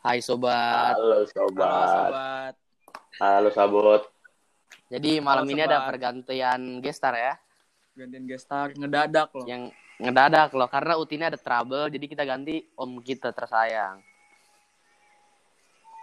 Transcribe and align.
Hai 0.00 0.18
sobat. 0.18 0.96
Halo 0.96 1.04
Halo 1.12 1.26
sobat. 1.26 1.90
sobat. 2.08 2.54
Halo 3.20 3.48
sabot. 3.50 4.02
Jadi 4.88 5.20
malam 5.20 5.44
Halo, 5.44 5.52
ini 5.52 5.60
sobat. 5.60 5.70
ada 5.70 5.78
pergantian 5.86 6.60
gestar 6.80 7.14
ya, 7.14 7.34
Gantian 7.92 8.24
gestar 8.24 8.72
ngedadak 8.72 9.28
loh. 9.30 9.44
yang 9.44 9.68
ngedadak 9.96 10.50
loh 10.50 10.66
karena 10.66 10.96
Uti 10.96 11.14
ini 11.14 11.26
ada 11.26 11.36
trouble, 11.36 11.86
jadi 11.86 12.06
kita 12.06 12.24
ganti 12.24 12.64
om 12.74 12.98
kita 12.98 13.30
tersayang. 13.30 14.00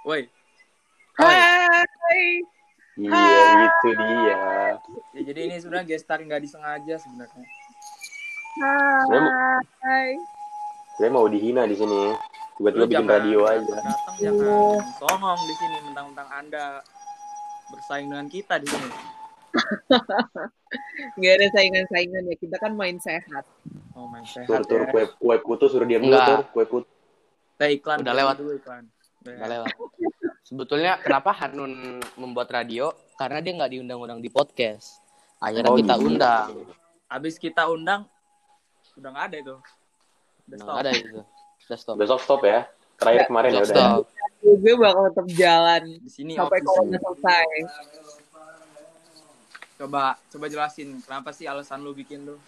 Woi, 0.06 0.30
Hai. 1.18 2.46
Iya 2.98 3.30
itu 3.62 3.90
dia. 3.94 4.38
ya 5.12 5.22
jadi 5.24 5.40
ini 5.44 5.56
sebenarnya 5.58 5.86
gestar 5.92 6.18
nggak 6.18 6.40
disengaja 6.40 6.96
sebenarnya. 6.96 7.46
Hai. 9.82 10.16
Gue 10.96 11.10
mau 11.10 11.26
dihina 11.26 11.66
di 11.66 11.76
sini. 11.76 12.14
Tiba-tiba 12.58 12.84
bikin 12.84 12.96
jangan 12.98 13.12
radio 13.16 13.40
aja. 13.46 13.76
Datang 13.78 14.16
jangan 14.18 14.82
songong 14.98 15.40
di 15.40 15.54
sini 15.56 15.78
mentang-mentang 15.84 16.30
Anda 16.32 16.66
bersaing 17.68 18.08
dengan 18.08 18.28
kita 18.28 18.56
di 18.58 18.68
sini. 18.68 18.90
Gak 21.18 21.34
ada 21.34 21.48
saingan-saingan 21.52 22.24
ya. 22.26 22.36
Kita 22.36 22.56
kan 22.58 22.72
main 22.74 22.98
sehat. 22.98 23.46
Oh, 23.94 24.06
main 24.08 24.22
Tur 24.24 24.34
sehat 24.36 24.62
tur 24.66 24.82
ya. 24.82 24.90
kue 24.90 25.04
kue 25.12 25.36
putu 25.40 25.66
suruh 25.68 25.86
diam 25.86 26.02
dulu 26.02 26.12
Enggak. 26.12 26.28
tur 26.28 26.42
kue 26.52 26.66
putu. 26.68 26.90
Kita 27.54 27.66
iklan 27.72 27.98
Udah 28.02 28.14
lewat. 28.16 28.36
dulu 28.38 28.52
iklan. 28.56 28.84
Udah. 29.22 29.34
Nggak 29.34 29.50
lewat. 29.50 29.72
Sebetulnya 30.44 30.92
kenapa 30.98 31.32
Hanun 31.36 31.74
membuat 32.16 32.50
radio? 32.50 32.90
Karena 33.16 33.38
dia 33.40 33.54
nggak 33.54 33.72
diundang-undang 33.72 34.20
di 34.20 34.30
podcast. 34.30 35.02
Akhirnya 35.38 35.70
Oh, 35.70 35.78
kita 35.78 35.96
gitu. 35.96 36.08
undang. 36.08 36.48
Habis 37.08 37.36
kita 37.38 37.66
undang 37.66 38.06
udah 38.96 39.10
nggak 39.12 39.26
ada 39.28 39.38
itu. 39.38 39.56
Udah 40.48 40.58
nggak 40.58 40.78
ada 40.80 40.92
itu. 40.92 41.20
Udah 41.68 41.78
stop. 41.78 41.96
Besok 41.96 42.20
stop 42.20 42.42
ya. 42.44 42.66
Terakhir 42.96 43.22
Ya, 43.22 43.28
kemarin 43.28 43.50
ya 43.50 43.56
udah. 43.58 43.62
ya. 43.62 43.70
stop. 43.70 44.02
Gue 44.38 44.74
bakal 44.76 45.04
tetap 45.12 45.28
jalan 45.34 45.82
Di 46.00 46.10
sini 46.10 46.32
sampai 46.34 46.60
corona 46.62 46.98
selesai. 46.98 47.48
Coba 49.78 50.04
coba 50.26 50.46
jelasin 50.48 50.98
kenapa 51.00 51.30
sih 51.30 51.46
alasan 51.46 51.84
lu 51.84 51.94
bikin 51.94 52.26
tuh? 52.26 52.40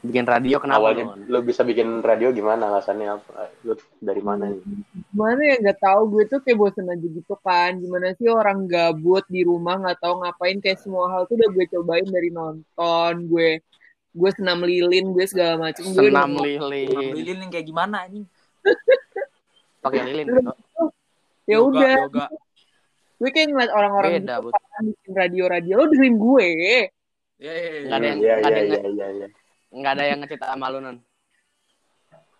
Bikin 0.00 0.24
radio 0.24 0.56
kenapa? 0.58 0.80
Awalnya 0.84 1.04
Nun? 1.10 1.20
lu 1.26 1.38
bisa 1.40 1.60
bikin 1.60 2.00
radio 2.00 2.28
gimana 2.30 2.68
alasannya 2.70 3.08
apa? 3.10 3.52
Lu 3.62 3.72
dari 3.98 4.20
mana 4.20 4.48
nih? 4.48 4.60
Gimana 5.10 5.40
ya 5.42 5.56
gak 5.62 5.80
tahu 5.80 6.00
gue 6.10 6.24
tuh 6.26 6.40
kayak 6.40 6.56
bosen 6.56 6.86
aja 6.86 7.00
gitu 7.02 7.34
kan. 7.38 7.76
Gimana 7.76 8.12
sih 8.14 8.28
orang 8.28 8.64
gabut 8.64 9.24
di 9.26 9.42
rumah 9.42 9.76
nggak 9.76 9.98
tahu 9.98 10.20
ngapain 10.20 10.60
kayak 10.60 10.76
semua 10.78 11.08
hal 11.08 11.24
tuh 11.24 11.36
udah 11.36 11.48
gue 11.50 11.64
cobain 11.68 12.04
dari 12.04 12.28
nonton, 12.28 13.14
gue 13.28 13.60
gue 14.14 14.30
senam 14.30 14.60
lilin, 14.62 15.10
gue 15.10 15.24
segala 15.24 15.58
macam. 15.58 15.84
Gue 15.84 15.96
Senam 16.06 16.30
udah- 16.32 16.44
lilin. 16.44 17.12
Lilin 17.12 17.38
yang 17.42 17.50
kayak 17.50 17.66
gimana 17.66 18.04
anjing? 18.04 18.24
Pakai 19.80 20.00
lilin. 20.04 20.26
ya 21.44 21.60
Yoga, 21.60 21.76
udah, 21.76 21.92
yoga. 22.08 22.26
gue 23.14 23.30
kayak 23.30 23.48
ngeliat 23.52 23.72
orang-orang 23.72 24.12
Beda, 24.18 24.36
gitu 24.40 24.48
bikin 24.84 25.12
radio-radio, 25.12 25.72
lo 25.76 25.84
dengerin 25.86 26.16
gue. 26.16 26.48
Ya, 27.36 27.52
ya, 27.52 27.64
ya. 27.68 27.80
Nggak 27.84 27.98
ada 27.98 28.06
yang- 28.06 28.20
Iya 28.20 28.34
nggak 28.34 28.48
ada 28.48 28.56
iya 28.56 28.64
yang- 28.64 28.70
iya 28.72 28.88
iya 28.88 29.06
iya. 29.10 29.28
Nggak 29.70 29.92
ada 29.92 30.04
yang 30.04 30.18
ngecita 30.20 30.44
sama 30.48 30.66
lu, 30.68 30.78
Nun. 30.80 30.98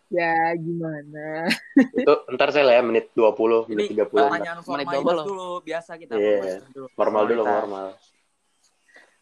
Ya 0.09 0.33
gimana? 0.55 1.27
Itu 1.75 2.13
ntar 2.31 2.49
saya 2.49 2.65
lah 2.65 2.75
ya 2.77 2.83
menit 2.83 3.11
20, 3.13 3.67
Ini 3.67 3.75
menit 3.75 3.89
30. 3.93 4.15
pertanyaan 4.15 4.57
Menit 4.57 4.65
formalitas 4.65 4.95
double 4.95 5.15
loh. 5.15 5.27
dulu, 5.27 5.49
biasa 5.61 5.91
kita 5.97 6.13
Iya. 6.15 6.23
formalitas 6.39 6.65
dulu. 6.71 6.87
Normal 6.95 7.23
dulu 7.27 7.43
normal. 7.43 7.87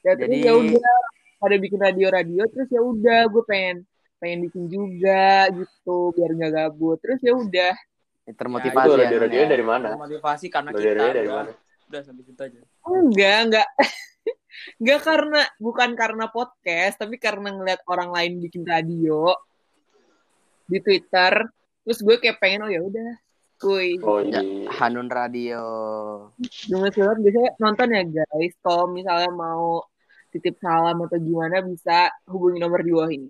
Ya 0.03 0.13
Jadi- 0.13 0.43
ya 0.43 0.53
udah 0.53 0.95
pada 1.39 1.57
bikin 1.57 1.79
radio-radio 1.81 2.43
terus 2.47 2.69
ya 2.69 2.79
udah 2.79 3.21
gue 3.27 3.43
pengen 3.43 3.77
pengen 4.23 4.47
bikin 4.47 4.71
juga 4.71 5.51
gitu 5.51 6.15
biar 6.15 6.31
nggak 6.31 6.53
gabut 6.55 7.03
terus 7.03 7.19
ya 7.19 7.35
udah 7.35 7.75
Termotivasi 8.23 8.87
Itu 8.87 8.95
ya, 8.95 8.99
radio 9.03 9.19
Nun, 9.19 9.25
radio 9.27 9.41
ya. 9.43 9.49
dari 9.51 9.65
mana? 9.67 9.89
Motivasi 9.99 10.47
karena 10.47 10.71
Radio 10.71 10.79
kita 10.79 10.95
radio 10.95 11.11
dari 11.11 11.27
udah, 11.27 11.37
mana? 11.43 11.53
udah 11.91 12.01
sampai 12.01 12.23
situ 12.23 12.41
aja. 12.41 12.61
enggak 12.87 13.39
enggak 13.43 13.69
enggak 14.81 15.01
karena 15.03 15.41
bukan 15.59 15.91
karena 15.93 16.25
podcast 16.31 16.95
tapi 16.97 17.19
karena 17.19 17.49
ngeliat 17.51 17.83
orang 17.85 18.15
lain 18.15 18.33
bikin 18.39 18.63
radio 18.63 19.35
di 20.65 20.79
Twitter 20.79 21.51
terus 21.83 21.99
gue 21.99 22.17
kayak 22.17 22.39
pengen 22.39 22.63
oh 22.65 22.71
ya 22.71 22.81
udah 22.81 23.11
kuy 23.59 23.99
Oh 24.01 24.23
Ya, 24.23 24.39
iya. 24.39 24.71
Hanun 24.79 25.11
Radio. 25.11 25.63
gemes 26.39 26.95
banget 26.95 27.19
biasanya 27.21 27.51
nonton 27.59 27.89
ya 27.91 28.03
guys 28.07 28.55
kalau 28.63 28.87
misalnya 28.87 29.31
mau 29.31 29.83
titip 30.31 30.57
salam 30.63 30.97
atau 31.03 31.19
gimana 31.19 31.59
bisa 31.61 32.07
hubungi 32.25 32.63
nomor 32.63 32.81
di 32.81 32.91
bawah 32.95 33.11
ini 33.11 33.29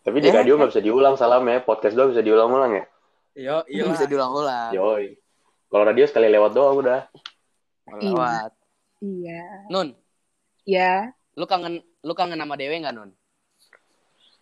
Tapi 0.00 0.16
di 0.18 0.28
Eh, 0.28 0.34
radio 0.34 0.56
nggak 0.56 0.70
bisa 0.70 0.80
diulang 0.80 1.14
salamnya, 1.14 1.60
podcast 1.60 1.92
doang 1.92 2.10
bisa 2.10 2.20
diulang-ulang 2.20 2.72
ya. 2.72 2.84
Iya, 3.32 3.56
iya. 3.66 3.82
Bisa 3.86 4.04
diulang-ulang. 4.04 4.72
Yoi. 4.72 5.14
Kalau 5.66 5.84
radio 5.84 6.04
sekali 6.04 6.26
lewat 6.26 6.50
doang 6.50 6.76
udah. 6.78 7.00
Lewat. 7.92 8.52
iya 8.98 9.64
Nun, 9.66 9.96
ya 10.62 11.08
lu 11.32 11.42
kangen 11.44 11.80
lu 12.00 12.12
kangen 12.12 12.36
sama 12.36 12.54
Dewe 12.54 12.76
nggak 12.76 12.92
Nun? 12.92 13.10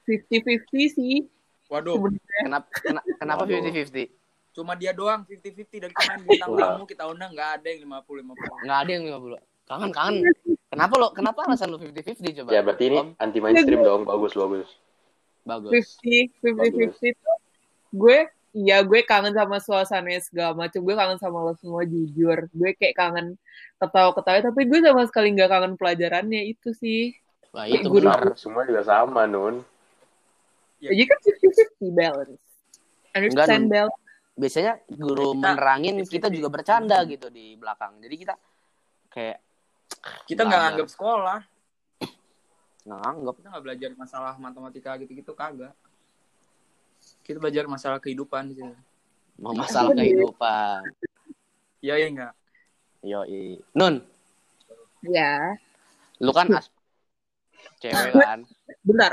50-50 0.05 0.67
sih 0.91 1.17
Waduh, 1.69 2.01
Kenapa 2.43 2.67
kena- 2.75 3.05
kenapa 3.15 3.45
Waduh. 3.45 3.61
50-50? 3.61 4.09
cuma 4.51 4.75
dia 4.75 4.91
doang 4.91 5.23
50-50 5.23 5.79
dari 5.79 5.93
kemarin 5.93 6.21
bintang 6.25 6.51
tamu 6.51 6.83
kita 6.85 7.05
undang 7.07 7.31
nggak 7.31 7.51
ada 7.57 7.67
yang 7.69 7.81
50-50. 7.85 8.67
Nggak 8.67 8.79
ada 8.79 8.91
yang 8.91 9.05
50. 9.07 9.39
Kangen 9.65 9.91
kangen. 9.93 10.15
Kenapa 10.67 10.95
lo? 10.97 11.09
Kenapa 11.13 11.39
alasan 11.45 11.69
lu 11.69 11.79
50-50 11.79 12.35
coba? 12.35 12.49
Ya 12.51 12.61
berarti 12.61 12.85
ini 12.87 12.99
anti 13.17 13.39
mainstream 13.39 13.81
dong, 13.81 14.03
bagus 14.03 14.35
bagus. 14.35 14.67
Bagus. 15.49 15.97
50 16.05 16.45
50 16.45 16.93
50 16.93 17.17
tuh 17.17 17.37
gue 17.91 18.19
iya 18.53 18.85
gue 18.85 19.01
kangen 19.03 19.33
sama 19.33 19.57
suasananya 19.59 20.21
segala 20.21 20.53
macam 20.53 20.81
gue 20.81 20.93
kangen 20.93 21.17
sama 21.17 21.41
lo 21.41 21.57
semua 21.57 21.83
jujur 21.83 22.49
gue 22.49 22.71
kayak 22.75 22.93
kangen 22.93 23.41
ketawa 23.77 24.13
ketawa 24.13 24.39
tapi 24.45 24.61
gue 24.65 24.79
sama 24.79 25.03
sekali 25.05 25.33
nggak 25.33 25.49
kangen 25.49 25.75
pelajarannya 25.75 26.43
itu 26.47 26.71
sih 26.73 27.17
Wah, 27.49 27.65
itu 27.65 27.89
Guru- 27.89 28.05
benar. 28.05 28.37
Semua 28.37 28.61
juga 28.63 28.85
sama 28.85 29.25
Nun. 29.25 29.65
Ya. 30.79 30.93
jadi 30.93 31.09
kan 31.09 31.19
50 31.25 31.81
50 31.81 31.97
balance 31.97 32.37
understand 33.17 33.65
Nun. 33.65 33.73
balance 33.73 34.01
Biasanya 34.39 34.73
guru 34.87 35.35
Kita- 35.35 35.51
menerangin 35.51 35.95
kita 36.07 36.29
juga 36.31 36.47
bercanda 36.47 37.03
gitu 37.03 37.27
di 37.27 37.59
belakang. 37.59 37.99
Jadi 37.99 38.15
kita 38.17 38.35
kayak 39.11 39.39
Kita 40.31 40.47
nggak 40.47 40.61
nganggap 40.63 40.89
sekolah, 40.89 41.39
nggak 42.89 43.01
nganggep. 43.05 43.35
kita 43.37 43.49
nggak 43.53 43.65
belajar 43.69 43.91
masalah 44.01 44.33
matematika 44.41 44.91
gitu-gitu 44.97 45.33
kagak. 45.37 45.77
Kita 47.21 47.37
belajar 47.37 47.69
masalah 47.69 48.01
kehidupan. 48.01 48.57
Mau 49.37 49.53
masalah 49.53 49.93
kehidupan. 49.93 50.81
Iya, 51.85 51.95
iya 52.01 52.07
enggak? 52.09 52.33
Yoi. 53.05 53.61
Nun, 53.77 54.03
ya 55.07 55.55
lu 56.19 56.35
kan 56.35 56.51
as 56.51 56.67
cewek 57.79 58.13
kan. 58.19 58.43
bentar 58.83 59.13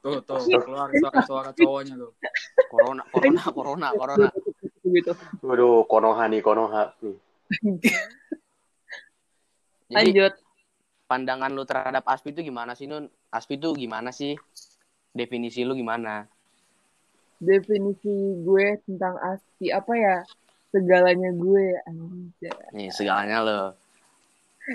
Tuh, 0.00 0.16
tuh, 0.24 0.40
keluar 0.64 0.88
suara-suara 0.96 1.52
cowoknya 1.52 1.92
tuh. 1.92 2.16
Corona, 2.72 3.04
corona, 3.12 3.42
corona, 3.52 3.88
corona. 3.92 4.28
gitu 4.80 5.12
Waduh, 5.44 5.84
Konoha 5.84 6.24
nih, 6.24 6.40
Konoha 6.40 6.96
nih. 7.04 7.20
Jadi 9.92 9.92
lanjut 9.92 10.32
pandangan 11.10 11.50
lu 11.50 11.66
terhadap 11.66 12.06
Aspi 12.06 12.30
itu 12.30 12.46
gimana 12.46 12.72
sih 12.72 12.86
Nun? 12.86 13.10
Aspi 13.28 13.58
itu 13.58 13.74
gimana 13.74 14.14
sih? 14.14 14.38
Definisi 15.10 15.66
lu 15.66 15.74
gimana? 15.74 16.30
definisi 17.40 18.12
gue 18.44 18.84
tentang 18.84 19.16
aspi 19.16 19.72
apa 19.72 19.96
ya 19.96 20.16
segalanya 20.68 21.32
gue 21.32 21.72
anjay 21.82 22.52
Nih 22.70 22.92
segalanya 22.92 23.40
lo. 23.40 23.62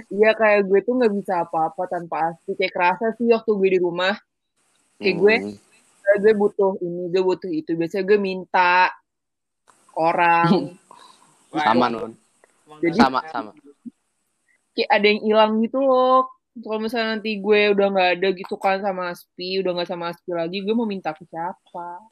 Iya 0.09 0.33
kayak 0.33 0.65
gue 0.65 0.81
tuh 0.81 0.97
nggak 0.97 1.13
bisa 1.13 1.45
apa-apa 1.45 1.85
tanpa 1.85 2.33
aspi 2.33 2.57
kayak 2.57 2.73
kerasa 2.73 3.13
sih 3.15 3.29
waktu 3.29 3.53
gue 3.53 3.69
di 3.69 3.79
rumah 3.79 4.17
Kayak 4.97 5.15
gue, 5.21 5.35
Hmm. 5.37 5.55
kayak 6.01 6.17
gue 6.17 6.33
butuh 6.33 6.71
ini 6.81 7.03
gue 7.13 7.21
butuh 7.21 7.51
itu 7.53 7.71
biasanya 7.77 8.01
gue 8.01 8.17
minta 8.17 8.89
orang 9.93 10.73
Sama 11.61 11.85
Nun. 11.87 12.17
Jadi- 12.81 12.97
Sama, 12.97 13.21
sama. 13.29 13.53
Kayak 14.75 14.89
ada 14.91 15.05
yang 15.07 15.21
hilang 15.23 15.51
gitu 15.63 15.79
loh 15.79 16.27
kalau 16.55 16.79
misalnya 16.79 17.19
nanti 17.19 17.39
gue 17.39 17.59
udah 17.75 17.87
nggak 17.91 18.09
ada 18.19 18.27
gitu 18.35 18.55
kan 18.59 18.79
sama 18.79 19.11
Aspi 19.11 19.59
udah 19.63 19.71
nggak 19.75 19.89
sama 19.89 20.11
Aspi 20.11 20.31
lagi 20.35 20.63
gue 20.63 20.75
mau 20.75 20.87
minta 20.87 21.15
ke 21.15 21.23
siapa 21.27 22.03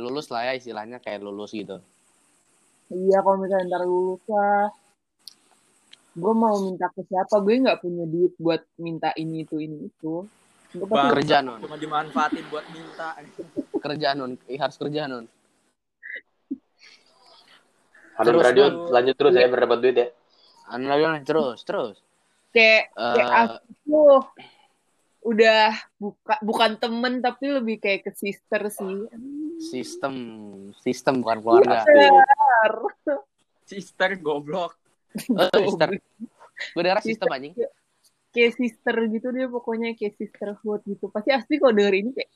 Lulus 0.00 0.32
lah 0.32 0.48
ya 0.48 0.56
istilahnya 0.56 0.96
kayak 0.96 1.20
lulus 1.20 1.52
gitu. 1.52 1.76
iya 2.88 3.20
kalau 3.20 3.36
misalnya 3.36 3.68
ntar 3.68 3.84
lulus 3.84 4.24
lah 4.28 4.72
gue 6.16 6.32
mau 6.32 6.56
minta 6.64 6.88
ke 6.88 7.04
siapa 7.04 7.34
gue 7.44 7.54
nggak 7.60 7.80
punya 7.84 8.04
duit 8.08 8.32
buat 8.40 8.64
minta 8.80 9.12
ini 9.16 9.44
itu 9.44 9.60
ini 9.60 9.88
itu 9.88 10.24
Bang. 10.70 11.10
Kerja 11.18 11.42
Nun. 11.42 11.58
Cuma 11.66 11.74
dimanfaatin 11.74 12.46
buat 12.46 12.62
minta. 12.70 13.18
Kerja. 13.82 14.14
Ih, 14.46 14.54
Harus 14.54 14.78
kerja. 14.78 15.10
Hanun 15.10 15.26
Terus, 18.20 18.42
radio 18.44 18.64
lanjut 18.92 19.16
terus 19.16 19.32
ya 19.32 19.48
berdapat 19.48 19.78
duit 19.80 19.96
ya. 19.96 20.08
Anu 20.68 20.86
lagi 20.92 21.02
Nun. 21.08 21.24
terus, 21.24 21.64
terus. 21.64 21.96
Kayak 22.50 22.90
kayak 22.92 23.30
Eh, 23.30 23.48
tuh 23.84 24.20
udah 25.20 25.68
buka 25.96 26.34
bukan 26.40 26.70
temen 26.76 27.20
tapi 27.20 27.52
lebih 27.52 27.76
kayak 27.76 28.00
ke 28.02 28.12
sister 28.12 28.62
sih 28.68 29.04
Sistem, 29.60 30.14
sistem 30.80 31.20
bukan 31.20 31.38
keluarga. 31.38 31.84
Sister. 31.84 32.72
Sister 33.62 34.10
goblok. 34.16 34.72
Oh, 35.28 35.52
sister. 35.68 36.00
Gue 36.72 36.80
dengar 36.80 37.04
sistem 37.04 37.28
anjing. 37.28 37.52
Kayak 38.32 38.52
sister 38.56 38.96
gitu 39.06 39.28
dia 39.28 39.46
pokoknya 39.46 39.92
kayak 39.92 40.16
sisterhood 40.16 40.80
gitu. 40.88 41.12
Pasti 41.12 41.28
asli 41.30 41.60
kalau 41.60 41.76
denger 41.76 41.92
ini 41.92 42.10
kayak 42.16 42.30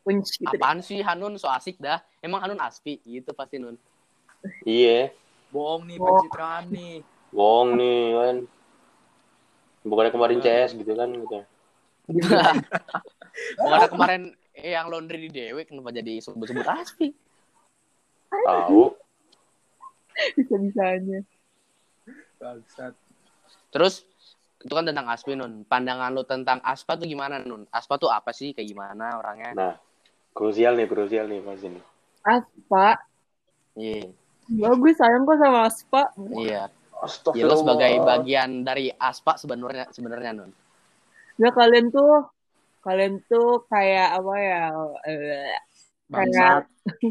punch 0.00 0.40
gitu. 0.40 0.48
deh. 0.48 0.56
Apaan 0.56 0.80
sih 0.80 1.04
Hanun 1.04 1.36
so 1.36 1.52
asik 1.52 1.76
dah? 1.76 2.00
Emang 2.18 2.40
Hanun 2.40 2.56
aspi 2.58 2.96
gitu 3.04 3.36
pasti 3.36 3.60
Nun. 3.60 3.76
Iya, 4.64 5.12
Bohong 5.48 5.84
nih 5.84 5.96
Oh. 5.98 6.16
pencitraan 6.16 6.64
nih. 6.70 6.96
bohong 7.28 7.70
nih 7.76 8.00
kan. 8.16 8.36
Bukannya 9.86 10.12
kemarin 10.12 10.38
CS 10.42 10.74
gitu 10.74 10.92
kan 10.94 11.08
gitu. 11.10 11.38
Bukan 13.62 13.88
kemarin 13.92 14.22
eh, 14.56 14.74
yang 14.74 14.88
laundry 14.90 15.28
di 15.28 15.30
Dewi 15.30 15.62
kenapa 15.68 15.94
jadi 15.94 16.18
sebut-sebut 16.24 16.66
aspi? 16.66 17.14
Tahu. 18.28 18.82
Bisa-bisanya. 20.34 21.22
Bangsat. 22.38 22.94
Terus 23.70 24.02
itu 24.58 24.72
kan 24.74 24.82
tentang 24.82 25.06
aspi 25.06 25.38
Nun. 25.38 25.62
Pandangan 25.68 26.10
lu 26.10 26.26
tentang 26.26 26.58
aspa 26.66 26.98
tuh 26.98 27.06
gimana 27.06 27.38
Nun? 27.38 27.68
Aspa 27.70 27.94
tuh 28.00 28.10
apa 28.10 28.34
sih? 28.34 28.50
Kayak 28.56 28.74
gimana 28.74 29.18
orangnya? 29.22 29.50
Nah, 29.54 29.74
krusial 30.34 30.74
nih, 30.74 30.90
krusial 30.90 31.30
nih 31.30 31.40
pas 31.44 31.60
ini. 31.62 31.80
Aspa. 32.26 32.88
Iya. 33.78 34.10
Ya 34.48 34.72
gue 34.72 34.92
sayang 34.96 35.22
kok 35.28 35.38
sama 35.38 35.60
Aspa. 35.68 36.02
Iya. 36.34 36.66
Ya, 36.66 36.77
Astagfirullah. 36.98 37.54
lu 37.54 37.60
sebagai 37.62 37.92
bagian 38.02 38.50
dari 38.66 38.90
aspa 38.90 39.38
sebenarnya 39.38 39.86
sebenarnya 39.94 40.30
Nun. 40.34 40.50
Ya 41.38 41.50
kalian 41.54 41.94
tuh 41.94 42.26
kalian 42.82 43.22
tuh 43.30 43.62
kayak 43.70 44.18
apa 44.18 44.34
ya? 44.38 44.64
eh, 45.06 45.54
Bangsat. 46.08 46.64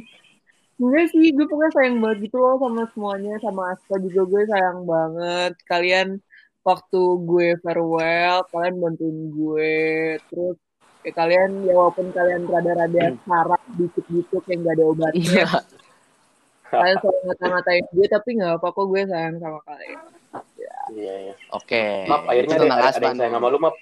Enggak 0.77 1.09
sih, 1.09 1.33
gue 1.33 1.45
pokoknya 1.49 1.73
sayang 1.73 1.97
banget 2.05 2.29
gitu 2.29 2.37
loh 2.37 2.61
sama 2.61 2.85
semuanya, 2.93 3.33
sama 3.41 3.73
Aspa 3.73 3.97
juga 3.97 4.21
gue 4.29 4.43
sayang 4.45 4.85
banget. 4.85 5.53
Kalian 5.65 6.21
waktu 6.61 7.01
gue 7.25 7.47
farewell, 7.65 8.45
kalian 8.53 8.75
bantuin 8.77 9.17
gue, 9.33 9.81
terus 10.29 10.57
kayak 11.01 11.15
kalian 11.17 11.65
ya 11.65 11.73
walaupun 11.73 12.13
kalian 12.13 12.45
rada-rada 12.45 13.09
sarap 13.25 13.61
dikit 13.73 14.05
gitu 14.05 14.37
kayak 14.45 14.57
nggak 14.61 14.75
ada 14.77 14.85
obatnya, 14.85 15.17
Iya. 15.17 15.47
Kalian 16.71 16.97
selalu 16.99 17.19
ngata-ngatain 17.31 17.85
gue 17.91 18.07
tapi 18.07 18.29
nggak 18.37 18.53
apa 18.59 18.67
kok 18.71 18.85
gue 18.87 19.01
sayang 19.07 19.37
sama 19.39 19.59
kalian. 19.63 19.99
Iya, 20.91 21.13
iya. 21.29 21.33
Oke. 21.51 21.83
Map, 22.07 22.27
akhirnya 22.27 22.55
ada, 22.55 22.65
ada, 22.67 22.89
ada 22.95 23.05
yang 23.07 23.17
sayang 23.19 23.35
sama 23.35 23.47
lu, 23.51 23.59
Map. 23.59 23.75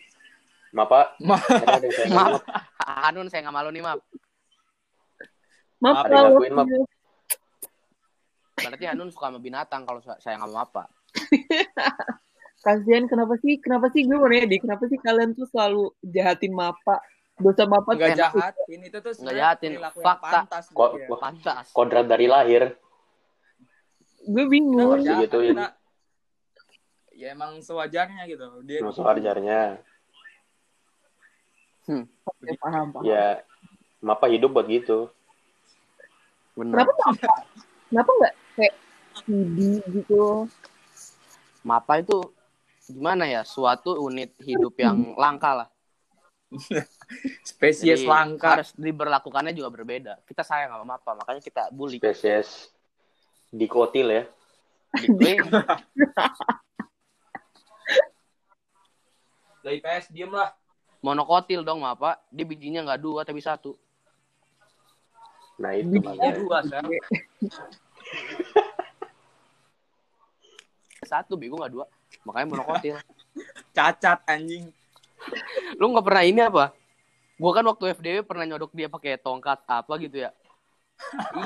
Map, 0.76 0.88
Pak. 0.92 1.06
Ma- 1.24 1.40
Akhirnya 1.40 1.78
ada 1.78 1.86
yang 1.86 1.96
sayang 1.96 2.12
sama 2.12 2.22
lu, 2.30 2.36
Maaf. 2.36 2.42
Hanun 3.06 3.28
saya 3.30 3.42
nggak 3.46 3.56
malu 3.56 3.70
nih 3.74 3.84
Map. 3.86 4.00
Maaf 5.82 6.04
Ada 6.06 6.14
yang 6.14 6.26
ngakuin, 6.34 6.54
Map. 6.54 6.68
Berarti 8.56 8.86
Hanun 8.90 9.10
suka 9.14 9.26
sama 9.30 9.40
binatang 9.42 9.82
kalau 9.86 10.00
saya 10.02 10.36
nggak 10.38 10.52
mau 10.52 10.62
apa? 10.68 10.84
kasihan 12.66 13.06
kenapa 13.06 13.38
sih 13.46 13.62
kenapa 13.62 13.94
sih 13.94 14.10
gue 14.10 14.18
mau 14.18 14.26
nanya 14.26 14.50
deh 14.50 14.58
kenapa 14.58 14.90
sih 14.90 14.98
kalian 14.98 15.38
tuh 15.38 15.46
selalu 15.46 15.94
jahatin 16.02 16.50
Mapa 16.50 16.98
dosa 17.36 17.64
Enggak 17.68 18.10
enak. 18.10 18.18
jahat. 18.18 18.54
Ini 18.66 18.86
tuh 18.88 19.02
tuh 19.02 19.12
sebenarnya 19.14 19.42
jahatin. 19.54 19.72
Fakta. 19.94 20.30
pantas. 20.48 20.66
Gitu 20.72 20.98
ya. 21.44 21.56
Kodrat 21.72 22.06
dari 22.06 22.28
lahir. 22.28 22.64
gue 24.26 24.46
bingung 24.50 24.74
nggak 24.90 25.06
jahat, 25.06 25.22
digituin. 25.22 25.54
kita- 25.54 25.76
Ya 27.14 27.28
emang 27.32 27.62
sewajarnya 27.62 28.26
gitu. 28.26 28.46
Dia 28.66 28.82
Masa 28.82 29.06
wajarnya. 29.06 29.62
Oke, 32.26 32.52
paham 32.58 32.90
paham 32.90 33.06
Ya, 33.06 33.46
Mapa 34.02 34.26
hidup 34.26 34.52
buat 34.52 34.66
gitu. 34.66 35.14
Bener. 36.58 36.74
kenapa 36.74 36.92
nggak 36.96 37.42
kenapa 37.86 38.12
nggak 38.16 38.34
kayak 38.56 38.74
CD 39.22 39.58
gitu 39.94 40.48
Mapa 41.62 42.00
itu 42.00 42.18
gimana 42.88 43.28
ya? 43.28 43.42
Suatu 43.44 44.00
unit 44.00 44.34
hidup 44.42 44.74
yang 44.76 45.14
langka 45.16 45.52
lah. 45.54 45.68
spesies 47.42 48.02
Jadi, 48.02 48.10
langka. 48.10 48.60
Harus 48.60 48.72
diberlakukannya 48.76 49.54
juga 49.56 49.70
berbeda. 49.74 50.14
Kita 50.26 50.44
sayang 50.46 50.74
sama 50.74 50.98
Mapa, 50.98 51.16
makanya 51.18 51.42
kita 51.42 51.70
bully. 51.74 51.98
Spesies 52.02 52.70
dikotil 53.54 54.08
ya. 54.12 54.24
Gitu. 54.96 55.50
Dari 59.66 59.82
PS 59.82 60.14
diem 60.14 60.30
lah. 60.30 60.54
Monokotil 61.02 61.62
dong 61.66 61.82
Mapa. 61.82 62.22
Dia 62.30 62.46
bijinya 62.46 62.82
nggak 62.86 63.02
dua 63.02 63.22
tapi 63.26 63.42
satu. 63.42 63.78
Nah, 65.56 65.72
itu 65.72 66.04
Bijinya 66.04 66.32
dua, 66.36 66.58
Sel. 66.68 66.84
Satu 71.06 71.38
bego 71.38 71.56
nggak 71.62 71.74
dua. 71.74 71.86
Makanya 72.28 72.48
monokotil. 72.50 72.96
Cacat 73.76 74.20
anjing. 74.28 74.74
Lu 75.80 75.94
nggak 75.94 76.06
pernah 76.06 76.24
ini 76.26 76.42
apa? 76.44 76.74
Gua 77.36 77.52
kan 77.52 77.68
waktu 77.68 77.92
FDW 78.00 78.24
pernah 78.24 78.48
nyodok 78.48 78.72
dia 78.72 78.88
pakai 78.88 79.20
tongkat 79.20 79.60
apa 79.68 79.94
gitu 80.00 80.24
ya. 80.24 80.32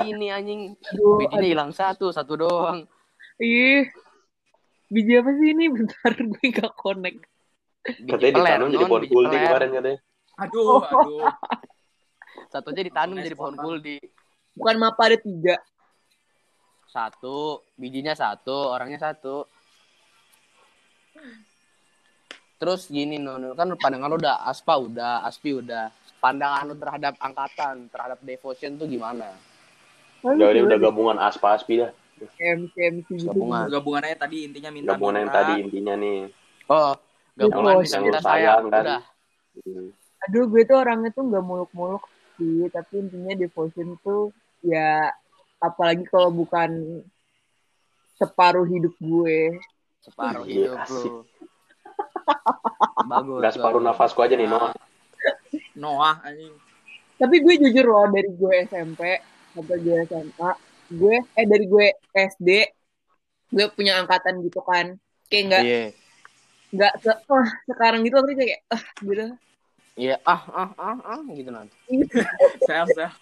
Ini 0.06 0.30
anjing 0.30 0.78
bijinya 1.18 1.42
hilang 1.42 1.70
satu, 1.74 2.14
satu 2.14 2.38
doang. 2.38 2.86
ih 3.40 3.88
biji 4.92 5.16
apa 5.16 5.30
sih 5.38 5.48
ini 5.56 5.64
bentar 5.74 6.12
gue 6.12 6.44
nggak 6.50 6.74
connect 6.76 7.24
Biji 7.80 8.10
Katanya 8.12 8.32
ditanam 8.36 8.68
jadi 8.68 8.84
pohon 8.84 9.02
biji 9.02 9.12
kuldi 9.16 9.36
kemarin 9.40 9.68
katanya. 9.72 9.98
Aduh, 10.36 10.84
aduh. 10.84 11.32
Satu 12.52 12.66
aja 12.76 12.82
ditanam 12.84 13.16
jadi 13.16 13.36
pohon 13.38 13.56
kuldi. 13.56 13.96
bukan 14.52 14.76
Mapa 14.76 15.08
ada 15.08 15.16
tiga 15.16 15.56
Satu, 16.90 17.64
bijinya 17.78 18.12
satu, 18.12 18.74
orangnya 18.74 18.98
satu. 19.00 19.48
Terus 22.60 22.92
gini 22.92 23.16
non, 23.16 23.56
kan 23.56 23.72
pandangan 23.80 24.12
lu 24.12 24.20
udah 24.20 24.44
aspa 24.44 24.76
udah, 24.76 25.24
aspi 25.24 25.56
udah. 25.56 25.88
Pandangan 26.20 26.68
lu 26.68 26.74
terhadap 26.76 27.16
angkatan, 27.16 27.88
terhadap 27.88 28.20
devotion 28.20 28.76
tuh 28.76 28.84
gimana? 28.84 29.32
Udah, 30.20 30.52
udah, 30.52 30.62
udah 30.68 30.78
gabungan 30.78 31.16
aspa 31.16 31.56
aspi 31.56 31.80
dah. 31.80 31.90
Gitu 32.20 33.24
Gabungan. 33.24 33.64
Gabungan 33.72 34.04
aja 34.04 34.28
tadi 34.28 34.44
intinya 34.44 34.68
minta 34.68 34.92
Gabungan 34.92 35.24
yang 35.24 35.32
tadi 35.32 35.52
intinya 35.64 35.94
nih. 35.96 36.28
Oh, 36.68 36.92
gabungan 37.32 37.80
Yang 37.80 38.02
minta 38.04 38.20
sayang, 38.20 38.28
sayang, 38.28 38.62
kan? 38.68 38.84
udah. 38.84 39.00
Hmm. 39.50 39.90
aduh 40.30 40.46
gue 40.46 40.62
tuh 40.62 40.78
orangnya 40.78 41.10
tuh 41.10 41.26
nggak 41.26 41.42
muluk-muluk 41.42 42.06
sih 42.38 42.70
tapi 42.70 43.02
intinya 43.02 43.34
devotion 43.34 43.98
tuh 44.04 44.30
ya 44.62 45.10
apalagi 45.58 46.06
kalau 46.06 46.30
bukan 46.30 47.02
separuh 48.14 48.68
hidup 48.68 48.94
gue 49.00 49.58
Separuh 50.00 50.48
Iya, 50.48 50.72
hidup 50.72 50.84
asik. 50.86 51.12
Bagus. 53.06 53.38
Udah 53.38 53.50
separuh 53.50 53.80
nafasku 53.80 54.20
aja 54.20 54.34
nih, 54.34 54.46
Noah. 54.46 54.72
Noah 55.74 56.16
anjing. 56.22 56.54
tapi 57.14 57.36
gue 57.38 57.54
jujur 57.60 57.84
loh 57.84 58.08
dari 58.08 58.32
gue 58.32 58.52
SMP 58.64 59.20
sampai 59.52 59.76
gue 59.76 59.96
SMA 60.08 60.50
gue 60.90 61.16
eh 61.30 61.44
dari 61.44 61.64
gue 61.66 61.86
SD 62.10 62.48
gue 63.50 63.66
punya 63.70 64.00
angkatan 64.00 64.40
gitu 64.40 64.64
kan 64.64 64.96
kayak 65.28 65.44
nggak 65.46 65.62
Iya. 65.62 65.82
nggak 66.72 66.92
se 66.96 67.12
ah, 67.12 67.48
sekarang 67.66 68.00
gitu 68.02 68.16
tapi 68.16 68.32
kayak 68.34 68.64
ah 68.68 68.84
gitu 68.98 69.36
Iya, 69.92 70.16
ah 70.24 70.42
ah 70.48 70.70
ah 70.80 70.98
ah 71.04 71.20
gitu 71.28 71.52
nanti. 71.52 71.76
Sel, 72.64 72.88
sel. 72.88 73.12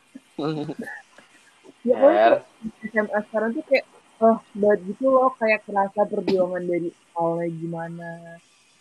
ya 1.82 2.38
SMA 2.86 3.18
sekarang 3.26 3.50
tuh 3.50 3.64
kayak 3.66 3.82
oh 4.20 4.38
banget 4.54 4.80
gitu 4.86 5.04
loh 5.08 5.34
kayak 5.34 5.66
kerasa 5.66 6.06
perjuangan 6.06 6.62
dari 6.62 6.90
awalnya 7.14 7.50
gimana 7.50 8.08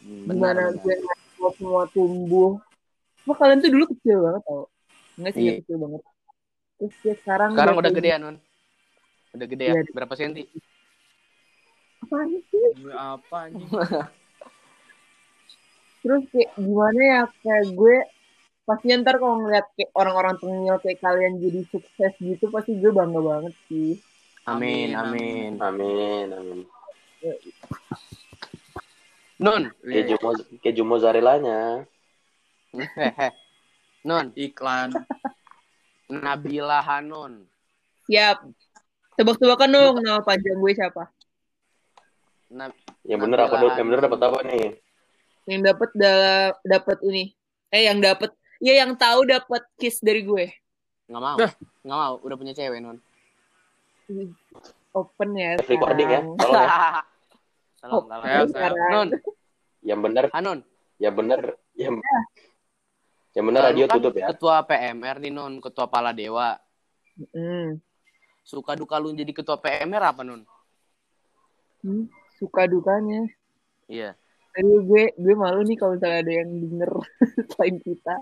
gimana 0.08 0.62
gue 0.72 0.96
semua 1.36 1.52
semua 1.60 1.84
tumbuh 1.92 2.52
Wah, 3.28 3.36
kalian 3.36 3.60
tuh 3.60 3.72
dulu 3.76 3.86
kecil 3.92 4.18
banget 4.24 4.42
tau 4.48 4.64
enggak 5.20 5.34
sih 5.36 5.42
Iya. 5.44 5.54
kecil 5.60 5.78
banget 5.84 6.02
terus 6.78 6.96
ya 7.04 7.14
sekarang 7.26 7.50
Sekarang 7.58 7.76
udah 7.76 7.92
gede 7.92 8.10
ya, 8.14 8.18
Nun? 8.22 8.38
Udah 9.36 9.48
gede 9.50 9.66
ya? 9.66 9.74
Iya. 9.76 9.92
Berapa 9.92 10.14
senti? 10.16 10.44
apaan 12.08 12.30
sih 12.40 12.64
apa 12.96 13.38
anjing? 13.52 13.68
terus 16.06 16.24
kayak 16.32 16.52
gimana 16.56 17.02
ya 17.04 17.22
kayak 17.44 17.66
gue 17.76 17.96
pasti 18.64 18.96
ntar 18.96 19.20
kalau 19.20 19.44
ngeliat 19.44 19.68
kayak 19.76 19.92
orang-orang 19.92 20.36
tengil 20.40 20.76
kayak 20.80 21.00
kalian 21.04 21.36
jadi 21.44 21.62
sukses 21.68 22.14
gitu 22.24 22.48
pasti 22.48 22.80
gue 22.80 22.92
bangga 22.96 23.20
banget 23.20 23.54
sih 23.68 24.00
Amin, 24.48 24.96
Amin, 24.96 25.60
amin. 25.60 25.60
amin, 25.60 26.28
amin. 26.32 26.60
Nun, 29.38 29.70
Keju, 29.82 30.17
moz- 30.17 30.48
keju 30.60 30.82
mozzarellanya. 30.82 31.86
hehe. 32.98 33.29
Nun, 34.01 34.34
Iklan. 34.34 34.94
Nabila 36.08 36.79
Hanun. 36.79 37.44
siap 38.08 38.39
tebak-tebakan 39.20 39.67
dong 39.67 39.96
nama 40.00 40.24
panjang 40.24 40.56
gue 40.56 40.72
siapa 40.72 41.12
Na- 42.48 42.72
Yang 43.03 43.20
bener 43.27 43.39
apa 43.44 43.56
dong? 43.60 43.75
Yang 43.75 43.88
bener 43.91 44.01
dapat 44.08 44.20
apa 44.24 44.39
nih? 44.48 44.67
yang 45.44 45.62
dapat 45.63 45.89
dalam 45.91 46.51
dapat 46.63 46.98
ini 47.03 47.24
eh 47.67 47.84
yang 47.91 48.00
dapat 48.00 48.32
ya 48.63 48.79
yang 48.79 48.96
tahu 48.96 49.27
dapat 49.27 49.63
kiss 49.75 50.00
dari 50.00 50.24
gue 50.24 50.48
Nggak 51.08 51.20
mau. 51.24 51.38
Nggak 51.84 52.00
mau. 52.00 52.13
Udah 52.20 52.36
punya 52.36 52.51
cewek, 52.51 52.79
Non. 52.79 53.00
Open 54.91 55.29
ya. 55.36 55.56
Recording 55.56 56.08
ya. 56.08 56.20
Tolong 56.36 56.63
ya. 56.63 56.67
Oh. 57.89 58.03
Saya- 58.06 58.22
saya- 58.22 58.48
sekarang. 58.48 58.89
Non, 58.89 59.10
Yang 59.79 60.00
bener, 60.01 60.25
Hanun. 60.32 60.60
yang 60.98 61.13
bener, 61.13 61.41
yang 61.74 61.96
yang 63.32 63.46
bener 63.46 63.62
Lu 63.62 63.67
radio 63.70 63.86
kan 63.86 63.96
tutup 63.98 64.13
ya. 64.15 64.27
Ketua 64.29 64.56
PMR 64.63 65.15
nih, 65.20 65.29
Non. 65.29 65.53
Ketua 65.58 65.86
Pala 65.86 66.12
Dewa. 66.12 66.58
Hmm. 67.32 67.77
Suka 68.41 68.74
duka 68.74 68.98
lu 68.98 69.12
jadi 69.12 69.29
ketua 69.29 69.58
PMR 69.58 70.03
apa, 70.06 70.22
Non? 70.22 70.41
Hmm, 71.79 72.10
Suka 72.34 72.65
dukanya. 72.65 73.29
Iya. 73.86 74.17
Aduh, 74.53 74.82
gue 74.84 75.13
gue 75.13 75.34
malu 75.34 75.62
nih 75.62 75.75
kalau 75.75 75.94
misalnya 75.94 76.20
ada 76.20 76.34
yang 76.34 76.50
denger 76.50 76.91
selain 77.51 77.77
kita. 77.77 78.15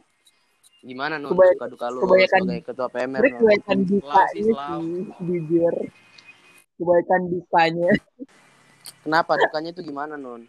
Gimana, 0.82 1.16
Non? 1.16 1.32
Kebanyak- 1.32 1.56
Suka 1.56 1.68
duka 1.70 1.86
lu 1.88 2.00
kebanyakan- 2.04 2.44
sebagai 2.44 2.64
ketua 2.64 2.88
PMR, 2.90 3.22
kebanyakan 3.24 3.80
dukanya 3.82 4.28
sih, 4.36 4.44
jujur. 5.22 5.76
Kebanyakan 6.76 7.22
dukanya. 7.32 7.92
Kenapa? 9.06 9.38
Dukanya 9.38 9.70
itu 9.70 9.86
gimana, 9.86 10.18
Non? 10.18 10.42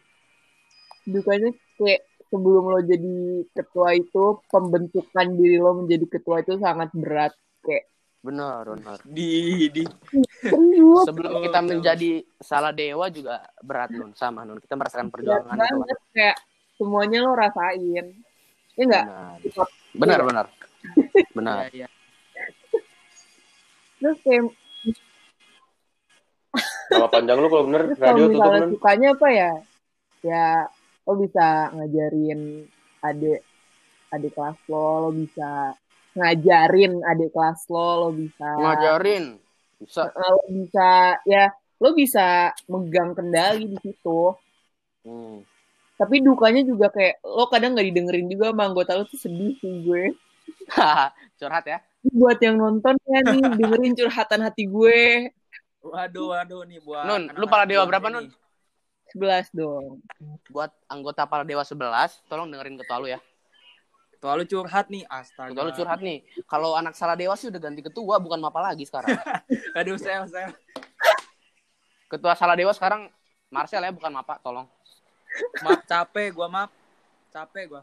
Dukanya 1.05 1.53
kayak 1.77 2.03
sebelum 2.33 2.65
lo 2.73 2.81
jadi 2.81 3.45
ketua 3.53 3.93
itu, 3.95 4.41
pembentukan 4.49 5.27
diri 5.37 5.61
lo 5.61 5.85
menjadi 5.85 6.07
ketua 6.09 6.41
itu 6.41 6.57
sangat 6.57 6.89
berat. 6.97 7.37
Kayak 7.61 7.93
Benar, 8.27 8.67
benar. 8.67 8.99
Di 9.07 9.71
di. 9.71 9.87
Sebelum 11.07 11.47
kita 11.47 11.63
menjadi 11.63 12.27
salah 12.43 12.75
dewa 12.75 13.07
juga 13.13 13.45
berat, 13.63 13.93
Non. 13.95 14.11
Sama, 14.17 14.43
Non. 14.43 14.59
Kita 14.59 14.75
merasakan 14.75 15.13
berat 15.13 15.45
perjuangan 15.45 15.55
itu. 15.55 15.77
banget. 15.79 15.99
Kayak 16.11 16.37
semuanya 16.75 17.19
lo 17.23 17.33
rasain. 17.39 18.07
Ya 18.75 18.83
enggak? 18.83 19.05
Benar. 19.07 19.69
Benar, 19.95 20.21
benar. 20.27 20.47
Benar. 21.37 21.57
Iya, 21.71 21.87
iya. 21.87 21.89
Terus 24.03 24.19
kayak 24.27 24.43
Nama 26.91 27.09
panjang 27.11 27.37
lu 27.39 27.49
kalau 27.51 27.65
bener 27.67 27.83
Terus 27.91 27.99
kalau 27.99 28.11
radio 28.11 28.25
tutup 28.27 28.35
misalnya 28.35 28.61
lu. 28.63 28.73
sukanya 28.79 29.09
apa 29.15 29.29
ya? 29.31 29.53
Ya 30.23 30.47
lo 31.07 31.13
bisa 31.19 31.47
ngajarin 31.75 32.41
adik 33.03 33.41
adik 34.11 34.33
kelas 34.35 34.59
lo, 34.71 34.89
lo 35.07 35.11
bisa 35.15 35.51
ngajarin 36.17 36.93
adik 37.05 37.31
kelas 37.31 37.61
lo, 37.71 37.89
lo 38.07 38.09
bisa 38.15 38.49
Ngajarin. 38.59 39.25
Bisa. 39.77 40.03
Lo 40.15 40.41
bisa 40.49 40.89
ya 41.29 41.45
lo 41.77 41.89
bisa 41.93 42.51
megang 42.71 43.13
kendali 43.13 43.69
di 43.69 43.79
situ. 43.83 44.33
Hmm. 45.05 45.45
Tapi 45.97 46.21
dukanya 46.21 46.61
juga 46.65 46.93
kayak 46.93 47.25
lo 47.25 47.49
kadang 47.49 47.73
nggak 47.73 47.89
didengerin 47.93 48.29
juga 48.29 48.53
sama 48.53 48.69
anggota 48.69 48.97
lo 48.97 49.05
tuh 49.09 49.21
sedih 49.21 49.57
sih 49.61 49.85
gue. 49.85 50.13
Curhat 51.39 51.65
ya. 51.69 51.79
Buat 52.07 52.39
yang 52.39 52.57
nonton 52.61 52.95
ya 53.07 53.19
nih 53.27 53.43
dengerin 53.59 53.95
curhatan 53.99 54.41
hati 54.47 54.65
gue. 54.67 55.31
Waduh, 55.87 56.27
waduh 56.35 56.63
nih 56.67 56.81
buat 56.83 57.05
Nun, 57.07 57.23
lu 57.39 57.47
pala 57.47 57.65
dewa 57.69 57.87
berapa. 57.87 58.11
Nun? 58.11 58.27
11 59.15 59.55
dong. 59.55 60.03
Buat 60.51 60.75
anggota 60.91 61.23
Pala 61.31 61.47
Dewa 61.47 61.63
11, 61.63 62.27
tolong 62.27 62.51
dengerin 62.51 62.75
ketua 62.75 62.99
lu 62.99 63.07
ya. 63.07 63.23
Ketua 64.17 64.35
lu 64.35 64.45
curhat 64.49 64.91
nih, 64.91 65.07
astaga. 65.07 65.55
Ketua 65.55 65.65
lu 65.71 65.73
curhat 65.77 66.01
nih. 66.03 66.27
Kalau 66.49 66.75
anak 66.75 66.99
salah 66.99 67.15
dewa 67.15 67.39
sih 67.39 67.47
udah 67.47 67.61
ganti 67.63 67.87
ketua, 67.87 68.19
bukan 68.19 68.43
mapa 68.43 68.59
lagi 68.59 68.83
sekarang. 68.83 69.15
Aduh, 69.79 69.95
saya 70.01 70.27
saya. 70.27 70.51
Ketua 72.11 72.35
salah 72.35 72.59
dewa 72.59 72.75
sekarang 72.75 73.07
Marcel 73.47 73.85
ya, 73.87 73.95
bukan 73.95 74.11
mapa, 74.11 74.43
tolong. 74.43 74.67
Maaf 75.63 75.87
capek 75.87 76.35
gua, 76.35 76.49
maaf. 76.51 76.71
Capek 77.31 77.65
gua. 77.71 77.83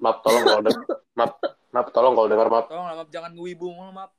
Maaf 0.00 0.24
tolong 0.24 0.42
kalau 0.48 0.62
denger. 0.64 0.82
Maaf, 1.12 1.32
maaf 1.74 1.88
tolong 1.92 2.12
kalau 2.16 2.28
denger 2.30 2.48
maaf. 2.48 2.66
Tolong 2.72 2.86
lah, 2.88 2.94
maaf 3.04 3.10
jangan 3.12 3.30
ngewibu 3.36 3.68
mulu, 3.68 3.92
maaf. 3.92 4.10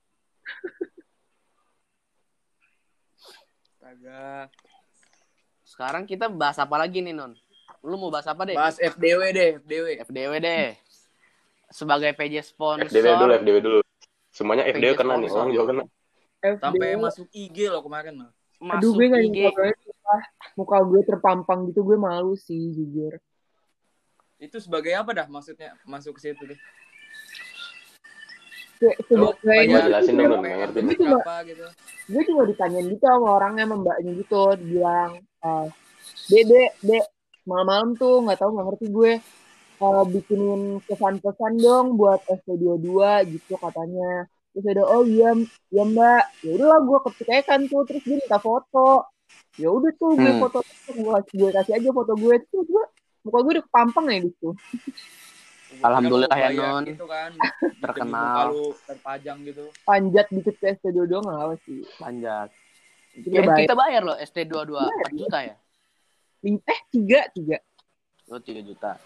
Astaga. 3.86 4.50
Sekarang 5.62 6.02
kita 6.10 6.26
bahas 6.26 6.58
apa 6.58 6.74
lagi 6.74 6.98
nih, 6.98 7.14
Non? 7.14 7.38
Lu 7.86 7.94
mau 7.94 8.10
bahas 8.10 8.26
apa 8.26 8.42
deh? 8.42 8.58
Bahas 8.58 8.82
FDW 8.82 9.30
deh, 9.30 9.50
FDW. 9.62 9.86
FDW 10.02 10.32
deh. 10.42 10.74
Sebagai 11.70 12.10
PJ 12.18 12.50
sponsor. 12.50 12.90
FDW 12.90 13.14
dulu, 13.14 13.32
FDW 13.38 13.58
dulu. 13.62 13.78
Semuanya 14.34 14.66
FDW 14.66 14.90
PJ 14.90 14.98
kena 14.98 15.14
nih, 15.22 15.30
orang 15.30 15.50
juga 15.54 15.64
kena. 15.70 15.82
Sampai 16.58 16.88
FDW. 16.98 16.98
masuk 16.98 17.26
IG 17.30 17.56
loh 17.70 17.82
kemarin 17.86 18.14
mah. 18.26 18.30
Aduh 18.74 18.90
Masuk 18.90 18.92
gue 18.98 19.06
gak 19.06 19.22
IG. 19.22 19.38
sumpah. 19.54 20.22
Muka 20.58 20.76
gue 20.82 21.00
terpampang 21.06 21.60
gitu 21.70 21.86
gue 21.86 21.94
malu 21.94 22.34
sih 22.34 22.74
jujur. 22.74 23.14
Itu 24.42 24.58
sebagai 24.58 24.98
apa 24.98 25.14
dah 25.14 25.30
maksudnya 25.30 25.78
masuk 25.86 26.18
ke 26.18 26.26
situ 26.26 26.42
deh? 26.42 26.58
Kayak 28.76 28.96
sebagai 29.08 29.64
ngerti. 30.60 30.78
Gue 30.84 30.96
cuma, 31.00 31.18
apa 31.22 31.36
gitu. 31.48 31.66
gue 32.06 32.22
cuma 32.28 32.42
ditanyain 32.46 32.86
gitu 32.92 33.04
sama 33.04 33.28
orangnya 33.40 33.64
sama 33.66 33.76
mbaknya 33.82 34.12
gitu. 34.20 34.42
Bilang, 34.60 35.10
eh 35.44 35.66
dek, 36.30 36.44
dek, 36.50 36.70
dek, 36.82 37.04
malam-malam 37.46 37.88
tuh 37.96 38.14
nggak 38.24 38.38
tahu 38.40 38.50
nggak 38.54 38.66
ngerti 38.72 38.86
gue. 38.92 39.12
eh, 39.76 40.04
bikinin 40.08 40.80
pesan-pesan 40.88 41.52
dong 41.60 41.86
buat 42.00 42.24
ST22 42.32 42.96
gitu 43.36 43.60
katanya. 43.60 44.24
Terus 44.56 44.72
ada, 44.72 44.88
oh 44.88 45.04
iya, 45.04 45.36
iya 45.68 45.84
mbak. 45.84 46.22
Ya 46.40 46.50
udahlah 46.56 46.80
gue 46.80 46.98
ketik 47.04 47.28
aja 47.28 47.44
kan 47.44 47.60
tuh. 47.68 47.84
Terus 47.84 48.00
dia 48.08 48.16
minta 48.16 48.40
foto. 48.40 49.04
Ya 49.60 49.68
udah 49.68 49.92
tuh 50.00 50.16
gue 50.16 50.32
Hmm. 50.32 50.40
foto. 50.40 50.64
Gue 50.88 51.12
kasih, 51.12 51.34
gue 51.36 51.50
kasih 51.60 51.72
aja 51.76 51.88
foto 51.92 52.12
gue. 52.16 52.34
Terus 52.48 52.66
gue, 52.72 52.84
muka 53.28 53.38
gue 53.44 53.52
udah 53.60 53.64
kepampang 53.68 54.04
ya 54.08 54.18
gitu. 54.24 54.48
Alhamdulillah 55.82 56.30
ya, 56.30 56.48
Bayar 56.50 56.52
Non. 56.54 56.84
Gitu 56.86 57.06
kan. 57.06 57.30
Terkenal. 57.84 58.44
Lu 58.54 58.72
terpajang 58.86 59.38
gitu. 59.44 59.64
Panjat 59.82 60.26
dikit 60.30 60.56
ke 60.56 60.66
ST22 60.78 61.14
nggak 61.22 61.38
apa 61.42 61.54
sih. 61.66 61.80
Panjat. 61.98 62.48
Ya, 63.16 63.40
udah 63.40 63.54
baik. 63.56 63.64
kita 63.64 63.74
bayar 63.74 64.02
loh 64.04 64.16
ST22 64.20 64.72
4 64.76 65.20
juta 65.20 65.38
ya. 65.40 65.56
Eh, 66.46 66.80
tiga, 66.92 67.20
tiga. 67.32 67.58
Oh, 68.28 68.38
3 68.38 68.60
juta. 68.60 69.00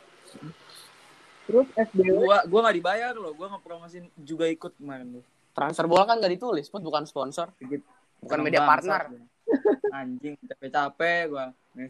Terus 1.47 1.67
SDW 1.75 2.27
Gua 2.27 2.39
gua 2.47 2.61
nggak 2.69 2.77
dibayar 2.79 3.13
loh, 3.17 3.33
gua 3.35 3.55
ngepromosin 3.55 4.07
juga 4.19 4.47
ikut 4.47 4.77
kemarin 4.79 5.19
tuh. 5.19 5.25
Transfer 5.51 5.87
bola 5.91 6.07
kan 6.07 6.23
gak 6.23 6.31
ditulis, 6.31 6.71
pun 6.71 6.79
bukan 6.79 7.03
sponsor. 7.11 7.51
Dikit. 7.59 7.83
Bukan 8.23 8.39
Orang 8.39 8.47
media 8.47 8.63
partner. 8.63 9.11
Anjing, 9.91 10.39
capek-capek 10.47 11.23
gua 11.27 11.51
Hmm, 11.71 11.87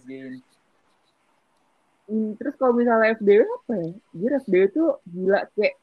terus 2.10 2.54
kalau 2.58 2.74
misalnya 2.74 3.14
FDW 3.14 3.46
apa 3.46 3.72
ya? 3.76 3.90
Jujur 4.12 4.32
FDW 4.42 4.64
tuh 4.70 4.88
gila 5.06 5.40
kayak 5.54 5.74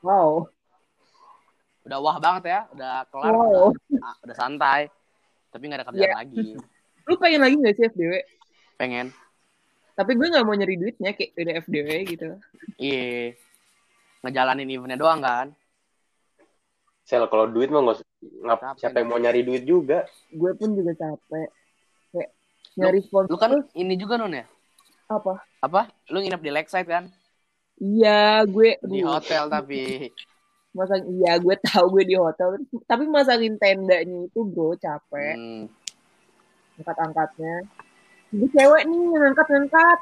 wow. 0.00 0.46
Udah 1.84 1.98
wah 2.00 2.16
banget 2.16 2.42
ya, 2.48 2.60
udah 2.72 3.04
kelar, 3.12 3.28
Wow. 3.28 3.76
udah, 3.76 4.00
ah, 4.00 4.16
udah 4.24 4.36
santai. 4.36 4.80
Tapi 5.52 5.62
gak 5.68 5.78
ada 5.82 5.86
kerjaan 5.92 6.08
Iya. 6.08 6.16
lagi. 6.16 6.46
Lu 7.08 7.14
pengen 7.20 7.44
lagi 7.44 7.54
gak 7.60 7.74
sih 7.76 7.84
FDW? 7.86 8.12
Pengen. 8.80 9.12
Tapi 9.94 10.10
gue 10.16 10.26
gak 10.26 10.42
mau 10.42 10.56
nyari 10.56 10.74
duitnya 10.74 11.12
kayak 11.12 11.36
udah 11.36 11.54
FDW 11.60 11.88
gitu. 12.08 12.28
Iya. 12.80 13.36
Ngejalanin 14.24 14.72
eventnya 14.72 14.96
doang 14.96 15.20
kan. 15.20 15.52
Sel, 17.04 17.28
kalau 17.28 17.44
duit 17.44 17.68
mah 17.68 17.84
nggak 17.84 18.00
ngap, 18.48 18.58
Capek, 18.64 18.78
siapa 18.80 18.96
yang 19.04 19.08
mau 19.12 19.20
nyari 19.20 19.44
duit 19.44 19.68
juga. 19.68 20.08
Gue 20.32 20.56
pun 20.56 20.72
juga 20.72 20.96
capek. 20.96 21.52
Kayak 22.08 22.30
nyari 22.80 23.00
sponsor 23.04 23.28
Lu 23.28 23.36
kan 23.36 23.52
ini 23.76 23.94
juga 24.00 24.16
non 24.16 24.32
ya? 24.32 24.48
Apa? 25.06 25.34
Apa? 25.60 25.80
Lu 26.08 26.20
nginep 26.20 26.40
di 26.40 26.50
Lakeside 26.50 26.88
kan? 26.88 27.04
Iya, 27.76 28.44
gue 28.46 28.78
Di 28.80 29.00
aduh, 29.02 29.18
hotel 29.18 29.44
tapi. 29.48 29.80
masang 30.74 31.06
iya 31.06 31.38
gue 31.38 31.54
tahu 31.62 31.86
gue 31.94 32.02
di 32.02 32.18
hotel 32.18 32.58
tapi 32.90 33.06
masangin 33.06 33.54
tendanya 33.62 34.26
itu 34.26 34.42
bro 34.42 34.74
capek 34.74 35.38
Hmm. 35.38 35.70
angkat-angkatnya 36.82 37.62
gue 38.34 38.48
cewek 38.50 38.82
nih 38.82 39.02
yang 39.14 39.24
angkat-angkat 39.30 39.98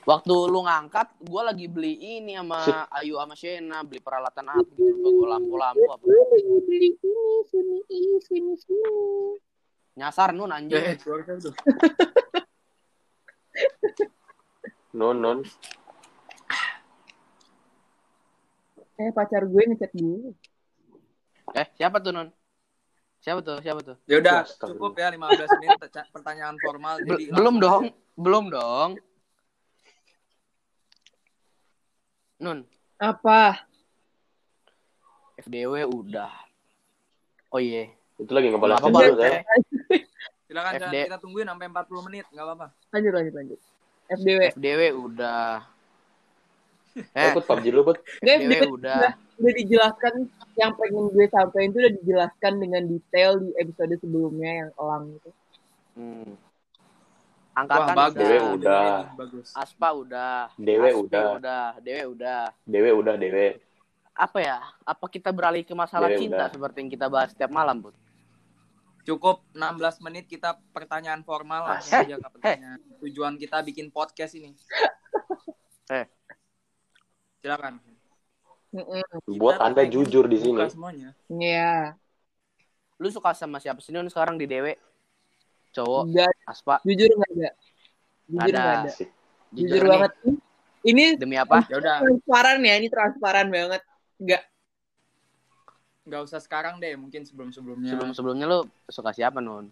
Waktu 0.00 0.32
lu 0.48 0.64
ngangkat, 0.64 1.12
gue 1.22 1.42
lagi 1.44 1.66
beli 1.68 1.92
ini 1.98 2.32
sama 2.38 2.88
Ayu 2.88 3.20
sama 3.20 3.34
Shena, 3.36 3.84
beli 3.84 4.00
peralatan 4.00 4.48
apa 4.48 4.64
gitu, 4.72 5.06
gue 5.06 5.26
lampu-lampu 5.28 5.86
apa. 5.90 6.02
gue 6.06 6.22
lagi 6.30 6.56
beli 6.64 6.88
ini 6.96 7.26
sini 7.50 7.78
ini 7.90 8.16
sini 8.22 8.52
sini 8.56 8.94
Nyasar 9.98 10.32
nun 10.32 10.54
anjing. 10.54 10.78
Eh, 10.86 10.96
keluar 10.96 11.20
kan 11.26 11.36
tuh. 11.36 11.52
Non, 14.90 15.14
non. 15.16 15.38
eh 19.00 19.10
pacar 19.16 19.48
gue 19.48 19.62
ngechat 19.64 19.92
gue 19.96 20.36
Eh, 21.56 21.66
siapa 21.74 21.98
tuh 22.04 22.12
non? 22.12 22.28
Siapa 23.20 23.40
tuh? 23.40 23.58
Siapa 23.64 23.80
tuh? 23.80 23.96
Ya 24.08 24.20
udah, 24.20 24.44
cukup 24.44 24.92
ya 24.96 25.08
15 25.12 25.50
menit 25.60 25.76
pertanyaan 26.12 26.56
formal 26.60 27.00
Bel- 27.00 27.16
jadi 27.20 27.24
belum 27.32 27.54
langsung 27.58 27.60
dong, 27.60 27.84
belum 28.16 28.44
dong. 28.52 28.90
Nun, 32.40 32.58
apa 32.96 33.68
FDW 35.40 35.88
udah. 35.88 36.32
Oh 37.50 37.60
iya. 37.60 37.88
Itu 38.20 38.30
lagi 38.36 38.52
ngebalas 38.52 38.78
Apa 38.80 38.88
baru 38.92 39.16
teh? 39.16 39.40
Silakan 40.50 40.72
FD. 40.82 40.96
kita 41.06 41.18
tungguin 41.18 41.46
sampai 41.46 41.66
40 41.68 42.06
menit, 42.10 42.24
enggak 42.28 42.44
apa-apa. 42.44 42.66
lanjut 42.90 43.12
lanjut 43.14 43.34
lanjut 43.34 43.58
FDW 44.10 44.40
FDW 44.50 44.80
udah. 44.92 45.62
Eh, 47.14 47.30
Ikut 47.30 47.46
PUBG 47.46 47.70
lu, 47.70 47.86
dewe 48.18 48.50
dia- 48.50 48.66
udah. 48.66 49.14
udah 49.38 49.52
dijelaskan 49.54 50.26
yang 50.58 50.74
pengen 50.74 51.06
gue 51.06 51.26
sampaikan 51.30 51.70
itu 51.70 51.78
udah 51.78 51.94
dijelaskan 51.96 52.52
dengan 52.58 52.82
detail 52.82 53.38
di 53.38 53.54
episode 53.54 53.94
sebelumnya 53.96 54.50
yang 54.50 54.70
elang 54.74 55.04
itu. 55.14 55.30
Hmm. 55.94 56.34
Wah, 56.34 57.60
Angkatan 57.62 57.94
bagus. 57.94 58.18
Dewe 58.18 58.38
udah. 58.58 58.90
Bagus. 59.14 59.48
Aspa 59.54 59.88
udah. 59.94 60.50
Dewe 60.58 60.90
Aspi 60.90 60.98
udah. 61.00 61.24
udah. 61.38 61.66
Dewe 61.78 62.02
udah. 62.10 62.42
Dewe 62.66 62.90
udah, 62.90 63.14
Dewe. 63.14 63.46
Apa 64.10 64.38
ya? 64.42 64.58
Apa 64.82 65.06
kita 65.06 65.30
beralih 65.30 65.62
ke 65.62 65.74
masalah 65.78 66.10
Dewe 66.10 66.18
cinta 66.18 66.44
udah. 66.44 66.50
seperti 66.50 66.76
yang 66.82 66.90
kita 66.90 67.06
bahas 67.06 67.30
setiap 67.30 67.54
malam, 67.54 67.78
Bud? 67.78 67.94
Cukup 69.02 69.42
16 69.52 70.04
menit 70.04 70.24
kita 70.28 70.60
pertanyaan 70.70 71.24
formal 71.24 71.64
Ah, 71.64 71.68
langsung 71.76 72.04
aja 72.04 72.16
ke 72.16 72.28
pertanyaan. 72.30 72.80
Tujuan 73.00 73.34
kita 73.36 73.60
bikin 73.62 73.88
podcast 73.90 74.34
ini. 74.34 74.52
Eh. 75.90 76.06
Silakan. 77.42 77.82
Mm-mm. 78.70 79.02
Buat 79.34 79.58
Kita 79.58 79.66
Anda 79.66 79.82
jujur 79.82 80.30
di 80.30 80.38
sini. 80.38 80.62
semuanya. 80.70 81.10
Iya. 81.26 81.98
Lu 82.94 83.10
suka 83.10 83.34
sama 83.34 83.58
siapa 83.58 83.82
sih 83.82 83.90
Nun 83.90 84.06
sekarang 84.06 84.38
di 84.38 84.46
Dewe? 84.46 84.78
Cowok, 85.70 86.02
Enggak, 86.06 86.30
Aspa, 86.46 86.78
jujur 86.82 87.10
nggak 87.10 87.30
ada. 87.32 87.50
Jujur 88.26 88.42
Ada. 88.46 88.58
nggak 88.58 88.78
ada. 88.86 88.90
Jujur, 89.50 89.80
nih. 89.82 89.90
banget. 89.90 90.12
Ini 90.80 91.04
Demi 91.18 91.36
apa? 91.38 91.58
Ya 91.66 91.76
udah, 91.82 91.96
transparan 92.06 92.58
ya, 92.62 92.74
ini 92.78 92.86
transparan 92.86 93.46
banget. 93.50 93.82
Enggak. 94.22 94.42
Nggak 96.08 96.22
usah 96.24 96.40
sekarang 96.40 96.80
deh, 96.80 96.96
mungkin 96.96 97.22
sebelum-sebelumnya. 97.22 97.92
Sebelum-sebelumnya 97.92 98.46
lu 98.48 98.60
suka 98.88 99.12
siapa, 99.12 99.38
Nun? 99.42 99.68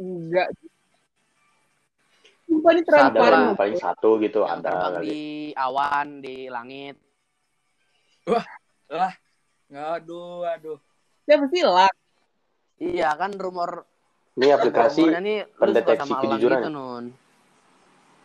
Enggak. 0.00 0.48
Sumpah 2.46 2.70
ini 2.72 2.82
Ada 2.82 2.90
transparan. 2.90 3.40
lah, 3.50 3.58
paling 3.58 3.76
satu 3.76 4.10
gitu, 4.22 4.46
Yang 4.46 4.54
ada 4.54 4.62
terbang 4.70 4.92
kali. 4.94 5.04
di 5.06 5.22
awan, 5.58 6.08
di 6.22 6.36
langit. 6.46 6.96
Lah, 8.90 9.12
nggak 9.66 9.88
aduh, 10.02 10.46
aduh. 10.46 10.78
Siapa 11.26 11.50
sih 11.50 11.62
lah? 11.66 11.90
Iya 12.78 13.08
kan 13.16 13.34
rumor 13.34 13.88
Ini 14.36 14.52
aplikasi 14.52 15.00
suka 15.08 15.48
pendeteksi 15.56 16.12
kejujuran 16.12 16.60
gitu? 16.60 16.70
Nun. 16.70 17.04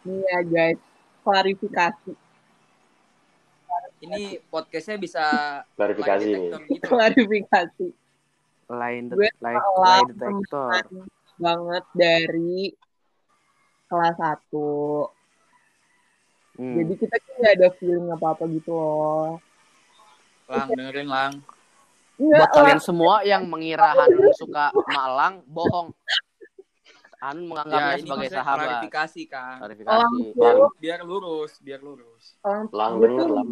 Iya 0.06 0.38
guys, 0.44 0.80
klarifikasi. 1.24 2.12
Ini 4.02 4.22
podcastnya 4.48 4.98
bisa 4.98 5.24
klarifikasi 5.78 6.26
gitu. 6.26 6.58
Klarifikasi. 6.82 7.88
Lain 8.68 9.04
Gue 9.08 9.28
lain 9.38 9.60
detektor. 10.10 10.72
banget 11.36 11.86
dari 11.92 12.72
kelas 13.86 14.16
1. 14.16 15.12
Hmm. 16.54 16.76
Jadi 16.78 16.94
kita 16.96 17.16
tuh 17.18 17.34
nggak 17.38 17.54
ada 17.58 17.70
feeling 17.76 18.08
apa-apa 18.10 18.44
gitu 18.50 18.72
loh. 18.72 19.40
Lang, 20.48 20.68
dengerin 20.70 21.08
Lang. 21.08 21.34
Enggak 22.16 22.38
buat 22.38 22.44
lah. 22.44 22.56
kalian 22.56 22.80
semua 22.80 23.16
yang 23.24 23.44
mengira 23.46 23.94
Hanun 23.94 24.30
suka 24.36 24.70
Malang, 24.88 25.42
bohong. 25.46 25.90
Hanun 27.20 27.46
menganggapnya 27.48 27.88
Ya, 27.88 27.98
ini 27.98 28.04
sebagai 28.04 28.30
sahabat. 28.32 28.58
klarifikasi 28.62 29.22
kan. 29.26 29.58
Klarifikasi. 29.60 30.02
Lang, 30.38 30.60
Biar 30.76 31.00
lurus, 31.02 31.52
biar 31.60 31.80
lurus. 31.80 32.36
lang 32.70 32.92
gue 32.96 33.08
denger, 33.08 33.28
lang. 33.28 33.48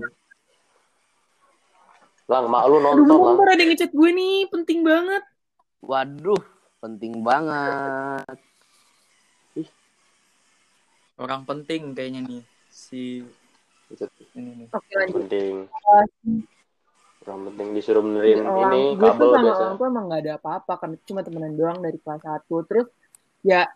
Lang, 2.29 2.45
mak 2.45 2.63
lu 2.69 2.77
Aduh, 2.77 2.85
nonton, 2.85 3.09
lang. 3.09 3.35
bentar 3.41 3.47
ada 3.57 3.61
yang 3.65 3.71
ngechat 3.73 3.91
gue 3.91 4.09
nih, 4.13 4.37
penting 4.53 4.79
banget. 4.85 5.23
Waduh, 5.81 6.41
penting 6.77 7.13
banget. 7.25 8.37
Orang 11.19 11.43
penting 11.43 11.97
kayaknya 11.97 12.23
nih 12.23 12.41
si 12.71 13.25
ini 14.37 14.51
nih. 14.63 14.67
Oke 14.71 14.93
lanjut. 14.93 15.15
penting. 15.25 15.53
Yang 17.25 17.39
penting 17.51 17.67
disuruh 17.75 18.01
benerin 18.05 18.45
Elang, 18.45 18.71
ini 18.71 18.81
gue 18.95 19.03
tuh 19.03 19.11
kabel 19.11 19.27
sama 19.27 19.43
biasa. 19.43 19.59
Elang 19.59 19.75
tuh 19.75 19.85
emang 19.89 20.05
gak 20.07 20.21
ada 20.23 20.33
apa-apa 20.39 20.73
kan 20.79 20.89
cuma 21.03 21.19
temenan 21.25 21.53
doang 21.59 21.83
dari 21.83 21.97
kelas 21.99 22.23
1 22.23 22.69
terus 22.71 22.87
ya 23.43 23.67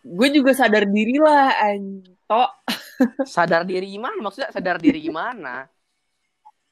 gue 0.00 0.28
juga 0.32 0.56
sadar 0.56 0.88
diri 0.88 1.20
lah 1.20 1.60
anto 1.60 2.44
Sadar 3.26 3.66
diri 3.66 3.98
gimana? 3.98 4.16
Maksudnya 4.22 4.50
sadar 4.54 4.78
diri 4.78 5.02
gimana? 5.02 5.66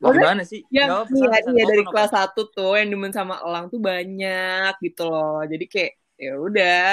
Maksudnya, 0.00 0.32
Gimana 0.32 0.42
sih? 0.48 0.60
yang 0.72 0.88
Jawab 0.88 1.06
iya 1.12 1.38
iya 1.52 1.64
dari 1.68 1.84
kelas? 1.84 2.10
1 2.16 2.40
tuh 2.56 2.72
yang 2.80 2.88
demen 2.88 3.12
sama 3.12 3.36
Elang 3.44 3.68
tuh 3.68 3.80
banyak 3.80 4.72
gitu 4.80 5.02
loh 5.04 5.44
jadi 5.44 5.64
kayak 5.68 5.92
ya 6.16 6.32
udah 6.40 6.92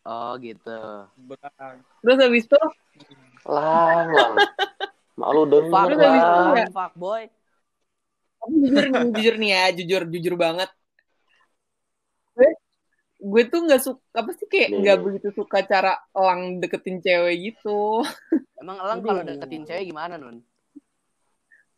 Oh 0.00 0.32
gitu. 0.40 0.80
Terus 2.00 2.16
habis 2.24 2.48
itu 2.48 2.56
Lang, 3.44 4.08
lang. 4.10 4.32
Mak 5.20 5.28
lu 5.36 5.42
denger, 5.44 5.68
Fuck 5.68 5.86
Terus 5.92 6.00
habis 6.00 6.22
itu 6.24 6.40
ya. 6.56 6.66
fuck 6.72 6.92
boy. 6.96 7.22
tapi 8.40 8.54
jujur 8.64 8.84
nih 8.88 9.04
jujur 9.12 9.34
nih 9.36 9.50
ya 9.52 9.64
jujur 9.76 10.02
jujur 10.08 10.34
banget 10.40 10.70
gue 12.32 12.50
gue 13.20 13.42
tuh 13.52 13.60
nggak 13.68 13.82
suka 13.84 14.00
apa 14.16 14.30
sih 14.32 14.48
kayak 14.48 14.68
nggak 14.80 14.98
begitu 15.04 15.28
suka 15.36 15.60
cara 15.68 16.00
Elang 16.16 16.56
deketin 16.56 17.04
cewek 17.04 17.52
gitu 17.52 18.00
Emang 18.56 18.80
Elang 18.80 19.04
kalau 19.04 19.20
deketin 19.20 19.68
cewek 19.68 19.84
gimana, 19.92 20.16
Nun? 20.16 20.40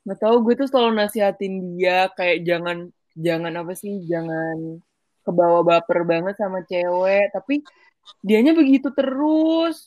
Nggak 0.03 0.19
tahu 0.19 0.37
gue 0.43 0.55
tuh 0.57 0.67
selalu 0.67 0.91
nasihatin 0.97 1.79
dia 1.79 2.11
kayak 2.13 2.43
jangan 2.43 2.79
jangan 3.15 3.53
apa 3.55 3.73
sih 3.73 4.03
jangan 4.03 4.83
kebawa 5.23 5.63
baper 5.63 6.03
banget 6.03 6.35
sama 6.35 6.65
cewek 6.65 7.31
tapi 7.31 7.63
dianya 8.19 8.51
begitu 8.53 8.91
terus 8.91 9.87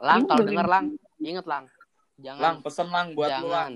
Lang, 0.00 0.24
kalau 0.24 0.40
denger 0.40 0.64
Lang, 0.64 0.84
inget 1.20 1.44
Lang. 1.44 1.68
Jangan 2.16 2.40
Lang, 2.40 2.56
pesen 2.64 2.88
Lang 2.88 3.12
buat 3.12 3.28
lu 3.28 3.32
Lang. 3.32 3.44
jangan. 3.44 3.72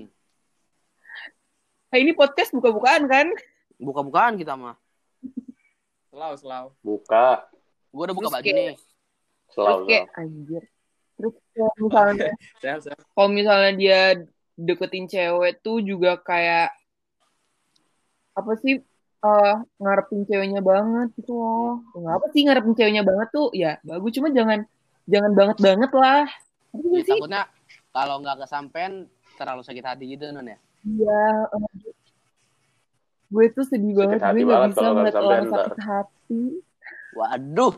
Hey, 1.87 2.01
ini 2.01 2.11
podcast 2.11 2.49
buka-bukaan 2.49 3.05
kan 3.05 3.29
Buka-bukaan 3.77 4.33
kita 4.33 4.57
mah. 4.57 4.73
Selau, 6.09 6.33
selau. 6.33 6.65
Buka. 6.81 7.45
Gue 7.93 8.03
udah 8.03 8.15
buka 8.15 8.25
Terus 8.25 8.33
baju 8.33 8.41
kayak- 8.43 8.57
nih. 8.57 8.75
terus 9.45 9.53
Selalu. 9.53 9.85
kayak 9.85 10.05
anjir 10.17 10.63
terus 11.15 11.33
kalau 11.53 11.71
misalnya 11.79 12.27
kalau 13.15 13.29
misalnya 13.29 13.71
dia 13.71 13.99
deketin 14.55 15.05
cewek 15.05 15.59
tuh 15.59 15.83
juga 15.83 16.15
kayak 16.19 16.71
apa 18.35 18.51
sih 18.59 18.79
eh 19.25 19.55
ngarepin 19.79 20.27
ceweknya 20.27 20.61
banget 20.61 21.11
gitu 21.19 21.33
loh 21.35 21.81
nggak 21.95 22.15
apa 22.19 22.25
sih 22.31 22.41
ngarepin 22.45 22.75
ceweknya 22.75 23.03
banget 23.03 23.27
tuh 23.31 23.47
ya 23.55 23.79
bagus 23.83 24.11
cuma 24.15 24.29
jangan 24.31 24.63
jangan 25.07 25.31
banget 25.33 25.57
banget 25.59 25.91
lah 25.95 26.25
Ya, 26.75 26.99
sih 27.07 27.15
takutnya 27.15 27.47
kalau 27.95 28.19
nggak 28.19 28.43
kesampean 28.43 29.07
terlalu 29.39 29.63
sakit 29.63 29.83
hati 29.83 30.03
gitu 30.11 30.27
Nun 30.35 30.51
ya. 30.51 30.57
Iya. 30.83 31.27
eh, 31.55 31.91
gue 33.31 33.45
tuh 33.55 33.63
sedih 33.63 33.95
banget. 33.95 34.19
hati 34.19 34.41
Gue 34.43 34.51
gak 34.51 34.59
banget 34.59 34.69
bisa 34.71 34.79
nggak 34.81 34.95
ngeliat 34.95 35.15
orang 35.15 35.43
ntar. 35.47 35.55
sakit 35.55 35.79
hati. 35.79 36.43
Waduh. 37.15 37.73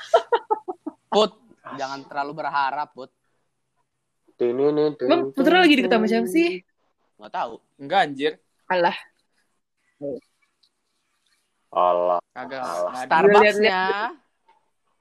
Put, 1.10 1.32
jangan 1.74 2.00
terlalu 2.06 2.32
berharap, 2.38 2.88
Put. 2.94 3.10
Emang 4.40 5.36
Putra 5.36 5.60
lagi 5.60 5.76
deket 5.76 5.92
sama 5.92 6.08
siapa 6.08 6.28
sih? 6.32 6.64
Nggak 7.20 7.32
tahu. 7.36 7.54
Enggak 7.76 8.00
anjir. 8.08 8.32
Alah. 8.72 8.96
Allah. 11.68 12.18
Kagak. 12.32 12.62
Alah. 12.64 12.92
ada. 12.96 13.04
Starbucks-nya. 13.04 13.82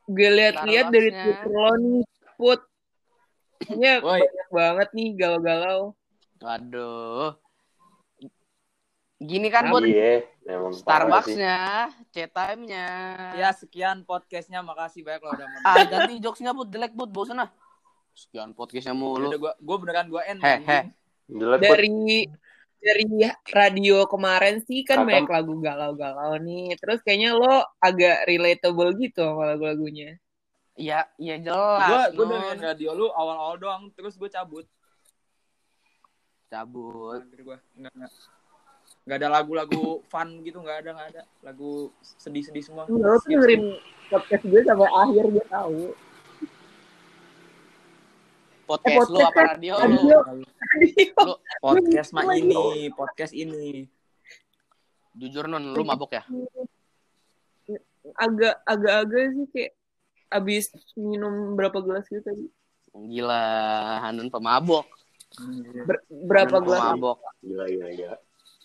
Gue 0.09 0.29
liat-liat 0.35 0.87
dari. 0.91 1.09
Twitter 1.15 1.47
lo 1.47 1.73
nih, 1.79 2.03
Put. 2.35 2.59
Kayaknya 3.59 3.93
Woi. 4.03 4.19
banyak 4.19 4.49
banget 4.51 4.89
nih 4.91 5.07
galau-galau. 5.15 5.81
Waduh. 6.43 7.39
Gini 9.23 9.47
kan, 9.47 9.71
Put. 9.71 9.87
Iya. 9.87 10.27
Starbucks-nya, 10.83 11.87
chat 12.11 12.31
time-nya. 12.35 12.87
Ya 13.39 13.49
sekian 13.55 14.03
podcastnya. 14.03 14.59
Makasih 14.59 15.07
banyak 15.07 15.21
lo 15.23 15.31
udah 15.31 15.47
mau. 15.47 15.61
Ah, 15.63 15.87
ganti 15.87 16.19
jokes-nya, 16.19 16.51
Put. 16.51 16.67
Jelek, 16.67 16.91
Put. 16.91 17.07
Bosan 17.07 17.47
ah. 17.47 17.49
Sekian 18.13 18.51
podcastnya 18.51 18.91
mulu. 18.91 19.29
Udah 19.29 19.39
gua 19.39 19.53
gua 19.57 19.77
beneran 19.79 20.07
gua 20.07 20.21
end. 20.23 20.39
Jelek 21.29 21.59
Put. 21.61 21.69
Dari 21.69 22.19
dari 22.79 23.05
radio 23.51 24.07
kemarin 24.07 24.63
sih 24.63 24.81
kan 24.81 25.03
Kata- 25.03 25.07
banyak 25.07 25.27
lagu 25.27 25.53
galau-galau 25.59 26.33
nih. 26.37 26.75
Terus 26.75 26.99
kayaknya 27.01 27.35
lo 27.35 27.59
agak 27.77 28.23
relatable 28.23 28.91
gitu 28.97 29.21
sama 29.21 29.51
lagu-lagunya. 29.51 30.15
Iya, 30.73 31.03
iya 31.19 31.35
Gua 31.37 31.43
jelas. 31.43 32.09
gua 32.15 32.23
Nun. 32.23 32.31
dengerin 32.33 32.61
radio 32.63 32.89
lu 32.93 33.07
awal-awal 33.11 33.55
doang. 33.55 33.83
Terus 33.91 34.15
gua 34.15 34.31
cabut. 34.31 34.63
Cabut. 36.49 37.21
Akhir 37.21 37.41
gua 37.43 37.57
enggak 37.77 37.93
enggak. 37.93 38.11
Enggak 39.05 39.17
ada 39.21 39.29
lagu-lagu 39.29 39.83
fun 40.11 40.29
gitu, 40.41 40.57
enggak 40.59 40.77
ada, 40.81 40.89
enggak 40.95 41.09
ada. 41.13 41.21
Lagu 41.43 41.91
sedih-sedih 42.01 42.63
semua. 42.63 42.83
Lo 42.87 42.97
tuh 43.17 43.27
Skip, 43.27 43.37
dengerin 43.37 43.63
podcast 44.09 44.43
gue 44.43 44.61
sampai 44.65 44.89
akhir 44.89 45.23
gue 45.29 45.45
tahu. 45.45 45.79
Podcast 48.69 49.09
lu 49.09 49.17
podcast 49.17 49.33
apa 49.33 49.41
radio 49.49 49.73
lu? 49.73 49.81
Radio. 49.81 50.17
Lu 51.17 51.33
Podcast 51.65 52.09
mah 52.13 52.23
ini, 52.31 52.61
podcast 52.93 53.33
ini. 53.33 53.89
jujur 55.11 55.49
Nun, 55.49 55.73
lu 55.73 55.81
mabok 55.81 56.13
ya? 56.13 56.23
agak 58.15 58.61
agak-agak 58.63 59.23
sih 59.35 59.45
kayak 59.49 59.71
abis 60.29 60.69
minum 60.95 61.53
berapa 61.53 61.81
gelas 61.81 62.05
gitu 62.05 62.21
tadi. 62.21 62.45
Gila, 62.89 63.43
Hanun 64.01 64.29
pemabok. 64.29 64.85
Ber- 65.83 66.05
berapa 66.07 66.57
Hanun 66.57 66.65
gelas? 66.65 66.81
pemabok. 66.85 67.17
Gila, 67.41 67.65
gila, 67.65 67.87
gila. 67.91 68.17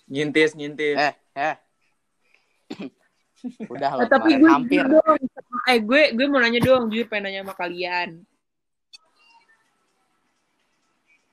Nyintis, 0.07 0.53
nyintis. 0.53 0.97
Eh, 0.97 1.15
eh. 1.35 1.55
Udah 3.69 3.91
Eh, 3.93 3.97
lah, 4.01 4.07
tapi 4.09 4.37
kemarin 4.37 4.41
gue 4.41 4.51
hampir. 4.53 4.85
dong, 4.89 5.21
eh 5.69 5.79
gue 5.81 6.03
gue 6.13 6.27
mau 6.29 6.41
nanya 6.41 6.61
dong, 6.61 6.89
jujur 6.89 7.09
pengen 7.09 7.29
nanya 7.29 7.41
sama 7.45 7.55
kalian. 7.57 8.25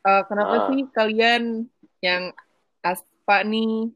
Eh, 0.02 0.24
kenapa 0.26 0.54
Ah. 0.58 0.66
sih 0.68 0.82
kalian 0.90 1.70
yang 2.02 2.34
aspa 2.82 3.46
nih 3.46 3.94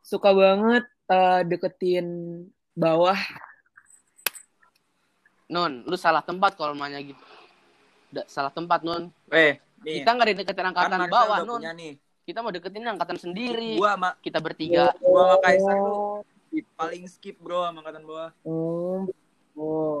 suka 0.00 0.30
banget 0.30 0.86
eh, 1.10 1.40
deketin 1.44 2.06
bawah? 2.72 3.18
Non, 5.50 5.82
lu 5.84 5.98
salah 5.98 6.22
tempat 6.22 6.54
kalau 6.54 6.72
nanya 6.72 7.02
gitu. 7.02 7.20
Da- 8.08 8.28
salah 8.28 8.48
tempat, 8.48 8.80
Non. 8.80 9.10
Eh, 9.28 9.58
nih. 9.82 10.00
Kita 10.00 10.14
nggak 10.14 10.28
deketin 10.32 10.56
kan 10.56 10.66
angkatan 10.70 11.00
Marcel 11.00 11.12
bawah, 11.12 11.38
Non. 11.44 11.60
nih. 11.60 11.92
Kita 12.22 12.38
mau 12.38 12.54
deketin 12.54 12.86
angkatan 12.86 13.18
sendiri. 13.18 13.76
Gua 13.76 13.98
sama 13.98 14.10
Kita 14.22 14.38
bertiga. 14.38 14.94
gua 15.02 15.34
sama 15.34 15.36
Kaisar 15.42 15.74
tuh 15.74 16.22
paling 16.76 17.04
skip 17.08 17.36
bro 17.40 17.64
sama 17.66 17.82
angkatan 17.82 18.04
bawah. 18.06 18.30
Oh. 18.46 19.04
Oh. 19.58 20.00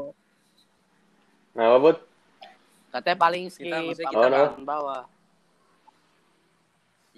Nah, 1.52 1.66
apa, 1.68 1.78
Bud? 1.82 1.96
Katanya 2.92 3.18
paling 3.18 3.44
skip 3.50 3.66
Kita 3.68 3.76
kita 3.82 4.02
kita- 4.08 4.28
angkatan 4.30 4.64
bawah. 4.64 5.02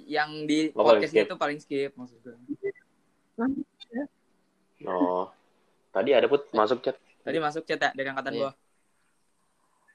Yang 0.05 0.31
di 0.47 0.59
podcast 0.71 1.13
itu 1.13 1.37
paling 1.37 1.59
skip 1.59 1.93
maksud 1.97 2.19
gue. 2.21 2.37
Oh. 4.85 5.33
Tadi 5.91 6.11
ada, 6.11 6.27
Bud, 6.27 6.51
masuk 6.51 6.83
chat. 6.83 6.99
Tadi 7.23 7.39
masuk 7.39 7.63
chat 7.65 7.79
ya 7.81 7.91
dari 7.95 8.09
angkatan 8.11 8.35
Iya. 8.35 8.41
bawah. 8.51 8.55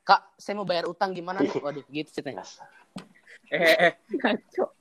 Kak, 0.07 0.21
saya 0.41 0.57
mau 0.57 0.65
bayar 0.65 0.89
utang 0.89 1.13
gimana 1.13 1.43
nih? 1.43 1.51
Waduh, 1.65 1.85
gitu 1.91 2.09
ceritanya. 2.09 2.41
Eh, 3.51 3.59
eh, 3.59 3.77
eh. 3.91 3.93
Kacau. 4.17 4.73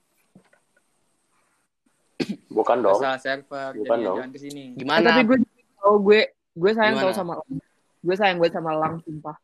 Bukan 2.49 2.77
dong. 2.83 2.99
Masalah 2.99 3.21
server. 3.21 3.71
Bukan 3.77 3.97
Jadi 3.99 4.07
dong. 4.09 4.17
jangan 4.17 4.31
ke 4.33 4.39
sini. 4.41 4.65
Gimana? 4.75 5.05
tapi 5.05 5.23
gue 5.29 5.39
tahu 5.79 5.95
gue 6.03 6.21
gue 6.59 6.73
sayang 6.75 6.95
Gimana? 6.99 7.07
tau 7.11 7.15
sama 7.15 7.33
Lang. 7.39 7.51
Gue 7.99 8.15
sayang 8.17 8.37
gue 8.41 8.49
sama 8.51 8.71
Lang 8.75 8.95
sumpah. 9.05 9.37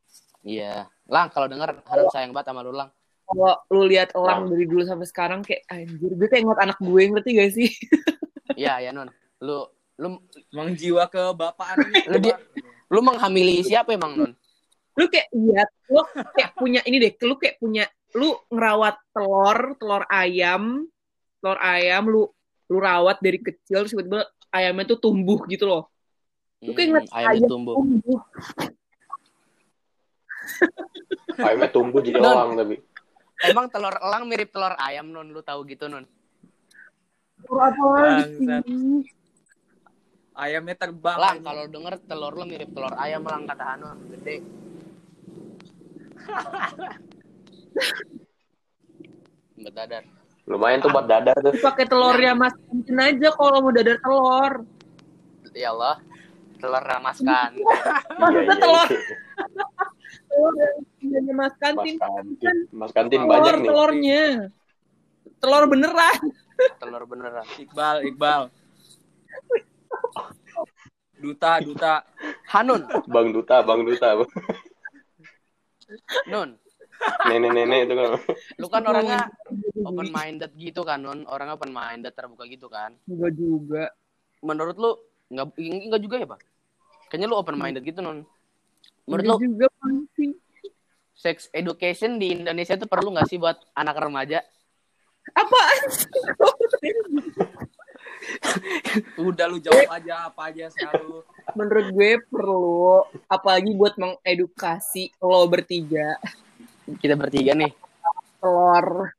Iya. 0.44 0.74
Lang, 1.08 1.26
kalau 1.30 1.46
denger 1.48 1.68
Hanun 1.84 2.08
sayang 2.10 2.30
banget 2.32 2.46
sama 2.52 2.60
lu, 2.64 2.72
Lang. 2.72 2.90
Kalau 3.24 3.56
lu 3.72 3.82
lihat 3.88 4.12
Lang. 4.12 4.46
dari 4.46 4.64
dulu 4.64 4.84
sampai 4.84 5.08
sekarang 5.08 5.40
kayak 5.40 5.64
anjir 5.66 6.12
gue 6.12 6.28
kayak 6.28 6.44
ngeliat 6.44 6.60
anak 6.60 6.78
gue 6.78 7.02
ngerti 7.08 7.30
gak 7.34 7.52
sih? 7.52 7.70
Iya, 8.54 8.78
ya, 8.78 8.90
Non. 8.92 9.08
Lu 9.40 9.66
lu 9.96 10.20
Emang 10.52 10.76
jiwa 10.76 11.08
ke 11.08 11.32
bapaan 11.32 11.80
ini. 11.88 12.06
Lu 12.06 12.18
dia- 12.20 12.38
lu 12.86 13.00
menghamili 13.00 13.64
siapa 13.64 13.90
emang, 13.90 14.14
Non? 14.14 14.32
lu 14.94 15.10
kayak 15.10 15.26
lihat 15.34 15.68
lu 15.90 15.98
kayak 16.30 16.54
punya 16.54 16.78
ini 16.84 17.02
deh 17.02 17.10
lu 17.18 17.34
kayak 17.34 17.58
punya 17.58 17.82
lu 18.14 18.30
ngerawat 18.46 18.94
telur 19.10 19.74
telur 19.74 20.06
ayam 20.06 20.86
telur 21.42 21.58
ayam 21.58 22.06
lu 22.06 22.22
lu 22.70 22.78
rawat 22.78 23.18
dari 23.18 23.42
kecil 23.42 23.82
terus 23.82 23.90
tiba-tiba 23.90 24.22
ayamnya 24.48 24.86
tuh 24.86 25.02
tumbuh 25.02 25.42
gitu 25.50 25.66
loh 25.66 25.90
lu 26.62 26.70
kayak 26.72 26.88
ngeliat 26.94 27.06
Hmm, 27.10 27.18
ayamnya 27.18 27.34
ayam 27.34 27.50
tumbuh. 27.50 27.74
tumbuh 27.74 28.20
Ayamnya 31.34 31.68
tumbuh 31.70 31.98
jadi 31.98 32.18
Non. 32.22 32.30
elang 32.30 32.50
tapi. 32.54 32.76
Emang 33.42 33.66
telur 33.66 33.98
elang 33.98 34.30
mirip 34.30 34.54
telur 34.54 34.78
ayam, 34.78 35.10
Non. 35.10 35.26
Lu 35.26 35.42
tahu 35.42 35.66
gitu, 35.66 35.90
Non? 35.90 36.06
telur 37.44 37.60
apa 37.60 37.84
lagi? 38.22 39.02
Ayamnya 40.34 40.74
terbang. 40.78 41.18
Lang, 41.18 41.38
kalau 41.42 41.66
denger 41.66 41.94
telur 42.06 42.32
lu 42.34 42.46
mirip 42.46 42.70
telur 42.70 42.94
ayam, 42.94 43.26
Lang, 43.26 43.50
kata 43.50 43.64
Hanun. 43.74 43.98
Gede. 44.14 44.36
Bedadar. 49.64 50.04
Lumayan 50.44 50.84
tuh 50.84 50.92
buat 50.92 51.08
dadar 51.08 51.40
tuh. 51.40 51.56
Pakai 51.56 51.88
telurnya 51.88 52.36
mas 52.36 52.52
Kantin 52.68 53.00
aja 53.00 53.32
kalau 53.32 53.64
mau 53.64 53.72
dadar 53.72 53.96
telur 53.96 54.52
Ya 55.56 55.72
Allah. 55.72 55.96
Telur 56.60 56.84
ramaskan. 56.84 57.56
Maksudnya 58.20 58.56
telur. 58.60 58.88
telur 60.28 60.54
yang 60.58 61.24
mas 61.30 61.36
Mas 61.36 61.54
kantin 61.60 61.96
kantin. 61.98 62.56
Mas 62.70 62.90
kantin 62.92 63.20
telur 63.22 63.30
banyak 63.30 63.54
nih. 63.54 63.66
telurnya 63.68 64.22
telur 65.40 65.64
beneran 65.68 66.18
telur 66.78 67.04
beneran. 67.06 67.46
Iqbal, 67.58 67.96
Iqbal. 68.06 68.42
Duta, 71.18 71.52
duta. 71.64 71.94
Hanun, 72.52 72.84
Bang 73.08 73.32
Duta, 73.32 73.64
Bang 73.64 73.82
Duta. 73.82 74.22
Nun. 76.28 76.58
Nenek-nenek 77.28 77.90
itu 77.90 77.94
kan. 77.96 78.06
Lu 78.60 78.66
kan 78.70 78.82
orangnya 78.86 79.28
open 79.82 80.08
minded 80.12 80.52
gitu 80.56 80.84
kan, 80.84 81.00
Nun. 81.02 81.24
Orangnya 81.26 81.56
open 81.58 81.72
minded, 81.72 82.12
terbuka 82.14 82.44
gitu 82.46 82.68
kan. 82.68 82.94
Enggak 83.08 83.32
juga 83.34 83.84
Menurut 84.44 84.76
lu 84.76 84.90
nggak 85.32 85.56
nggak 85.56 86.02
juga 86.04 86.16
ya, 86.20 86.28
Pak? 86.28 86.40
Kayaknya 87.08 87.26
lu 87.32 87.36
open 87.40 87.56
minded 87.56 87.82
gitu, 87.82 88.04
Nun. 88.04 88.28
Menurut 89.04 89.22
lu 89.22 89.34
Enggak 89.34 89.42
juga 89.44 89.66
pasti 89.74 90.26
sex 91.14 91.36
education 91.50 92.16
di 92.16 92.34
Indonesia 92.34 92.74
itu 92.74 92.84
perlu 92.84 93.12
nggak 93.12 93.28
sih 93.28 93.36
buat 93.36 93.56
anak 93.72 93.96
remaja? 93.98 94.40
apaan 95.24 95.80
sih 95.88 96.92
Udah 99.16 99.48
lu 99.48 99.56
jawab 99.58 99.88
aja 99.90 100.28
apa 100.28 100.48
aja 100.48 100.68
selalu. 100.68 101.24
menurut 101.52 101.86
gue 101.92 102.10
perlu 102.24 103.04
apalagi 103.26 103.72
buat 103.72 103.96
mengedukasi 103.96 105.12
lo 105.18 105.44
bertiga 105.44 106.16
Kita 106.94 107.14
bertiga 107.14 107.52
nih. 107.54 107.72
telur 108.36 109.16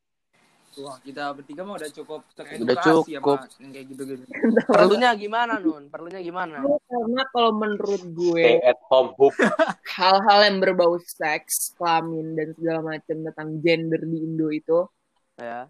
Wah, 0.75 0.99
kita 0.99 1.31
bertiga 1.31 1.63
mah 1.63 1.75
udah 1.75 1.87
cukup 1.89 2.21
teredukasi 2.33 2.59
Udah 2.61 2.75
cukup. 3.01 3.37
sama 3.41 3.59
yang 3.59 3.71
kayak 3.71 3.85
gitu-gitu. 3.89 4.23
Perlunya 4.75 5.09
gimana, 5.13 5.53
Nun? 5.55 5.83
Perlunya 5.87 6.19
gimana? 6.19 6.59
karena 6.85 7.23
kalau 7.29 7.51
menurut 7.53 8.01
Stay 8.01 8.11
gue 8.11 8.45
at 8.61 8.79
home 8.85 9.15
hook. 9.15 9.31
hal-hal 9.95 10.39
yang 10.43 10.57
berbau 10.59 10.99
seks 10.99 11.71
kelamin 11.73 12.35
dan 12.35 12.51
segala 12.53 12.79
macam 12.85 13.17
tentang 13.23 13.49
gender 13.59 14.01
di 14.01 14.17
Indo 14.21 14.47
itu 14.49 14.83
Ya. 15.35 15.67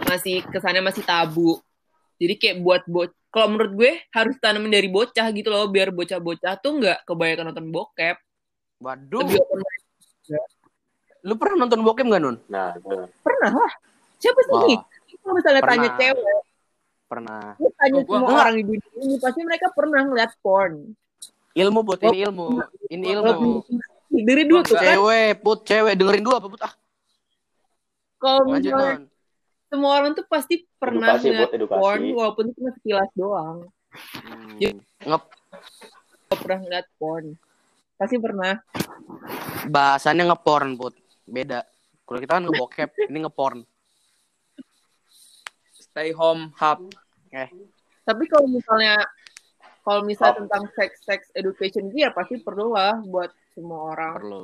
masih 0.00 0.46
kesannya 0.46 0.78
masih 0.78 1.02
tabu 1.02 1.58
jadi 2.14 2.34
kayak 2.34 2.56
buat 2.58 2.82
bo 2.86 3.10
kalau 3.28 3.50
menurut 3.50 3.74
gue 3.74 3.92
harus 4.08 4.38
tanamin 4.38 4.70
dari 4.70 4.86
bocah 4.86 5.26
gitu 5.30 5.50
loh 5.50 5.66
biar 5.66 5.90
bocah-bocah 5.90 6.54
tuh 6.58 6.78
nggak 6.78 7.02
kebanyakan 7.02 7.50
nonton 7.50 7.66
bokep 7.68 8.14
Waduh. 8.78 9.18
lebih 9.18 9.42
open 9.42 9.58
mind. 9.58 9.84
Lu 11.26 11.34
pernah 11.34 11.66
nonton 11.66 11.82
bokep 11.82 12.06
nggak, 12.06 12.22
Nun? 12.22 12.36
Nah, 12.46 12.78
itu. 12.78 12.98
pernah 13.18 13.50
lah 13.50 13.72
siapa 14.18 14.40
sih 14.40 14.54
nih 14.66 14.78
kalau 15.18 15.34
misalnya 15.34 15.62
pernah. 15.62 15.74
tanya 15.76 15.90
cewek 15.96 16.38
pernah. 17.04 17.42
lu 17.56 17.68
tanya 17.72 17.94
Oh, 17.94 18.02
gua 18.02 18.14
semua 18.14 18.28
enggak. 18.28 18.42
orang 18.42 18.54
di 18.54 18.62
dunia 18.64 18.90
ini 19.00 19.14
pasti 19.16 19.40
mereka 19.42 19.66
pernah 19.72 20.00
ngeliat 20.02 20.32
porn 20.40 20.74
Ilmu, 21.50 21.80
Put. 21.82 21.98
Ini 22.00 22.18
ilmu. 22.22 22.46
Ini 22.86 23.04
ilmu. 23.18 23.50
dari 24.22 24.46
dulu 24.46 24.62
tuh 24.62 24.78
kan 24.78 24.84
Cewek, 24.84 25.42
Put. 25.42 25.58
Cewek. 25.66 25.98
Dengerin 25.98 26.22
dulu 26.22 26.34
apa, 26.38 26.46
Put? 26.46 26.60
Ah, 26.62 26.74
kalau 28.16 28.46
misalnya 28.46 29.02
semua 29.66 29.90
orang 29.96 30.14
tuh 30.14 30.22
pasti 30.24 30.70
pernah 30.78 31.12
Edukasi, 31.12 31.26
ngeliat 31.26 31.40
buat 31.40 31.52
edukasi. 31.52 31.80
porn 31.82 32.02
walaupun 32.14 32.44
itu 32.46 32.56
cuma 32.56 32.70
sekilas 32.72 33.10
doang 33.12 33.58
Hmm. 33.88 34.54
Ya. 34.56 34.70
Ngep 35.02 35.22
pernah 36.38 36.58
ngeliat 36.60 36.86
porn 36.94 37.26
pasti 37.96 38.16
pernah 38.20 38.52
bahasanya 39.66 40.30
ngeporn, 40.30 40.78
Put. 40.78 40.94
Beda. 41.24 41.66
Kalau 42.04 42.18
kita 42.18 42.38
kan 42.38 42.44
ngebokep, 42.46 42.88
ini 43.04 43.18
ngeporn. 43.20 43.58
Stay 45.98 46.14
home 46.14 46.54
hub. 46.54 46.94
Eh, 47.34 47.50
tapi 48.06 48.30
kalau 48.30 48.46
misalnya 48.46 49.02
kalau 49.82 50.06
misalnya 50.06 50.30
Oh. 50.32 50.40
tentang 50.46 50.64
sex 50.72 51.02
sex 51.02 51.20
education 51.34 51.90
itu 51.90 52.06
ya 52.06 52.14
pasti 52.14 52.38
perlu 52.38 52.70
lah 52.70 53.02
buat 53.02 53.34
semua 53.50 53.90
orang 53.90 54.14
perlu. 54.14 54.42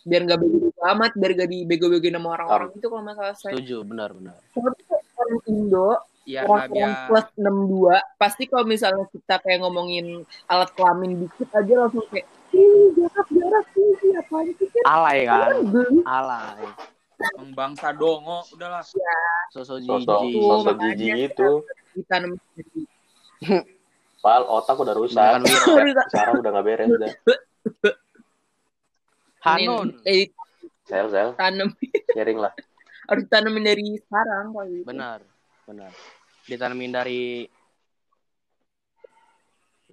biar 0.00 0.28
nggak 0.28 0.38
bego 0.38 0.68
amat 0.90 1.12
biar 1.14 1.32
gak 1.34 1.48
dibego-begoin 1.48 2.12
sama 2.12 2.28
orang-orang 2.34 2.68
itu 2.74 2.84
kalau 2.84 3.00
masalah 3.00 3.32
seks 3.32 3.48
Setuju, 3.48 3.80
benar, 3.82 4.12
benar. 4.12 4.36
tapi 4.50 4.80
orang 5.16 5.40
Indo 5.46 5.90
Iya, 6.22 6.44
orang 6.44 6.68
biar 6.68 6.90
plus 7.08 7.26
62 7.34 7.96
pasti 8.16 8.42
kalau 8.44 8.64
misalnya 8.64 9.04
kita 9.08 9.40
kayak 9.40 9.60
ngomongin 9.60 10.20
alat 10.46 10.68
kelamin 10.70 11.16
dikit 11.18 11.48
aja 11.50 11.74
langsung 11.80 12.04
kayak 12.08 12.28
ih 12.52 12.92
jarak 12.92 13.28
jarak 13.30 13.64
sih 13.72 14.12
apaan 14.14 14.48
sih 14.52 14.68
kan 14.68 14.82
Alay 14.84 15.18
kan? 15.24 15.48
geli 15.64 16.00
Alay. 16.04 16.60
Emang 17.20 17.52
bangsa 17.52 17.92
dongo, 17.92 18.40
udahlah. 18.52 18.80
Sosok 19.52 19.84
Sosok 19.84 20.20
jijik. 20.24 20.40
Sosok 20.40 20.74
makanya 20.76 20.94
jijik 20.96 21.14
itu. 21.32 21.50
ditanam 21.90 22.32
Pal 24.24 24.42
otak 24.44 24.76
udah 24.76 24.94
rusak. 24.94 25.40
Sekarang 26.12 26.34
udah 26.40 26.50
gak 26.52 26.64
beres 26.64 26.88
dah. 26.92 27.12
Hanun. 29.40 29.96
eh, 30.04 30.28
Sel, 30.84 31.06
sel. 31.08 31.32
tanam 31.40 31.72
Sharing 32.12 32.36
lah. 32.36 32.52
harus 33.10 33.26
tanamin 33.26 33.64
dari 33.66 33.98
sekarang 33.98 34.54
kalau 34.54 34.66
gitu. 34.70 34.86
Benar, 34.86 35.18
benar. 35.66 35.90
Ditanamin 36.46 36.90
dari 36.94 37.22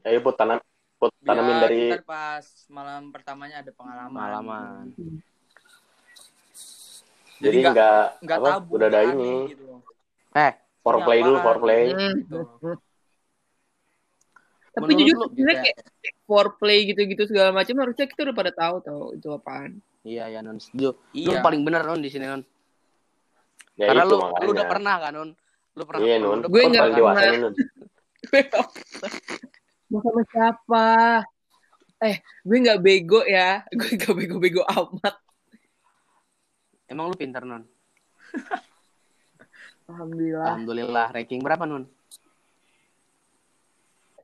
Ayo 0.05 0.21
put 0.21 0.37
tanam 0.37 0.61
put 1.01 1.09
tanamin 1.25 1.55
Biar 1.57 1.63
dari 1.65 1.81
ntar 1.91 2.03
pas 2.05 2.45
malam 2.69 3.09
pertamanya 3.09 3.65
ada 3.65 3.71
pengalaman. 3.73 4.13
pengalaman. 4.13 4.85
Jadi 7.38 7.58
nggak- 7.62 8.10
nggak 8.19 8.39
tabu 8.39 8.71
udah 8.76 8.88
ada 8.88 9.02
ini 9.06 9.34
gitu. 9.52 9.65
Eh, 10.34 10.52
foreplay 10.82 11.19
dulu 11.21 11.38
foreplay. 11.39 11.82
Hmm. 11.89 12.13
Gitu. 12.15 12.38
Tapi 14.69 14.84
Menurut 14.86 15.00
jujur 15.02 15.15
lu, 15.17 15.26
sebenarnya 15.28 15.58
kayak- 15.60 15.80
kayak 15.97 16.15
foreplay 16.23 16.78
gitu-gitu 16.86 17.23
segala 17.26 17.50
macam 17.50 17.76
harusnya 17.78 18.06
kita 18.06 18.21
udah 18.23 18.36
pada 18.36 18.52
tahu 18.52 18.76
tau 18.80 19.04
itu 19.12 19.28
apaan. 19.28 19.71
iya 20.02 20.30
ya 20.30 20.39
non. 20.39 20.56
Setuju. 20.56 20.93
Lu 21.12 21.32
Iya. 21.34 21.41
paling 21.41 21.62
bener 21.62 21.82
non 21.82 22.00
di 22.00 22.08
sini 22.08 22.23
non. 22.23 22.39
Ya 23.76 23.89
Karena 23.91 24.04
itu 24.04 24.10
lu 24.10 24.17
makanya. 24.19 24.39
lu 24.39 24.50
udah 24.54 24.65
pernah 24.69 24.95
kan 24.97 25.12
non. 25.12 25.30
Lu 25.73 25.84
pernah. 25.84 26.00
Iya 26.00 26.15
hidup 26.15 26.50
Gue 26.54 26.62
nggak 26.63 26.86
pernah. 26.88 27.52
Mau 29.88 30.00
sama 30.00 30.21
siapa? 30.28 30.86
Eh, 32.00 32.15
gue 32.43 32.58
nggak 32.62 32.80
bego 32.80 33.21
ya. 33.23 33.65
Gue 33.69 33.89
nggak 33.93 34.13
bego-bego 34.13 34.62
amat. 34.63 35.15
Emang 36.88 37.12
lu 37.12 37.15
pinter 37.19 37.43
non. 37.43 37.63
Alhamdulillah. 39.91 40.47
Alhamdulillah. 40.52 41.08
Ranking 41.12 41.43
berapa 41.43 41.63
non? 41.67 41.84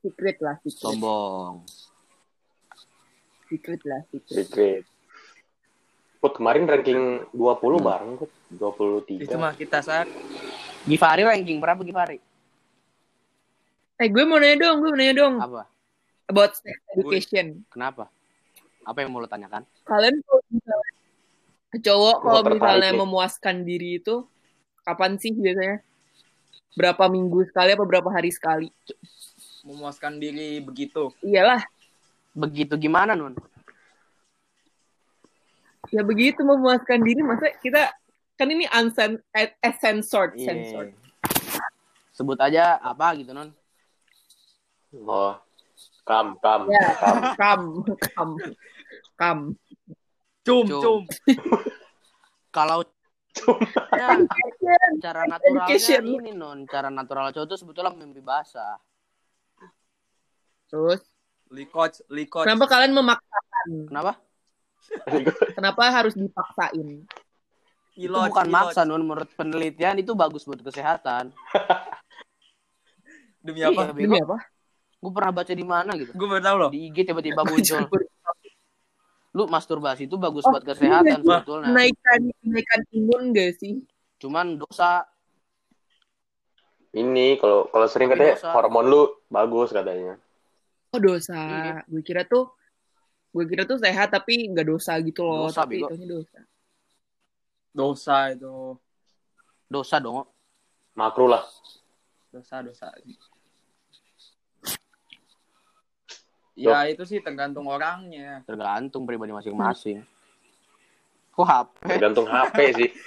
Secret 0.04 0.38
lah, 0.44 0.60
secret. 0.60 0.84
Sombong. 0.84 1.64
Secret 3.48 3.82
lah, 3.88 4.02
secret. 4.12 4.48
Secret. 4.48 4.84
Put 6.20 6.40
kemarin 6.40 6.68
ranking 6.68 7.24
20 7.36 7.84
bareng 7.84 8.12
Put. 8.20 8.32
23. 8.56 9.28
Itu 9.28 9.36
mah 9.40 9.56
kita 9.56 9.80
saat 9.84 10.08
Givari 10.84 11.24
ranking 11.24 11.60
berapa 11.64 11.80
Givari? 11.84 12.20
Eh, 14.04 14.08
gue 14.12 14.24
mau 14.28 14.36
nanya 14.36 14.68
dong, 14.68 14.84
gue 14.84 14.90
mau 14.92 15.00
nanya 15.00 15.16
dong. 15.16 15.36
Apa? 15.40 15.64
About 16.28 16.52
sex 16.60 16.76
education. 16.92 17.64
Kenapa? 17.72 18.12
Apa 18.84 19.04
yang 19.04 19.16
mau 19.16 19.24
lu 19.24 19.30
tanyakan? 19.32 19.64
Kalian 19.88 20.20
misalnya 20.20 20.43
cowok 21.74 22.18
kalau 22.22 22.42
misalnya 22.46 22.92
nih. 22.94 23.00
memuaskan 23.00 23.56
diri 23.64 23.98
itu 23.98 24.28
kapan 24.84 25.18
sih 25.18 25.34
biasanya? 25.34 25.82
Berapa 26.74 27.06
minggu 27.08 27.46
sekali 27.48 27.74
apa 27.74 27.86
berapa 27.86 28.10
hari 28.10 28.30
sekali? 28.30 28.70
memuaskan 29.64 30.20
diri 30.20 30.60
begitu. 30.60 31.16
Iyalah, 31.24 31.64
Begitu 32.36 32.76
gimana 32.76 33.16
nun? 33.16 33.32
ya 35.88 36.02
begitu 36.02 36.42
memuaskan 36.42 37.00
diri 37.00 37.22
masa 37.22 37.54
kita 37.62 37.94
kan 38.34 38.50
ini 38.50 38.66
unsen 38.68 39.22
eh, 39.32 39.54
eh, 39.56 39.74
censored, 39.78 40.34
Iya. 40.34 40.52
censored. 40.52 40.92
Sebut 42.12 42.36
aja 42.42 42.76
apa 42.82 43.14
gitu 43.16 43.32
non? 43.32 43.54
Oh. 45.00 45.38
Kam, 46.04 46.36
kam, 46.44 46.68
Ya, 46.68 46.92
kam. 47.00 47.16
kam, 47.40 47.62
kam, 48.12 48.30
kam. 49.16 49.38
Cum, 50.44 50.66
Cum. 50.68 50.82
cum. 50.84 51.02
Kalau 52.56 52.86
ya, 53.90 54.14
cara 55.02 55.26
naturalnya 55.26 55.74
Education. 55.74 56.04
ini 56.06 56.32
non, 56.32 56.70
cara 56.70 56.94
natural 56.94 57.34
cowok 57.34 57.48
itu 57.50 57.56
sebetulnya 57.58 57.96
mimpi 57.96 58.22
basah. 58.22 58.78
Terus, 60.70 61.02
Likoc, 61.50 62.02
likoc. 62.10 62.46
kenapa 62.46 62.66
kalian 62.66 62.94
memaksakan? 62.94 63.68
Kenapa? 63.90 64.12
Kenapa 65.54 65.82
harus 65.90 66.14
dipaksain? 66.14 67.06
itu 67.94 68.10
Iloj, 68.10 68.34
bukan 68.34 68.50
iloj. 68.50 68.54
maksa 68.54 68.82
non, 68.86 69.06
menurut 69.06 69.30
penelitian 69.38 70.02
itu 70.02 70.18
bagus 70.18 70.50
buat 70.50 70.58
kesehatan. 70.60 71.30
Demi 73.38 73.62
apa? 73.62 73.90
Iya. 73.90 73.94
Demi 73.94 74.18
apa? 74.18 74.38
Gue 74.98 75.12
pernah 75.14 75.32
baca 75.36 75.54
di 75.54 75.66
mana 75.66 75.92
gitu. 75.94 76.10
Gue 76.16 76.26
baru 76.26 76.42
tahu 76.42 76.56
loh. 76.58 76.70
Di 76.74 76.90
IG 76.90 77.06
tiba-tiba 77.06 77.46
muncul. 77.50 77.86
Lu 79.34 79.50
masturbasi 79.50 80.06
itu 80.06 80.16
bagus 80.22 80.46
Oh, 80.46 80.54
buat 80.54 80.62
kesehatan 80.62 81.10
iya. 81.10 81.18
sebetulnya. 81.18 81.74
Menaikkan, 81.74 82.20
menaikkan 82.46 82.82
imun 82.94 83.34
gak 83.34 83.52
sih? 83.58 83.82
Cuman 84.22 84.62
dosa. 84.62 85.10
Ini 86.94 87.42
kalau 87.42 87.66
kalau 87.74 87.88
sering 87.90 88.14
Tapi 88.14 88.22
katanya 88.22 88.36
dosa. 88.38 88.50
hormon 88.54 88.86
lu 88.86 89.02
bagus 89.34 89.74
katanya. 89.74 90.14
Oh 90.94 91.02
dosa. 91.02 91.42
Iya. 91.42 91.76
Gue 91.90 92.02
kira 92.06 92.22
tuh, 92.30 92.54
gue 93.34 93.46
kira 93.50 93.66
tuh 93.66 93.82
sehat 93.82 94.14
tapi 94.14 94.46
nggak 94.54 94.70
dosa 94.70 95.02
gitu 95.02 95.26
loh. 95.26 95.50
Dosa, 95.50 95.66
tapi 95.66 95.82
itu 95.82 96.06
dosa. 96.06 96.40
Dosa 97.74 98.18
itu. 98.30 98.78
Dosa 99.66 99.98
dong. 99.98 100.30
Makruh 100.94 101.34
lah. 101.34 101.42
Dosa, 102.30 102.62
dosa. 102.62 102.94
Ya 106.54 106.86
itu 106.86 107.02
sih 107.04 107.18
tergantung 107.20 107.66
orangnya. 107.66 108.46
Tergantung 108.46 109.10
pribadi 109.10 109.34
masing-masing. 109.34 110.06
Kok 111.34 111.46
HP? 111.46 111.74
Tergantung 111.98 112.28
HP 112.30 112.58
sih. 112.78 112.90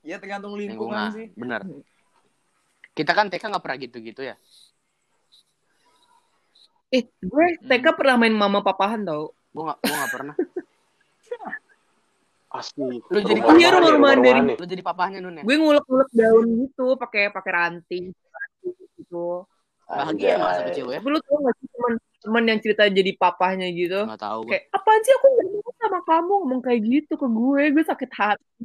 Ya 0.00 0.16
tergantung 0.16 0.56
lingkungan 0.56 1.12
sih. 1.12 1.28
Bener. 1.36 1.60
Kita 2.96 3.12
kan 3.12 3.28
TK 3.28 3.52
nggak 3.52 3.60
pernah 3.60 3.78
gitu-gitu 3.84 4.24
ya. 4.24 4.32
Eh, 6.88 7.04
gue 7.20 7.46
TK 7.60 7.84
Hmm. 7.84 7.98
pernah 8.00 8.16
main 8.16 8.32
mama 8.32 8.64
papahan 8.64 9.04
tau. 9.04 9.36
Gue 9.52 9.60
nggak, 9.60 9.78
gue 9.84 9.92
nggak 9.92 10.12
pernah. 10.16 10.34
Asli. 12.50 12.98
Lu 13.12 13.18
jadi 13.20 13.44
Rumah-rumahan 13.44 13.60
Iya, 13.60 13.68
nih, 13.68 13.76
rumah-rumahan 13.76 14.18
dari-. 14.24 14.56
Lu 14.56 14.66
jadi 14.66 14.82
papahnya 14.82 15.18
nun 15.20 15.36
ya. 15.36 15.44
Gue 15.44 15.56
ngulek-ngulek 15.60 16.10
daun 16.16 16.46
gitu, 16.64 16.86
pakai 16.96 17.22
pakai 17.28 17.52
ranting 17.52 18.04
gitu. 18.96 19.44
Bahagia 19.90 20.38
masa 20.38 20.62
kecil 20.70 20.86
ya. 20.94 21.02
Tapi 21.02 21.08
lu 21.10 21.18
tau 21.18 21.36
gak 21.42 21.54
sih 21.58 21.66
teman 21.66 21.92
teman 22.20 22.44
yang 22.46 22.60
cerita 22.62 22.82
jadi 22.86 23.12
papahnya 23.18 23.66
gitu? 23.74 24.06
Nggak 24.06 24.22
tahu 24.22 24.38
gue. 24.46 24.50
Kayak 24.54 24.64
apaan 24.70 25.00
sih 25.02 25.12
aku 25.18 25.26
gak 25.34 25.46
mau 25.50 25.72
sama 25.80 26.00
kamu 26.06 26.32
ngomong 26.44 26.60
kayak 26.62 26.80
gitu 26.86 27.12
ke 27.18 27.26
gue, 27.26 27.62
gue 27.74 27.84
sakit 27.84 28.10
hati. 28.14 28.62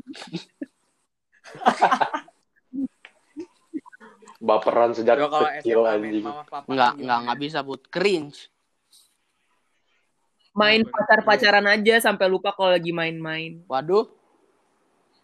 Baperan 4.45 4.93
sejak 4.93 5.17
kalau 5.17 5.49
kecil 5.57 5.81
SMA 5.81 5.93
anjing. 5.97 6.21
mama 6.21 6.43
papa. 6.45 6.69
Nggak, 6.69 6.91
nggak, 7.01 7.19
nggak 7.25 7.37
bisa 7.41 7.59
put. 7.65 7.81
Cringe. 7.89 8.37
Main 10.55 10.87
pacar-pacaran 10.87 11.67
aja 11.67 11.99
sampai 11.99 12.29
lupa 12.29 12.53
kalau 12.53 12.71
lagi 12.71 12.93
main-main. 12.93 13.65
Waduh. 13.67 14.07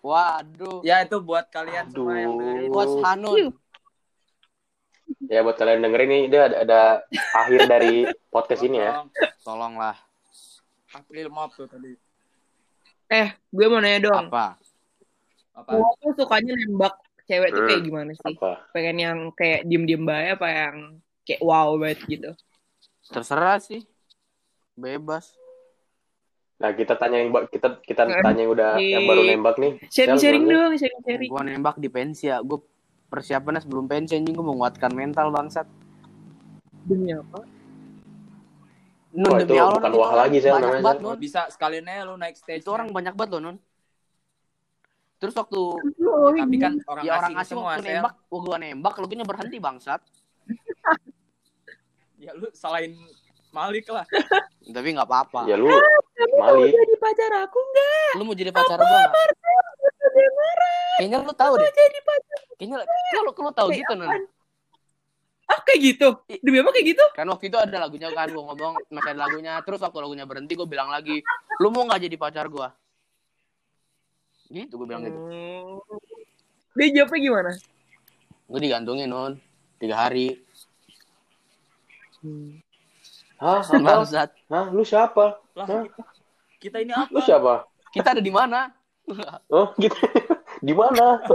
Waduh. 0.02 0.82
Ya 0.82 1.06
itu 1.06 1.22
buat 1.22 1.48
kalian 1.54 1.88
semua 1.94 2.18
yang 2.18 2.34
Aduh. 2.34 2.42
dengerin. 2.42 2.70
Bos 2.74 2.94
Hanun. 3.06 3.54
Ya 5.28 5.40
buat 5.42 5.56
kalian 5.56 5.84
dengerin 5.84 6.10
nih, 6.10 6.24
dia 6.28 6.42
ada, 6.48 6.58
ada 6.64 6.82
akhir 7.36 7.60
dari 7.68 8.06
podcast 8.28 8.62
ini 8.64 8.78
ya. 8.80 8.92
Tolong. 9.02 9.10
Tolonglah. 9.44 9.98
April 10.92 11.28
Mop 11.32 11.56
tuh 11.56 11.68
tadi. 11.72 11.96
Eh, 13.08 13.36
gue 13.52 13.66
mau 13.68 13.80
nanya 13.80 14.12
dong. 14.12 14.28
Apa? 14.32 14.56
Apa? 15.56 15.70
Cowok 15.72 15.94
tuh 16.00 16.12
sukanya 16.24 16.54
nembak 16.56 16.96
cewek 17.28 17.50
tuh 17.52 17.62
Hmm. 17.64 17.70
kayak 17.72 17.82
gimana 17.84 18.12
sih? 18.16 18.36
Apa? 18.36 18.52
Pengen 18.72 18.98
yang 19.00 19.18
kayak 19.36 19.68
diem-diem 19.68 20.04
baik 20.04 20.30
apa 20.40 20.48
yang 20.48 20.76
kayak 21.28 21.42
wow 21.44 21.76
banget 21.76 22.00
gitu? 22.08 22.32
Terserah 23.12 23.60
sih. 23.60 23.84
Bebas. 24.76 25.36
Nah 26.62 26.72
kita 26.72 26.94
tanya 26.96 27.20
yang 27.20 27.34
kita 27.50 27.82
kita 27.82 28.04
tanya 28.22 28.42
yang 28.46 28.52
udah 28.54 28.72
yang 28.80 29.04
baru 29.10 29.22
nembak 29.26 29.56
nih. 29.60 29.72
Sharing-sharing 29.90 30.46
dong, 30.46 30.72
sharing-sharing. 30.78 31.30
Gue 31.32 31.42
nembak 31.44 31.76
di 31.82 31.90
pensi 31.92 32.30
ya. 32.30 32.40
Gue 32.40 32.64
persiapannya 33.12 33.60
sebelum 33.60 33.92
pensi 33.92 34.16
anjing 34.16 34.32
gue 34.32 34.48
menguatkan 34.48 34.96
mental 34.96 35.36
bangsat. 35.36 35.68
Demi 36.88 37.12
apa? 37.12 37.44
Nun 39.12 39.28
Wah, 39.28 39.44
demi 39.44 39.52
itu 39.52 39.54
Allah 39.60 39.76
bukan 39.84 39.92
wah 40.00 40.08
orang 40.08 40.20
lagi, 40.24 40.38
Sel, 40.40 40.52
banyak 40.56 40.64
namanya, 40.64 40.84
banget 40.88 41.02
Nun. 41.04 41.18
bisa 41.20 41.42
sekalian 41.52 41.84
aja 41.92 42.02
lu 42.08 42.16
naik 42.16 42.36
stage. 42.40 42.64
Itu 42.64 42.72
orang 42.72 42.88
banyak 42.96 43.12
banget 43.12 43.32
loh 43.36 43.42
Nun. 43.44 43.58
Terus 45.20 45.36
waktu 45.36 45.60
Oh, 46.02 46.32
tapi 46.34 46.56
kan 46.58 46.74
orang 46.88 47.04
ya 47.04 47.20
orang 47.20 47.36
asing 47.36 47.38
asing 47.44 47.58
semua, 47.60 47.68
waktu 47.76 47.84
Sel. 47.84 47.92
nembak, 48.00 48.14
gua, 48.32 48.40
gua 48.40 48.58
nembak, 48.58 48.94
lu 48.98 49.06
punya 49.12 49.26
berhenti 49.28 49.58
bangsat. 49.60 50.00
Ya 52.22 52.38
lu 52.38 52.46
salahin 52.54 52.94
Malik 53.50 53.90
lah. 53.90 54.06
Tapi 54.78 54.88
nggak 54.94 55.10
apa-apa. 55.10 55.50
Ya 55.50 55.58
lu 55.58 55.66
Kamu 55.68 56.38
mau 56.38 56.54
Malik. 56.54 56.70
jadi 56.70 56.96
pacar 57.02 57.32
aku 57.44 57.58
nggak? 57.60 58.12
Lu 58.14 58.24
mau 58.30 58.36
jadi 58.38 58.52
pacar 58.54 58.78
gua 58.78 58.86
nggak? 59.10 59.30
Dia 60.12 60.30
marah 60.30 60.80
Kayaknya 61.00 61.18
lu 61.24 61.34
tahu 61.34 61.54
deh. 61.58 61.72
jadi 61.72 62.00
pacar. 62.04 62.42
Kayaknya 62.60 62.78
lu 62.78 63.32
lu, 63.32 63.32
lu 63.42 63.52
tahu 63.56 63.70
Kayak 63.72 63.80
gitu 63.82 63.94
Nun. 63.98 64.12
Ah 65.52 65.60
kayak 65.68 65.80
gitu? 65.84 66.08
Demi 66.40 66.58
apa 66.64 66.72
kayak 66.72 66.88
gitu? 66.96 67.06
Kan 67.12 67.28
waktu 67.28 67.46
itu 67.52 67.58
ada 67.60 67.76
lagunya 67.76 68.08
kan 68.16 68.28
gua 68.32 68.44
ngomong 68.54 68.74
masih 68.88 69.10
ada 69.12 69.22
lagunya. 69.28 69.54
Terus 69.68 69.80
waktu 69.84 69.98
lagunya 70.00 70.24
berhenti 70.24 70.54
gua 70.56 70.68
bilang 70.70 70.88
lagi, 70.88 71.20
lu 71.60 71.68
mau 71.74 71.84
nggak 71.88 72.08
jadi 72.08 72.16
pacar 72.16 72.48
gua? 72.48 72.72
Gitu 74.48 74.74
gua 74.80 74.88
bilang 74.88 75.04
gitu. 75.04 75.20
Hmm. 75.20 75.80
Dia 76.76 76.88
jawabnya 76.96 77.20
gimana? 77.20 77.52
Gua 78.48 78.60
digantungin 78.64 79.08
Nun. 79.12 79.34
Tiga 79.82 79.96
hari. 80.08 80.40
Hah? 83.42 83.60
Apa? 83.66 83.76
Bangsat. 83.82 84.30
Hah? 84.48 84.66
Lu 84.70 84.86
siapa? 84.86 85.42
Lah 85.58 85.66
Hah? 85.66 85.84
kita, 85.90 86.04
kita 86.62 86.78
ini 86.86 86.94
apa? 86.94 87.10
Lu 87.10 87.20
siapa? 87.26 87.66
Kita 87.90 88.14
ada 88.16 88.22
di 88.22 88.30
mana? 88.32 88.70
Oh, 89.52 89.68
gitu. 89.78 89.96
Di 90.66 90.72
mana? 90.72 91.20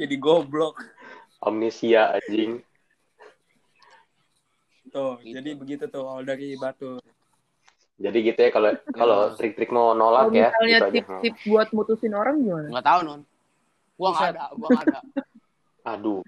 Jadi 0.00 0.14
goblok. 0.16 0.76
Amnesia 1.40 2.12
anjing. 2.12 2.60
Tuh, 4.88 5.20
Gitu. 5.20 5.36
jadi 5.36 5.50
begitu 5.52 5.84
tuh 5.86 6.06
awal 6.06 6.24
dari 6.24 6.56
batu. 6.56 6.96
Jadi 7.96 8.18
gitu 8.22 8.38
ya 8.38 8.50
kalau 8.52 8.70
kalau 8.92 9.18
trik-trik 9.34 9.68
mau 9.68 9.92
nolak 9.92 10.30
ya, 10.30 10.52
misalnya 10.52 10.68
gitu 10.68 10.84
aja. 10.84 10.92
tips-tips 10.92 11.40
buat 11.48 11.68
mutusin 11.72 12.12
orang 12.12 12.40
gimana? 12.40 12.68
Nggak 12.70 12.86
tahu 12.86 13.00
non. 13.02 13.20
Gua 13.96 14.08
nggak 14.12 14.28
ada, 14.30 14.44
gua 14.52 14.68
nggak 14.68 14.86
ada. 14.86 15.00
Aduh, 15.86 16.20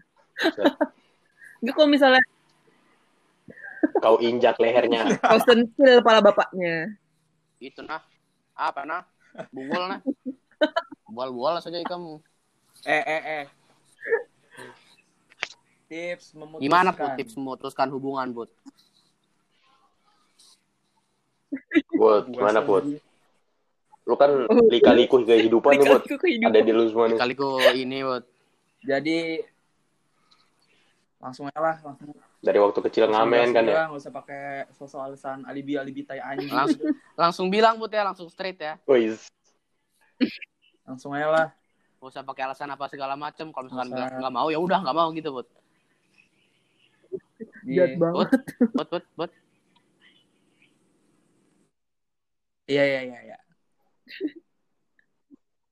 Enggak 1.60 1.74
kalau 1.74 1.88
misalnya 1.88 2.22
kau 3.98 4.16
injak 4.18 4.56
lehernya. 4.56 5.16
kau 5.20 5.38
sentil 5.44 6.00
kepala 6.00 6.20
bapaknya. 6.20 6.96
Itu 7.58 7.84
nah. 7.84 8.02
Apa 8.54 8.82
nah? 8.82 9.06
Bungul 9.52 9.82
nah. 9.90 10.00
Bual-bual 11.08 11.60
saja 11.64 11.80
kamu. 11.86 12.20
Eh 12.86 13.02
eh 13.02 13.22
eh. 13.42 13.44
Tips 15.88 16.36
memutuskan. 16.36 16.64
Gimana 16.64 16.90
put 16.92 17.10
tips 17.16 17.34
memutuskan 17.38 17.88
hubungan 17.88 18.28
put? 18.36 18.50
Buat 21.96 22.28
Gua 22.28 22.52
gimana 22.52 22.60
Put? 22.60 23.00
Lu 24.04 24.14
kan 24.20 24.30
lika-liku 24.68 25.24
kehidupan 25.24 25.80
nih 25.80 25.88
Put. 25.88 26.04
Lika-liku 26.04 26.16
kehidupan. 26.20 26.52
Ada 26.52 26.60
di 26.60 26.72
lu 26.76 26.84
semua 26.92 27.06
nih. 27.08 27.18
Kaliku 27.18 27.48
ini 27.72 27.98
put. 28.04 28.24
Jadi 28.84 29.18
langsung 31.18 31.50
aja 31.50 31.58
lah, 31.58 31.76
langsung. 31.82 32.14
Dari 32.38 32.58
waktu 32.62 32.78
kecil 32.86 33.10
ngamen 33.10 33.50
kan 33.50 33.64
ya. 33.66 33.90
Nggak 33.90 33.98
usah 33.98 34.12
pakai 34.14 34.70
sosok 34.70 35.00
alasan 35.02 35.42
alibi-alibi 35.42 36.06
tai 36.06 36.22
anjing. 36.22 36.54
Langsung 36.54 36.80
langsung 37.18 37.46
bilang 37.50 37.82
put 37.82 37.90
ya, 37.90 38.06
langsung 38.06 38.30
straight 38.30 38.58
ya. 38.62 38.78
Wih, 38.86 39.18
Langsung 40.86 41.12
aja 41.18 41.28
lah. 41.28 41.46
Gak 41.98 42.14
usah 42.14 42.22
pakai 42.22 42.42
alasan 42.46 42.70
apa 42.70 42.86
segala 42.86 43.18
macem. 43.18 43.50
Kalau 43.50 43.66
misalkan 43.66 43.90
Nggak 43.90 44.06
nggak 44.06 44.20
nggak 44.22 44.34
mau 44.38 44.48
ya 44.54 44.58
udah 44.62 44.78
nggak 44.86 44.96
mau 44.96 45.08
gitu 45.10 45.28
put. 45.34 45.46
Iya. 47.66 47.98
banget. 47.98 48.30
Put 48.70 48.88
put 48.88 49.04
put. 49.18 49.30
Iya 52.70 52.84
iya 52.86 53.00
iya 53.02 53.18
iya. 53.26 53.38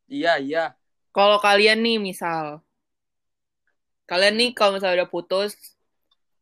Iya 0.07 0.33
iya. 0.42 0.64
Kalau 1.14 1.38
kalian 1.38 1.79
nih 1.81 2.02
misal 2.02 2.61
kalian 4.07 4.35
nih 4.38 4.50
kalau 4.55 4.79
misalnya 4.79 5.02
udah 5.02 5.11
putus, 5.11 5.76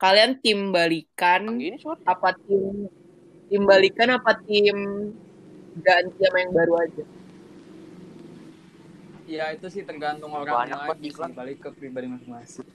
kalian 0.00 0.38
tim 0.42 0.70
balikan 0.74 1.42
Gini 1.58 1.76
apa 2.04 2.30
tim 2.46 2.86
tim 3.48 3.62
balikan 3.64 4.10
apa 4.18 4.32
tim 4.46 4.76
ganti 5.80 6.16
sama 6.22 6.38
yang 6.42 6.52
baru 6.54 6.74
aja? 6.80 7.04
Iya 9.24 9.44
itu 9.56 9.66
sih 9.72 9.82
tergantung 9.88 10.36
orang 10.36 10.68
Banyak 10.68 10.78
lagi 10.84 11.08
sih, 11.08 11.30
balik 11.32 11.58
ke 11.64 11.70
pribadi 11.72 12.06
masing-masing. 12.12 12.66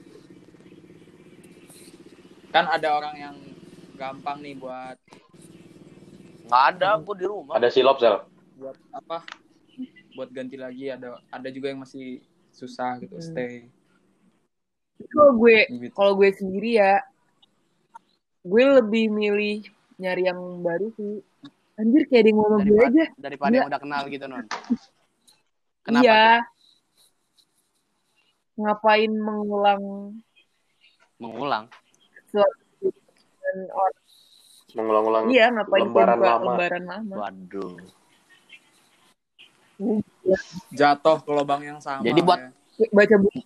Kan 2.50 2.66
ada 2.66 2.88
orang 2.98 3.14
yang 3.14 3.36
gampang 3.94 4.42
nih 4.42 4.58
buat 4.58 4.98
Nggak 6.50 6.64
ada, 6.74 6.88
gua 6.98 7.14
di 7.14 7.26
rumah. 7.30 7.54
ada 7.62 7.68
silop 7.70 8.02
sel. 8.02 8.26
buat 8.58 8.76
apa? 8.90 9.22
Buat 10.18 10.30
ganti 10.34 10.58
lagi 10.58 10.90
ada 10.90 11.22
ada 11.30 11.48
juga 11.54 11.70
yang 11.70 11.86
masih 11.86 12.18
susah 12.50 12.98
gitu 12.98 13.14
Hmm. 13.14 13.30
stay 13.30 13.70
Kalau 15.10 15.32
gue 15.38 15.58
gitu. 15.70 15.94
kalau 15.96 16.12
gue 16.18 16.28
sendiri 16.34 16.76
ya, 16.76 17.00
gue 18.40 18.64
lebih 18.80 19.04
milih 19.08 19.68
nyari 19.96 20.22
yang 20.26 20.40
baru 20.60 20.88
sih. 20.96 21.20
Anjir 21.76 22.04
kayak 22.08 22.24
yang 22.28 22.36
ngomong 22.36 22.62
gue 22.62 22.80
aja. 22.80 23.04
daripada 23.16 23.52
Iya. 23.52 23.58
yang 23.64 23.70
udah 23.72 23.80
kenal 23.80 24.02
gitu 24.06 24.24
non. 24.26 24.44
Kenapa 25.80 26.04
iya. 26.04 26.20
tuh? 26.20 26.44
Ngapain 28.60 29.12
mengulang 29.12 29.82
Mengulang. 31.16 31.64
dan 32.32 33.58
orang? 33.68 33.96
Mengulang-ulang. 34.70 35.24
Iya, 35.28 35.46
ngapain 35.50 35.82
lembaran 35.82 36.18
lama. 36.20 36.44
lembaran 36.46 36.84
lama? 36.86 37.14
Waduh. 37.16 37.74
Jatuh 40.70 41.18
ke 41.24 41.30
lubang 41.32 41.60
yang 41.64 41.80
sama. 41.80 42.04
Jadi 42.04 42.20
buat- 42.20 42.40
ya. 42.76 42.86
Baca 42.92 43.16
buku. 43.18 43.40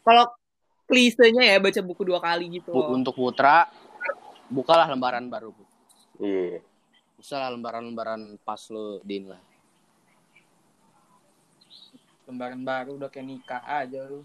Kalau 0.00 0.24
klisenya 0.86 1.42
ya 1.46 1.58
baca 1.58 1.80
buku 1.82 2.02
dua 2.02 2.18
kali 2.18 2.58
gitu. 2.58 2.70
Bu- 2.74 2.90
untuk 2.90 3.14
Putra, 3.14 3.66
bukalah 4.50 4.86
lembaran 4.86 5.30
baru. 5.30 5.54
Put. 5.54 5.68
Iya. 6.20 6.60
Usahalah 7.16 7.54
lembaran-lembaran 7.54 8.36
pas 8.42 8.60
lo 8.68 8.98
din 9.00 9.30
lah. 9.30 9.40
lembaran 12.30 12.62
baru 12.62 12.94
udah 12.94 13.10
kayak 13.10 13.26
nikah 13.26 13.58
aja 13.66 14.06
lu. 14.06 14.22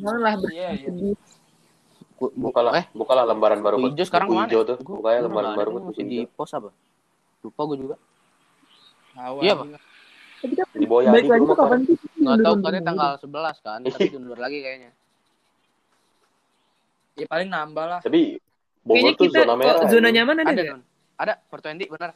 Malah 0.00 0.40
Iya 0.48 0.72
iya. 0.72 0.88
Bu- 0.88 1.12
bu- 2.16 2.48
Bukalah, 2.48 2.80
eh, 2.80 2.86
bukalah 2.96 3.28
lembaran 3.28 3.60
baru. 3.60 3.76
hijau 3.76 4.06
sekarang 4.08 4.32
ke 4.32 4.32
mana? 4.32 4.48
hijau 4.48 4.62
tuh. 4.64 4.76
Gua- 4.80 5.04
Bukanya 5.04 5.20
gua 5.20 5.26
lembaran 5.28 5.52
baru 5.52 5.70
masih 5.84 6.04
di 6.08 6.18
pos 6.24 6.48
apa? 6.56 6.72
Lupa 7.44 7.62
gue 7.68 7.76
juga. 7.76 7.96
Tahu 9.12 9.36
Iya, 9.44 9.52
kan 9.52 9.68
Di 10.72 10.86
bawah 10.88 11.02
balik 11.04 11.12
Yadi 11.12 11.28
lagi 11.28 11.40
rumah 11.44 11.52
tuh 11.52 11.58
kapan 11.60 11.78
sih? 11.84 11.96
Nggak 12.18 12.36
tahu 12.40 12.54
katanya 12.56 12.82
tanggal 12.88 13.10
gitu. 13.12 13.22
11 13.28 13.56
kan, 13.60 13.78
tapi 13.84 14.08
diundur 14.08 14.38
lagi 14.48 14.58
kayaknya. 14.64 14.90
Ya 17.16 17.26
paling 17.28 17.48
nambah 17.52 17.84
lah. 17.84 18.00
Tapi 18.00 18.40
Bogor 18.82 18.96
Kayaknya 18.98 19.12
tuh 19.14 19.26
kita 19.30 19.38
zona 19.44 19.54
merah. 19.54 19.74
oh, 19.78 19.86
zona 19.86 20.08
ya. 20.10 20.14
nyaman 20.20 20.36
ada 20.42 20.50
Ada. 20.50 20.62
Ada, 21.22 21.34
Portwendi 21.46 21.84
benar. 21.86 22.10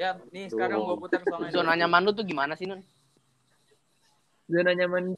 Ya, 0.00 0.16
nih 0.32 0.48
sekarang 0.48 0.80
gua 0.80 0.96
putar 0.96 1.20
soalnya. 1.20 1.52
Zona 1.52 1.76
nyaman 1.76 2.00
lu 2.08 2.12
tuh 2.16 2.24
gimana 2.24 2.56
sih 2.56 2.64
non? 2.64 2.80
Zona 4.48 4.72
nyaman. 4.72 5.12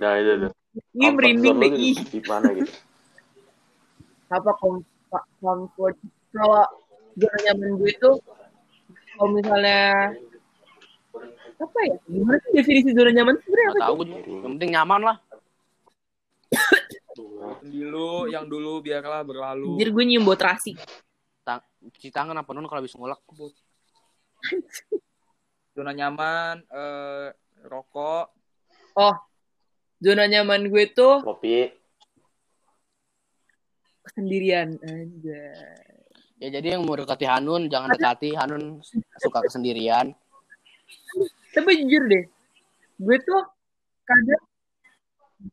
Nah, 0.00 0.12
itu 0.18 0.32
tuh. 0.48 0.52
Comfort 0.98 1.14
merinding 1.14 1.56
deh. 1.62 1.70
lu 1.70 1.78
Ih, 1.78 1.98
di 2.10 2.20
mana 2.26 2.46
gitu. 2.56 2.72
apa 4.30 4.50
kom- 4.58 4.86
comfort? 5.38 5.94
Kalau 6.34 6.66
zona 7.14 7.38
nyaman 7.46 7.70
gue 7.78 7.90
itu 7.90 8.10
kalau 9.14 9.28
misalnya 9.30 10.14
apa 11.60 11.78
ya? 11.84 11.96
Gimana 12.08 12.36
sih 12.40 12.50
definisi 12.56 12.90
zona 12.96 13.10
nyaman 13.12 13.36
sebenarnya 13.44 13.68
apa 13.68 13.76
sih? 13.76 13.84
tahu. 13.84 13.94
Yang 14.08 14.52
penting 14.56 14.70
nyaman 14.72 15.00
lah. 15.04 15.16
Dulu 17.60 18.10
yang 18.32 18.44
dulu 18.48 18.80
biarlah 18.80 19.20
berlalu. 19.22 19.76
Anjir 19.76 19.92
gue 19.92 20.04
nyium 20.08 20.24
bau 20.24 20.34
terasi. 20.34 20.74
Tang 21.44 21.60
cuci 21.80 22.08
tangan 22.08 22.36
apa 22.40 22.50
non 22.56 22.64
kalau 22.64 22.80
habis 22.80 22.96
ngulek? 22.96 23.20
Zona 25.76 25.92
nyaman, 25.94 26.64
eh, 26.66 27.28
rokok, 27.68 28.32
Zona 30.00 30.24
nyaman 30.24 30.72
gue 30.72 30.84
tuh 30.96 31.20
Kopi. 31.20 31.68
kesendirian 34.00 34.80
aja. 34.80 35.44
Ya 36.40 36.48
jadi 36.48 36.74
yang 36.74 36.88
mau 36.88 36.96
dekati 36.96 37.28
Hanun 37.28 37.68
jangan 37.68 37.92
dekati 37.92 38.32
Hanun 38.32 38.80
suka 39.20 39.44
kesendirian. 39.44 40.16
Tapi 41.50 41.70
jujur 41.80 42.02
deh, 42.06 42.24
gue 42.96 43.16
tuh 43.20 43.42
kadang 44.02 44.42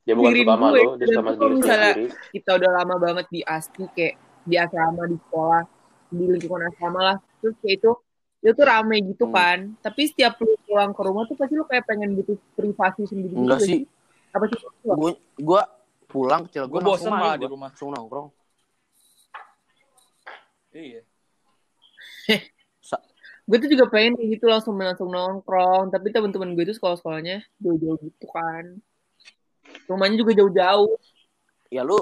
Dia 0.03 0.13
bukan 0.13 0.29
Diri 0.29 0.43
sama 0.43 0.67
gue, 0.67 0.77
lu, 0.77 0.91
dia 0.95 1.07
sama 1.09 1.31
diri 1.31 1.55
misalnya- 1.55 1.95
sendiri. 1.95 2.11
kita 2.29 2.49
udah 2.53 2.71
lama 2.75 2.95
banget 2.97 3.25
di 3.29 3.39
ASKI 3.41 3.85
kayak 3.89 4.15
di 4.43 4.55
asrama 4.55 5.03
di 5.05 5.15
sekolah 5.17 5.63
di 6.09 6.23
lingkungan 6.29 6.63
asrama 6.67 6.99
lah 7.01 7.17
terus 7.37 7.55
kayak 7.57 7.75
itu 7.77 7.91
itu 8.37 8.51
tuh 8.53 8.65
rame 8.65 8.97
gitu 9.05 9.25
Hmm. 9.25 9.33
kan 9.33 9.57
tapi 9.77 10.01
setiap 10.05 10.35
lu 10.37 10.59
pulang 10.61 10.91
ke 10.91 11.01
rumah 11.01 11.23
tuh 11.23 11.33
pasti 11.33 11.53
lu 11.53 11.63
kayak 11.63 11.83
pengen 11.83 12.13
butuh 12.13 12.35
privasi 12.53 13.03
sendiri 13.05 13.27
gitu 13.29 13.39
Enggak 13.39 13.57
gak 13.57 13.65
sih. 13.65 13.79
apa 14.29 14.43
sih 14.45 14.57
Gue 14.83 15.11
gua 15.37 15.61
pulang 16.05 16.41
kecil 16.43 16.63
gue 16.65 16.73
Gua 16.73 16.83
bosen 16.85 17.07
malah 17.09 17.35
di 17.35 17.43
rumah. 17.43 17.67
Langsung 17.69 17.89
nongkrong. 17.89 18.27
Iya. 20.69 21.01
gue 23.47 23.57
tuh 23.57 23.69
juga 23.69 23.87
pengen 23.87 24.13
kayak 24.13 24.29
gitu 24.35 24.45
langsung 24.45 24.75
langsung 24.75 25.07
nongkrong 25.07 25.87
tapi 25.87 26.11
teman-teman 26.11 26.51
gue 26.51 26.67
tuh 26.67 26.75
sekolah 26.75 26.95
sekolahnya 26.95 27.47
jauh-jauh 27.57 27.95
gitu 27.97 28.27
kan 28.27 28.75
rumahnya 29.85 30.19
juga 30.19 30.31
jauh-jauh 30.35 30.91
Ya 31.67 31.83
lu 31.83 31.99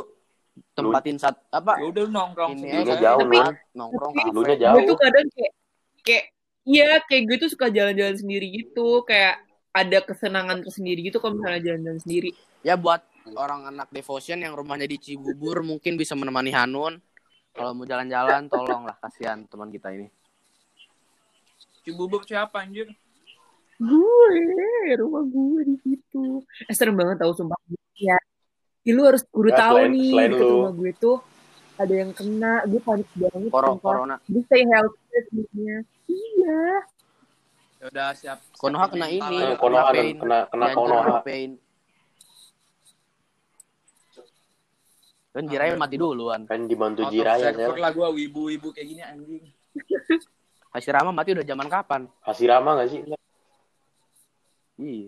tempatin 0.72 1.18
saat 1.18 1.42
apa? 1.50 1.82
Ya 1.82 1.90
udah 1.90 2.02
lu 2.06 2.12
nongkrong 2.12 2.54
Ini 2.56 2.86
aja 2.86 2.96
jauh, 3.02 3.26
Nun. 3.26 3.50
nongkrong 3.74 4.14
Tapi- 4.14 4.22
kafe. 4.22 4.30
Dulunya 4.32 4.56
gue 4.56 4.62
jauh. 4.62 4.78
tuh 4.86 4.98
kadang 5.00 5.28
kayak 5.28 5.54
kayak 6.02 6.26
iya 6.64 6.90
kayak 7.02 7.24
gue 7.26 7.38
tuh 7.40 7.50
suka 7.50 7.66
jalan-jalan 7.68 8.14
sendiri 8.14 8.48
gitu 8.54 9.02
kayak 9.04 9.42
ada 9.70 10.00
kesenangan 10.00 10.62
tersendiri 10.62 11.02
gitu 11.04 11.18
kalau 11.18 11.36
misalnya 11.36 11.62
jalan-jalan 11.64 11.98
sendiri 12.00 12.32
Ya 12.62 12.74
buat 12.76 13.02
orang 13.28 13.66
anak 13.68 13.90
devotion 13.90 14.38
yang 14.38 14.54
rumahnya 14.54 14.86
di 14.86 14.98
Cibubur 14.98 15.62
mungkin 15.62 15.98
bisa 15.98 16.14
menemani 16.14 16.50
Hanun. 16.50 17.02
Kalau 17.50 17.72
mau 17.72 17.84
jalan-jalan 17.84 18.46
tolonglah 18.46 18.98
kasihan 19.00 19.46
teman 19.46 19.70
kita 19.70 19.90
ini. 19.92 20.10
Cibubur 21.86 22.22
siapa 22.22 22.60
anjir? 22.60 22.90
gue 23.76 24.40
rumah 24.96 25.20
gue 25.22 25.62
di 25.66 25.76
situ 25.78 26.40
eh 26.62 26.72
serem 26.72 26.96
banget 26.96 27.20
tau 27.20 27.32
sumpah 27.32 27.60
ya 27.94 28.16
Ih, 28.82 28.92
lu 28.92 29.04
harus 29.04 29.20
kudu 29.28 29.50
Ya, 29.50 29.58
tahu 29.60 29.76
selain- 29.78 29.92
nih 29.92 30.10
selain 30.10 30.30
deket 30.32 30.48
rumah 30.48 30.72
gue 30.74 30.92
tuh 30.96 31.18
ada 31.76 31.94
yang 31.94 32.12
kena 32.12 32.54
gue 32.64 32.80
panik 32.80 33.10
banget 33.14 33.50
Koro, 33.50 33.68
sumpah. 33.70 33.84
corona. 33.92 34.16
Dia 34.24 34.42
stay 34.42 34.64
healthy 34.64 35.00
sebenarnya 35.28 35.78
iya 36.08 36.62
Ya 37.76 37.86
udah 37.92 38.08
siap. 38.16 38.40
Konoha 38.56 38.86
kena 38.88 39.08
ini. 39.10 39.38
Eh, 39.44 39.58
Konoha 39.58 39.92
pain. 39.92 40.16
kena 40.16 40.38
kena 40.48 40.66
Diantar 40.66 40.78
Konoha. 40.80 41.18
pain. 41.22 41.52
Kan 45.30 45.44
Jiraya 45.46 45.76
mati 45.76 45.96
duluan. 45.96 46.42
Kan 46.46 46.64
dibantu 46.64 47.12
Jiraya 47.12 47.52
Sel. 47.52 47.76
lah 47.76 47.92
gue 47.92 48.08
wibu-wibu 48.16 48.72
kayak 48.72 48.88
gini 48.88 49.02
anjing. 49.04 49.44
Hashirama 50.76 51.16
mati 51.16 51.32
udah 51.32 51.48
zaman 51.48 51.72
kapan? 51.72 52.02
Hashirama 52.20 52.84
gak 52.84 52.90
sih? 52.92 53.00
Iya. 54.76 55.08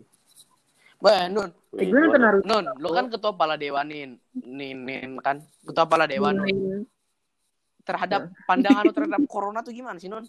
Wah, 0.98 1.28
Nun, 1.28 1.52
Eh, 1.78 1.86
gue 1.86 2.00
nonton 2.00 2.22
Naruto. 2.24 2.48
Nun, 2.48 2.66
lu 2.80 2.90
kan 2.90 3.06
ketua 3.12 3.36
kepala 3.36 3.54
dewan 3.54 3.86
nih, 3.86 4.18
nih, 4.34 4.72
nih, 4.74 4.98
kan 5.20 5.44
ketua 5.62 5.84
kepala 5.86 6.08
dewan. 6.08 6.40
Hmm. 6.40 6.88
terhadap 7.88 8.28
pandangan 8.44 8.84
lu 8.84 8.92
terhadap 8.92 9.24
corona 9.32 9.64
tuh 9.64 9.72
gimana 9.72 9.96
sih 9.96 10.12
Nun? 10.12 10.28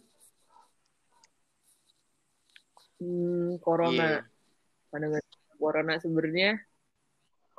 Hmm, 3.02 3.58
corona. 3.58 3.98
Iya. 3.98 4.20
Pandangan 4.94 5.22
corona 5.58 5.92
sebenarnya 5.98 6.62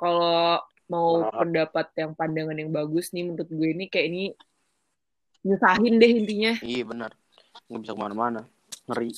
kalau 0.00 0.56
mau 0.88 1.20
Maaf. 1.28 1.36
pendapat 1.44 1.86
yang 2.00 2.16
pandangan 2.16 2.56
yang 2.56 2.72
bagus 2.72 3.12
nih 3.12 3.28
menurut 3.28 3.44
gue 3.52 3.68
ini 3.68 3.84
kayak 3.92 4.06
ini 4.08 4.24
nyusahin 5.44 6.00
deh 6.00 6.10
intinya. 6.16 6.52
Iya 6.64 6.82
benar. 6.88 7.12
Nggak 7.70 7.80
bisa 7.86 7.92
ke 7.94 8.00
mana-mana. 8.02 8.40
Ngeri. 8.90 9.10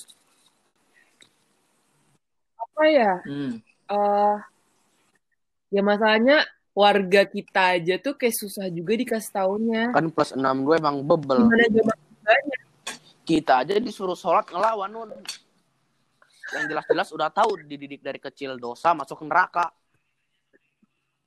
Apa 2.61 2.83
ya? 2.85 3.13
Hmm. 3.25 3.53
eh 3.93 4.37
ya 5.73 5.81
masalahnya 5.81 6.45
warga 6.77 7.25
kita 7.25 7.81
aja 7.81 7.97
tuh 7.97 8.17
kayak 8.17 8.37
susah 8.37 8.69
juga 8.69 8.93
dikasih 8.93 9.33
taunya. 9.33 9.89
Kan 9.97 10.13
plus 10.13 10.37
62 10.37 10.81
emang 10.81 11.01
bebel. 11.01 11.49
Gimana 11.49 11.67
zaman 11.73 11.99
banyak. 12.21 12.61
Kita 13.25 13.65
aja 13.65 13.81
disuruh 13.81 14.17
sholat 14.17 14.49
ngelawan 14.53 14.93
Nun. 14.93 15.11
Yang 16.53 16.65
jelas-jelas 16.69 17.09
udah 17.17 17.33
tahu 17.33 17.57
dididik 17.65 18.05
dari 18.05 18.21
kecil 18.21 18.61
dosa 18.61 18.93
masuk 18.93 19.25
neraka. 19.25 19.73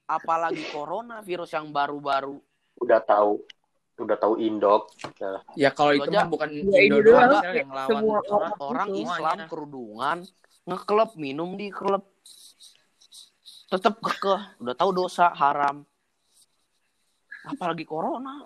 Apalagi 0.06 0.62
corona 0.70 1.26
virus 1.26 1.50
yang 1.50 1.74
baru-baru. 1.74 2.38
Udah 2.78 3.02
tahu. 3.02 3.42
Udah 3.96 4.18
tahu 4.18 4.36
indok. 4.38 4.92
Ya. 5.16 5.32
Ya 5.56 5.70
kalau 5.72 5.92
itu 5.92 6.10
mah 6.10 6.28
bukan 6.28 6.52
Ya, 6.52 6.80
Indo 6.84 7.00
doang 7.02 7.32
yang 7.48 7.70
lawan 7.70 7.88
Semua 7.88 8.20
orang. 8.26 8.54
orang. 8.60 8.88
Islam 8.92 9.16
Semuanya. 9.16 9.46
kerudungan, 9.48 10.18
ngeklub, 10.66 11.10
minum 11.16 11.56
di 11.56 11.68
klub. 11.70 12.04
Tetap 13.66 13.98
kekeh, 13.98 14.42
udah 14.60 14.74
tahu 14.74 14.92
dosa 14.94 15.32
haram. 15.32 15.88
Apalagi 17.46 17.84
corona. 17.84 18.44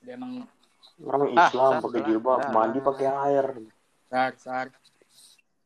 Dia 0.00 0.14
emang 0.14 0.44
Orang 0.96 1.34
Ah, 1.34 1.50
Islam 1.50 1.82
pakai 1.82 2.00
jilbab, 2.06 2.38
mandi 2.48 2.78
pakai 2.78 3.06
air. 3.26 3.46
sar 4.06 4.32
sar. 4.38 4.66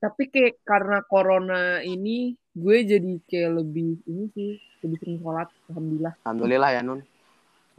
Tapi 0.01 0.25
kayak 0.25 0.65
karena 0.65 1.05
corona 1.05 1.63
ini 1.85 2.33
gue 2.51 2.77
jadi 2.81 3.13
kayak 3.21 3.53
lebih 3.55 4.01
ini 4.05 4.25
sih 4.31 4.57
lebih 4.85 4.99
sering 5.03 5.19
sholat 5.23 5.49
alhamdulillah. 5.71 6.15
Alhamdulillah 6.25 6.71
ya 6.75 6.81
Nun. 6.85 7.01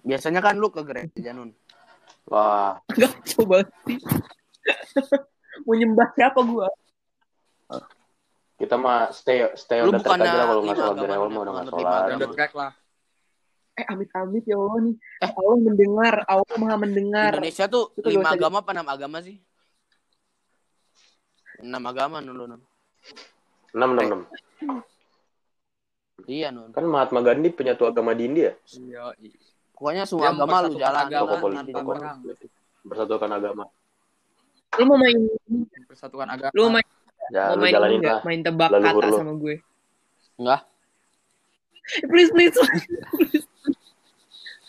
Biasanya 0.04 0.39
kan 0.43 0.56
lu 0.60 0.68
ke 0.72 0.82
gereja 0.84 1.32
Nun. 1.32 1.52
Wah, 2.30 2.78
Enggak 2.95 3.14
coba 3.36 3.58
sih. 3.88 4.00
Mau 5.66 5.76
nyembah 5.76 6.08
siapa 6.16 6.39
gue? 6.41 6.70
kita 8.60 8.76
mah 8.76 9.08
stay 9.16 9.47
stay 9.56 9.80
Lu 9.80 9.88
on 9.88 9.95
the 9.95 10.04
track 10.04 10.20
bukannya 10.20 10.32
aja 10.36 10.43
kalau 10.43 10.62
nggak 10.68 10.76
sholat 10.76 10.95
dari 11.00 11.14
awal 11.16 11.30
mau 11.32 11.41
udah 11.47 11.54
nggak 11.56 11.68
sholat. 11.72 12.32
track 12.36 12.54
lah. 12.60 12.72
Eh 13.80 13.86
amit-amit 13.88 14.43
ya 14.43 14.60
Allah 14.60 14.80
nih. 14.84 14.95
Eh. 15.00 15.32
Allah 15.32 15.58
mendengar, 15.64 16.16
Allah 16.28 16.56
maha 16.60 16.76
mendengar. 16.76 17.32
Indonesia 17.39 17.66
tuh 17.72 17.95
Itu 17.95 18.12
lima 18.12 18.36
agama 18.36 18.60
apa 18.60 18.76
enam 18.76 18.88
agama 18.91 19.18
sih? 19.24 19.39
Enam 21.64 21.84
agama 21.88 22.20
Nun 22.20 22.36
Nun. 22.36 22.62
Enam 23.72 23.89
enam 23.95 24.04
enam. 24.12 24.22
Iya 26.26 26.49
Nun. 26.49 26.72
Kan 26.72 26.84
Mahatma 26.84 27.20
Gandhi 27.20 27.49
penyatu 27.49 27.84
agama 27.84 28.11
di 28.11 28.26
India. 28.26 28.51
Iya. 28.70 29.13
iya. 29.15 29.38
Pokoknya 29.72 30.03
semua 30.03 30.26
Dia 30.26 30.36
agama 30.36 30.55
lu 30.59 30.70
jalan. 30.76 31.03
agama. 31.05 31.36
Perang. 31.39 32.17
bersatukan 32.82 33.30
agama. 33.30 33.63
Lu 34.72 34.84
mau 34.86 34.97
main 34.97 35.17
Persatukan 35.86 36.28
agama. 36.28 36.51
lu 36.51 36.61
mau 36.63 36.74
main, 36.74 36.88
Ya, 37.30 37.43
mau 37.45 37.55
lu 37.55 37.61
main 37.61 37.74
jalanin 37.74 37.99
enggak? 37.99 38.11
lah. 38.11 38.22
Main 38.24 38.39
tebak 38.41 38.70
Leluhur 38.72 38.91
kata 38.97 39.07
lu. 39.07 39.17
sama 39.17 39.34
gue. 39.36 39.55
Enggak. 40.36 40.61
Eh, 41.91 42.05
Please 42.05 42.30
please. 42.30 42.55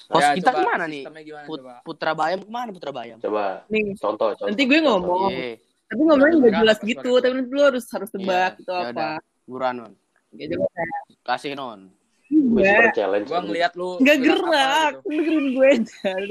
Pos 0.06 0.18
Ya, 0.20 0.34
kita 0.34 0.50
coba 0.50 0.58
ke 0.58 0.66
mana 0.68 0.84
nih? 0.84 1.02
gimana, 1.22 1.46
Put- 1.46 1.60
coba? 1.62 1.74
Putra 1.82 2.12
Bayam 2.12 2.38
ke 2.40 2.50
mana 2.50 2.70
Putra 2.70 2.90
Bayam? 2.90 3.18
Coba 3.18 3.62
Nih, 3.68 3.94
contoh, 3.94 4.34
contoh. 4.34 4.46
Nanti 4.46 4.62
gue 4.64 4.78
contoh. 4.78 4.90
ngomong. 4.98 5.30
Iya. 5.30 5.54
tapi 5.86 6.00
ngomongnya 6.00 6.34
nggak 6.36 6.54
jelas 6.56 6.78
gitu. 6.80 7.10
Tapi 7.16 7.32
nanti 7.32 7.50
lu 7.50 7.62
harus 7.64 7.84
harus 7.88 8.08
tebak 8.08 8.52
Iya, 8.52 8.58
itu 8.58 8.70
ya 8.72 8.82
apa. 8.90 9.06
Buruan 9.44 9.74
Nun. 9.76 9.92
Gitu 10.34 10.54
kan. 10.58 10.88
Kasih 11.26 11.54
Non. 11.58 11.90
Gue 12.30 12.62
super 12.62 12.94
challenge. 12.94 13.26
Gua 13.26 13.42
ngeliat 13.42 13.74
lu 13.74 13.98
Nggak 13.98 14.16
gerak 14.22 14.38
apa 14.38 14.54
gerak. 14.54 14.94
gitu. 14.94 15.10
Dengerin 15.10 15.46
gue 15.50 15.66
aja. 15.74 16.14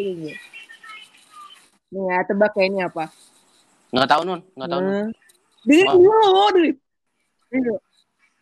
Nih 1.89 2.05
ya, 2.05 2.21
tebak 2.21 2.53
kayak 2.53 2.69
ini 2.69 2.85
apa? 2.85 3.09
Enggak 3.89 4.09
tahu 4.13 4.21
Nun, 4.21 4.41
enggak 4.53 4.69
tahu 4.69 4.79
Nun. 4.79 4.93
Hah? 4.93 5.07
Dengerin 5.65 5.89
dulu, 5.89 6.13
dengerin. 6.53 6.77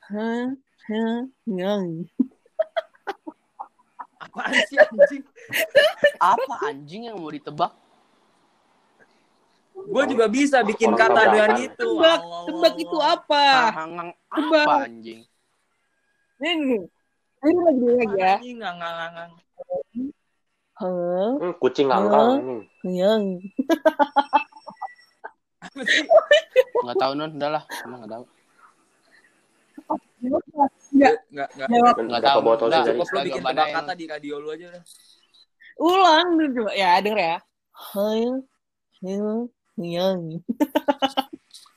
Hah? 0.07 0.47
Hah? 0.87 1.19
Nyang. 1.47 1.83
Apaan 4.27 4.51
sih 4.67 4.75
anjing? 4.77 5.23
Apa 6.19 6.55
anjing 6.67 7.01
yang 7.07 7.15
mau 7.17 7.31
ditebak? 7.31 7.71
Gue 9.77 10.03
juga 10.09 10.25
bisa 10.27 10.65
bikin 10.65 10.97
kata 10.97 11.21
dengan 11.31 11.53
itu. 11.61 11.79
Tebak, 11.79 12.21
tebak 12.49 12.73
itu 12.75 12.97
apa? 12.99 13.45
Tebak. 13.71 14.67
apa 14.67 14.83
anjing? 14.89 15.21
Nih, 16.37 16.53
nih. 16.53 16.81
Ayo 17.41 17.57
lagi 17.65 17.85
lagi 17.97 18.17
ya. 18.17 18.35
Ngang-ngang. 18.41 19.31
Hah? 20.77 21.31
Hmm, 21.41 21.53
kucing 21.57 21.89
ngangkang. 21.89 22.29
Hmm. 22.37 22.61
Nyang. 22.85 23.23
Apa 25.57 25.81
sih? 25.89 26.05
Enggak 26.85 26.97
tahu 27.01 27.11
Nun, 27.17 27.31
udahlah. 27.33 27.63
Emang 27.81 27.99
enggak 28.05 28.13
tahu. 28.13 28.23
Enggak. 30.21 31.15
Enggak, 31.33 31.49
enggak. 31.57 31.67
Jawab. 31.73 31.95
Dan 31.97 32.05
Nggak 32.05 32.21
berapa 32.21 32.37
tahu. 32.37 32.41
Udah. 32.69 32.69
tadi? 32.69 32.89
Cukup 32.93 33.07
lu 33.09 33.19
bikin 33.25 33.41
tebak 33.41 33.69
kata 33.73 33.93
di 33.97 34.05
radio 34.05 34.35
lu 34.37 34.47
aja 34.53 34.65
udah. 34.69 34.83
Ulang 35.77 36.27
dulu 36.37 36.49
coba. 36.61 36.71
Ya, 36.77 36.91
denger 37.01 37.19
ya. 37.21 37.37
Hah? 37.73 38.33
Hah? 39.01 39.41
Nyang. 39.77 40.21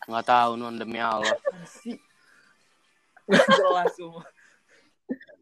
Enggak 0.08 0.24
tahu 0.28 0.50
Nun 0.60 0.76
demi 0.76 1.00
Allah. 1.00 1.36
Gak 3.30 3.46
jelas 3.48 3.92
semua. 3.96 4.24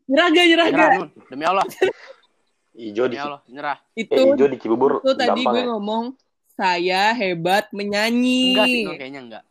Nyerah 0.09 0.29
gak, 0.33 0.45
nyerah 0.49 0.67
gak? 0.73 0.91
Demi 1.29 1.45
Allah. 1.45 1.65
Ijo 2.79 3.05
di 3.11 3.19
Allah, 3.19 3.43
nyerah. 3.51 3.77
Itu, 3.93 4.15
eh, 4.15 4.39
ijo 4.39 4.47
di 4.47 4.57
Cibubur 4.63 5.03
itu 5.03 5.11
tadi 5.19 5.43
gue 5.43 5.67
ya. 5.67 5.67
ngomong, 5.67 6.15
saya 6.55 7.11
hebat 7.11 7.67
menyanyi. 7.75 8.55
Enggak 8.55 8.67
sih 8.71 8.83
kayaknya 8.87 9.21
enggak. 9.27 9.45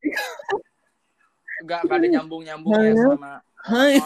Enggak, 1.60 1.84
enggak 1.84 1.98
ada 2.00 2.06
nyambung-nyambungnya 2.08 2.94
Halo? 2.96 3.12
sama 3.20 3.32
Hai. 3.60 4.00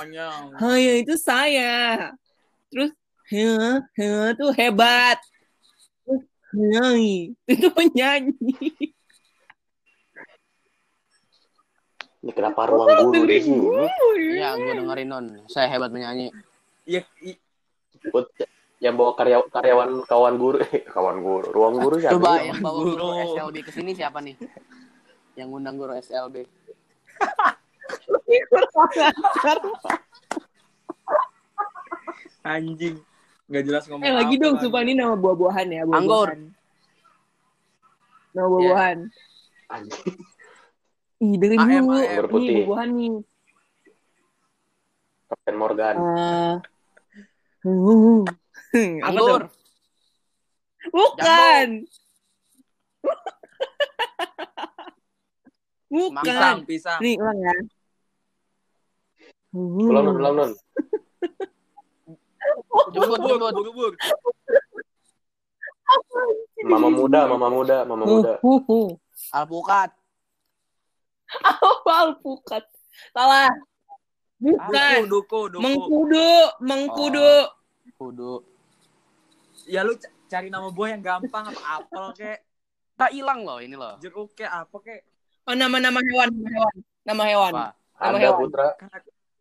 Hanya 0.59 0.93
itu 0.99 1.15
saya. 1.15 2.11
Terus, 2.67 2.91
heh, 3.31 3.79
heh, 3.95 4.35
tuh 4.35 4.51
hebat. 4.59 5.23
Terus, 6.03 6.23
nyanyi. 6.51 7.39
Itu 7.47 7.71
penyanyi. 7.71 8.35
Ini 12.25 12.33
kenapa 12.33 12.65
ruang 12.73 12.89
guru 13.13 13.29
di 13.29 13.37
sini? 13.37 13.69
Iya, 14.41 14.57
gue 14.57 14.73
dengerin 14.81 15.09
Non. 15.13 15.27
Saya 15.45 15.69
hebat 15.69 15.93
menyanyi. 15.93 16.33
Iya, 16.89 17.05
Buat 18.09 18.33
yang 18.81 18.97
bawa 18.97 19.13
karya, 19.13 19.45
karyawan 19.53 20.09
kawan 20.09 20.35
guru, 20.41 20.57
eh, 20.65 20.85
kawan 20.97 21.21
guru, 21.21 21.53
ruang 21.53 21.77
guru 21.85 22.01
siapa? 22.01 22.17
Coba 22.17 22.41
yang 22.41 22.65
bawa 22.65 22.81
Guru. 22.81 22.97
guru 22.97 23.13
SLB 23.13 23.57
ke 23.61 23.71
sini 23.77 23.93
siapa 23.93 24.25
nih? 24.25 24.41
Yang 25.37 25.49
ngundang 25.53 25.77
guru 25.77 25.93
SLB. 26.01 26.45
anjing. 32.45 32.97
Enggak 33.49 33.65
jelas 33.69 33.85
ngomong 33.89 34.05
eh 34.05 34.13
lagi 34.17 34.37
apa 34.37 34.43
dong, 34.49 34.55
kan. 34.57 34.63
sumpah 34.65 34.81
ini 34.81 34.93
nama 34.97 35.13
buah-buahan 35.17 35.69
ya. 35.69 35.83
Buah 35.85 35.97
Anggur. 36.01 36.29
Nama 38.33 38.47
buah-buahan. 38.49 38.99
Anjing. 39.69 40.17
Ih, 41.25 41.35
dengerin 41.41 41.61
AM, 41.65 41.85
dulu. 41.89 41.97
AM. 42.05 42.17
Berputih. 42.21 42.57
buah-buahan 42.69 42.89
nih. 42.93 43.13
Kapten 45.25 45.55
Morgan. 45.57 45.95
Ah. 45.97 46.57
Uh. 47.65 48.25
Apa 49.01 49.09
Anggur. 49.09 49.43
Bukan. 50.95 51.69
Bukan. 55.89 56.25
Pisang, 56.27 56.59
pisang. 56.69 56.99
Nih, 57.01 57.17
ulang 57.17 57.39
ya. 57.41 57.55
Uh. 59.57 59.89
Ulang 59.89 60.05
non, 60.05 60.17
ulang 60.21 60.35
non. 60.37 60.51
Jemput, 62.93 63.19
jemput. 63.25 63.53
Bur, 63.55 63.69
bur. 63.73 63.93
Mama 66.69 66.89
muda, 66.91 67.21
mama 67.31 67.49
muda, 67.49 67.77
mama 67.89 68.05
Uh, 68.05 68.11
muda. 68.13 68.33
uh, 68.45 68.61
uh. 68.69 68.89
Alpukat. 69.33 69.91
Alpukat? 71.95 72.65
Salah. 73.15 73.51
Bukan. 74.43 74.99
Duku, 75.07 75.09
duku, 75.09 75.41
duku. 75.55 75.63
Mengkudu, 75.63 76.33
mengkudu. 76.61 77.33
Kudu. 77.95 78.33
Ya 79.65 79.81
lu 79.81 79.95
cari 80.29 80.51
nama 80.51 80.69
buah 80.69 80.93
yang 80.93 81.03
gampang 81.03 81.49
apa 81.49 81.63
apel 81.81 82.05
kek, 82.13 82.39
Tak 82.95 83.11
hilang 83.11 83.43
loh 83.43 83.59
ini 83.59 83.75
loh. 83.75 83.97
jeruk 84.03 84.35
kek, 84.37 84.47
apa 84.47 84.77
kek. 84.83 85.01
Oh, 85.45 85.55
nama-nama 85.57 86.01
hewan, 86.01 86.29
nama 86.31 86.49
hewan. 86.51 86.75
Nama 87.05 87.23
hewan. 87.29 87.53
Apa? 87.53 87.67
Nama 88.01 88.09
Ada 88.09 88.19
hewan. 88.21 88.41
Putra. 88.45 88.69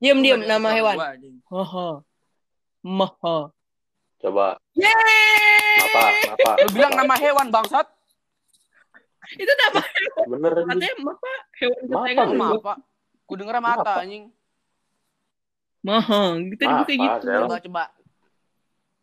Diam, 0.04 0.20
diam, 0.20 0.40
ada 0.44 0.50
nama 0.60 0.70
hewan. 0.76 0.96
Haha. 1.48 1.90
Maha. 2.84 3.38
Coba. 4.20 4.48
Yeay! 4.76 5.80
Apa? 5.80 6.02
Apa? 6.36 6.52
Lu 6.64 6.70
bilang 6.76 6.94
nama 6.96 7.16
hewan 7.16 7.48
bangsat? 7.52 7.88
Itu 9.32 9.52
nama 9.56 9.82
Bener. 10.28 10.52
katanya 10.68 10.92
apa? 11.00 11.32
Hewan 11.56 11.84
Mapa, 11.88 12.04
kesayangan 12.04 12.58
apa? 12.60 12.74
Ku 13.24 13.34
denger 13.40 13.58
mata 13.64 13.94
anjing. 14.04 14.26
Maha. 15.84 16.22
Gitu 16.44 16.64
juga 16.64 16.84
kayak 16.84 17.00
Mapa, 17.00 17.16
gitu. 17.16 17.28
Sel. 17.28 17.42
Coba 17.48 17.58
coba. 17.64 17.84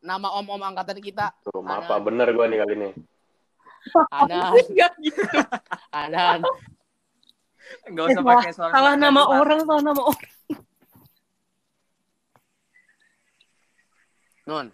Nama 0.00 0.28
om-om 0.40 0.62
angkatan 0.64 0.98
kita. 1.00 1.26
Tuh, 1.44 1.60
apa? 1.64 1.94
Bener 2.00 2.28
gua 2.32 2.48
nih 2.48 2.58
kali 2.60 2.74
ini. 2.76 2.90
Anan, 4.12 4.52
Enggak 4.52 4.92
gitu. 5.00 5.20
Anan. 6.04 6.44
Enggak 7.88 8.04
usah 8.12 8.22
pakai 8.24 8.52
suara. 8.52 8.72
Salah 8.76 8.94
nama 9.00 9.22
orang, 9.24 9.60
salah 9.64 9.84
nama 9.84 10.02
orang. 10.04 10.32
Nun, 14.50 14.66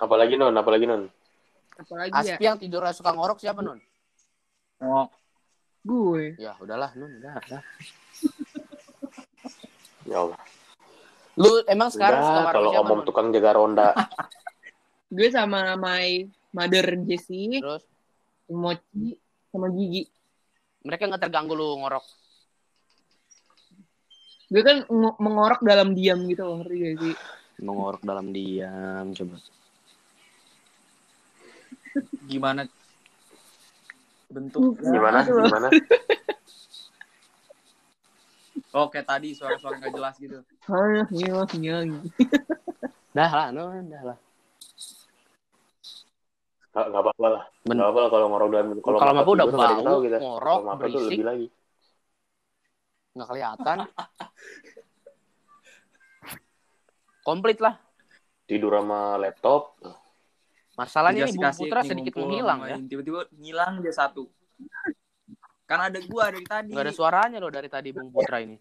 Apalagi 0.00 0.34
non? 0.36 0.54
Apalagi 0.56 0.84
non? 0.88 1.08
Apalagi 1.80 2.12
ya? 2.12 2.36
Aspi 2.36 2.44
yang 2.44 2.58
tidur 2.60 2.84
suka 2.92 3.10
ngorok 3.16 3.40
siapa 3.40 3.64
Nun? 3.64 3.80
Oh, 4.80 5.08
Gue. 5.80 6.36
Ya 6.36 6.52
udahlah 6.60 6.92
Nun, 6.92 7.12
udah. 7.18 7.34
udah. 7.40 7.62
Ya 10.08 10.16
Allah. 10.26 10.40
Lu 11.38 11.62
emang 11.68 11.88
sekarang 11.92 12.20
suka 12.24 12.32
Udah, 12.34 12.44
marah 12.44 12.56
kalau 12.56 12.70
ngomong 12.76 12.98
Nun? 13.00 13.06
tukang 13.08 13.28
jaga 13.32 13.50
ronda. 13.56 13.88
Gue 15.14 15.28
sama 15.32 15.76
my 15.76 16.24
mother 16.52 17.00
Jessie, 17.06 17.60
Terus 17.62 17.84
Mochi, 18.50 19.14
sama 19.50 19.70
Gigi. 19.70 20.04
mereka 20.80 21.06
nggak 21.06 21.22
terganggu 21.28 21.54
lu 21.54 21.78
ngorok. 21.80 22.04
Gue 24.50 24.62
kan 24.66 24.82
ng- 24.88 25.18
mengorok 25.20 25.62
dalam 25.62 25.94
diam 25.94 26.26
gitu 26.26 26.42
loh, 26.42 26.56
ngerti 26.64 26.76
gak 26.82 26.94
sih? 27.04 27.14
Mengorok 27.62 28.02
dalam 28.02 28.32
diam, 28.34 29.04
coba. 29.14 29.36
Gimana 32.30 32.64
bentuk? 34.30 34.78
Gimana? 34.78 35.26
Gitu 35.26 35.34
loh. 35.34 35.46
Gimana? 35.50 35.68
Oke 38.70 39.02
tadi 39.02 39.34
suara-suara 39.34 39.82
nggak 39.82 39.94
jelas 39.98 40.14
gitu. 40.22 40.38
Iya, 40.70 41.02
iya, 41.58 41.78
iya. 41.82 42.00
Dah 43.10 43.30
lah, 43.30 43.46
Nun, 43.50 43.90
dah 43.90 44.14
lah. 44.14 44.18
Nggak 46.70 46.86
nggak 46.86 47.02
apa-apa 47.02 47.26
lah. 47.26 47.42
Nggak 47.66 47.82
apa-apa 47.82 47.98
lah 47.98 48.10
kalau 48.14 48.26
ngorok 48.30 48.48
dalam. 48.54 48.68
Kalau 48.78 48.98
mata 49.02 49.10
mapa 49.10 49.30
udah 49.34 49.46
bau, 49.50 49.58
tahu 49.58 50.00
kita. 50.06 50.18
ngorok, 50.22 50.54
Kalau 50.54 50.68
mapa 50.70 50.84
tuh 50.86 50.90
berisik. 50.94 51.10
lebih 51.10 51.26
lagi. 51.26 51.46
Nggak 53.18 53.26
kelihatan. 53.26 53.78
Komplit 57.26 57.58
lah. 57.58 57.74
Tidur 58.46 58.72
sama 58.78 59.18
laptop. 59.18 59.74
Masalahnya 60.80 61.28
nih 61.28 61.36
Bung 61.36 61.52
Putra 61.52 61.80
sedikit 61.84 62.16
ngumpul, 62.16 62.32
menghilang 62.32 62.60
ya. 62.64 62.76
Tiba-tiba 62.80 63.20
ngilang 63.36 63.84
dia 63.84 63.92
satu. 63.92 64.32
Kan 65.68 65.92
ada 65.92 66.00
gua 66.08 66.32
dari 66.32 66.48
tadi. 66.48 66.72
Gak 66.72 66.88
ada 66.88 66.94
suaranya 66.96 67.36
loh 67.36 67.52
dari 67.52 67.68
tadi 67.68 67.92
Bung 67.92 68.08
Putra 68.08 68.40
ini. 68.40 68.56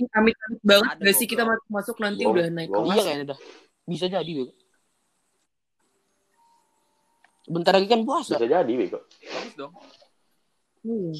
Ini 0.00 0.08
Amit-amit 0.08 0.60
banget 0.64 0.88
Ada 0.96 1.04
gak 1.04 1.14
sih 1.20 1.26
kita 1.28 1.44
masuk, 1.44 1.66
masuk 1.68 1.96
nanti 2.00 2.24
udah 2.24 2.48
naik 2.48 2.72
kelas. 2.72 2.96
Iya 2.96 3.02
kayaknya 3.04 3.26
dah. 3.36 3.38
Bisa 3.84 4.06
jadi, 4.08 4.30
Bego. 4.32 4.52
Bentar 7.52 7.72
lagi 7.76 7.88
kan 7.92 8.00
puasa. 8.08 8.40
Bisa 8.40 8.48
jadi, 8.48 8.72
Bego. 8.72 9.04
Bagus 9.04 9.52
dong. 9.52 9.72
Hmm. 10.80 11.12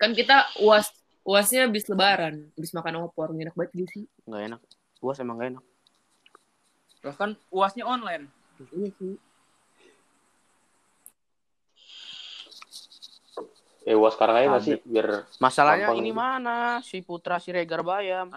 Kan 0.00 0.10
kita 0.16 0.48
uas 0.64 0.88
uasnya 1.28 1.68
habis 1.68 1.84
lebaran, 1.92 2.48
habis 2.56 2.72
makan 2.72 3.04
opor, 3.04 3.36
enak 3.36 3.52
banget 3.52 3.84
gitu 3.84 3.90
sih. 3.92 4.04
Nggak 4.24 4.42
enak. 4.48 4.60
Puasa 4.96 5.20
emang 5.20 5.36
gak 5.36 5.60
enak. 5.60 5.64
Bahkan 7.00 7.30
uasnya 7.50 7.84
online. 7.84 8.28
Iya 8.72 8.88
sih. 8.94 9.14
Eh, 13.86 13.94
was 13.94 14.18
sekarang 14.18 14.34
aja 14.36 14.46
nggak 14.48 14.58
Ada. 14.58 14.66
sih? 14.66 14.76
Biar, 14.82 15.06
Masalahnya 15.38 15.86
Gampang 15.86 16.00
ini 16.00 16.10
gitu. 16.10 16.18
mana? 16.18 16.56
Si 16.82 16.98
Putra 17.00 17.38
si 17.38 17.54
Regar 17.54 17.82
Bayam. 17.82 18.34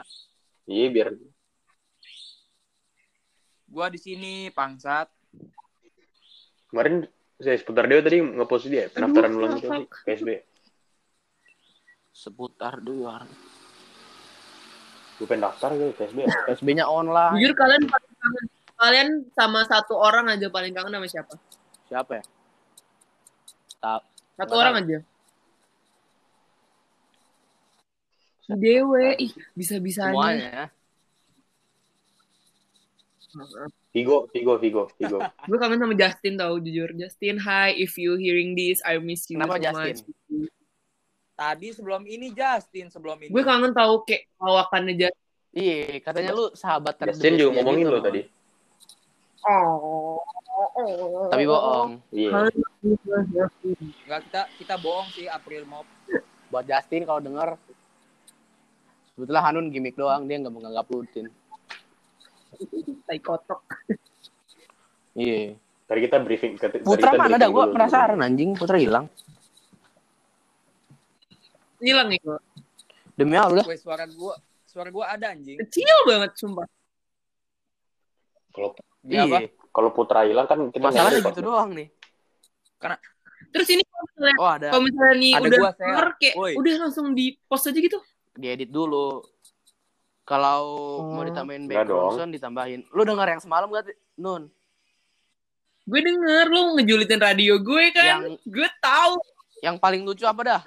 iya 0.64 0.86
biar 0.88 1.18
Gua 3.66 3.86
di 3.86 3.98
sini 3.98 4.50
pangsat. 4.50 5.10
kemarin 6.70 7.02
saya 7.36 7.58
seputar 7.58 7.90
dia 7.90 7.98
tadi 8.00 8.22
ngepost 8.22 8.70
dia 8.70 8.86
pendaftaran 8.88 9.34
ulang 9.34 9.58
itu 9.58 9.70
PSB. 10.04 10.30
Seputar 12.12 12.78
luar. 12.80 13.26
Gue 15.18 15.26
pengen 15.26 15.44
daftar 15.44 15.74
gitu 15.74 15.98
PSB. 15.98 16.20
PSB-nya 16.46 16.86
online. 16.86 17.34
Jujur 17.36 17.54
kalian 17.54 17.90
kangen 18.20 18.46
kalian 18.80 19.10
sama 19.36 19.64
satu 19.68 19.96
orang 20.00 20.32
aja 20.32 20.48
paling 20.48 20.72
kangen 20.72 20.96
sama 20.96 21.08
siapa? 21.08 21.36
Siapa 21.88 22.12
ya? 22.20 22.24
Tak. 23.80 24.02
Satu 24.40 24.54
orang 24.56 24.76
aja. 24.84 25.00
Dewe, 28.50 29.14
ih 29.22 29.34
bisa-bisanya. 29.54 30.10
Semuanya 30.10 30.50
ya. 30.50 30.66
Vigo, 33.94 34.30
Vigo, 34.34 34.54
Vigo, 34.58 34.84
Vigo. 34.98 35.18
Gue 35.50 35.58
kangen 35.58 35.82
sama 35.82 35.94
Justin 35.98 36.38
tau, 36.38 36.58
jujur. 36.62 36.94
Justin, 36.98 37.42
hi, 37.42 37.74
if 37.78 37.98
you 37.98 38.18
hearing 38.18 38.54
this, 38.54 38.82
I 38.86 38.98
miss 39.02 39.26
you 39.30 39.38
Kenapa 39.38 39.58
so 39.58 39.64
Justin? 39.66 39.98
much. 39.98 40.02
Tadi 41.40 41.68
sebelum 41.72 42.04
ini 42.06 42.36
Justin 42.36 42.92
sebelum 42.94 43.18
ini. 43.22 43.32
Gue 43.34 43.42
kangen 43.46 43.74
tau 43.74 44.02
kayak 44.06 44.30
lawakannya 44.38 44.94
Justin. 44.98 45.29
Iya, 45.50 45.98
katanya 46.06 46.32
lu 46.38 46.54
sahabat 46.54 46.94
terdekat 47.02 47.18
Justin 47.18 47.42
juga 47.42 47.52
ngomongin 47.58 47.86
gitu, 47.90 47.94
lo 47.98 48.00
tadi. 48.06 48.22
Oh. 49.50 50.22
Tapi 51.34 51.44
bohong. 51.50 51.92
Iya. 52.14 52.30
Enggak 54.06 54.22
kita 54.30 54.42
kita 54.62 54.76
bohong 54.78 55.10
sih 55.16 55.26
April 55.26 55.66
Mop. 55.66 55.88
Buat 56.54 56.66
Justin 56.70 57.06
kalau 57.06 57.22
denger 57.22 57.58
Sebetulnya 59.20 59.44
Hanun 59.44 59.68
gimmick 59.68 60.00
doang, 60.00 60.32
dia 60.32 60.40
nggak 60.40 60.48
mau 60.48 60.64
nganggap 60.64 60.88
rutin. 60.96 61.28
Tai 63.04 63.20
kotok. 63.20 63.60
Iya. 65.12 65.60
Tadi 65.92 66.00
kita 66.08 66.24
briefing. 66.24 66.56
Tadi 66.56 66.80
Putra 66.80 67.12
mana? 67.20 67.36
Gue 67.36 67.52
dulu. 67.52 67.76
penasaran 67.76 68.24
anjing. 68.24 68.56
Putra 68.56 68.80
hilang. 68.80 69.12
Hilang 71.84 72.08
ya 72.16 72.20
gue. 72.24 72.40
Demi 73.20 73.36
Allah. 73.36 73.68
Weh 73.68 73.76
suara 73.76 74.08
gua 74.08 74.40
suara 74.80 74.90
gua 74.90 75.12
ada 75.12 75.36
anjing. 75.36 75.60
Kecil 75.60 75.98
banget, 76.08 76.32
sumpah. 76.34 76.64
Kalau 78.50 78.72
Ya, 79.04 79.24
apa? 79.24 79.44
Iya. 79.44 79.52
kalau 79.70 79.90
Putra 79.92 80.24
hilang 80.24 80.44
kan 80.44 80.72
kita 80.72 80.80
Masalahnya 80.82 81.20
gitu 81.20 81.40
doang 81.42 81.72
nih. 81.72 81.92
Terus 83.50 83.68
ini 83.70 83.82
kalau 83.82 84.04
misalnya, 84.06 84.36
Oh 84.38 84.50
ada. 84.50 84.68
kalau 84.70 84.84
misalnya 84.84 85.16
nih 85.18 85.32
Ada 85.34 85.44
udah 85.44 85.60
keluar, 85.74 86.08
kayak 86.16 86.36
Woi. 86.36 86.54
udah 86.56 86.74
langsung 86.80 87.08
di 87.12 87.26
post 87.42 87.68
aja 87.68 87.76
gitu. 87.76 88.00
Diedit 88.34 88.70
dulu. 88.70 89.20
Kalau 90.22 90.62
mau 91.10 91.24
Oh. 91.24 91.26
ditambahin 91.26 91.66
background 91.66 92.14
sound 92.14 92.32
ditambahin. 92.32 92.88
Lu 92.90 93.02
denger 93.02 93.28
yang 93.30 93.42
semalam 93.42 93.68
gak 93.68 93.90
Nun? 94.16 94.48
Gue 95.84 96.00
denger 96.00 96.46
lu 96.48 96.78
ngejulitin 96.78 97.18
radio 97.18 97.58
gue 97.58 97.84
kan. 97.90 98.22
Yang 98.22 98.40
Gue 98.46 98.70
tahu. 98.80 99.16
yang 99.60 99.76
paling 99.76 100.04
lucu 100.04 100.24
apa 100.24 100.40
dah? 100.42 100.62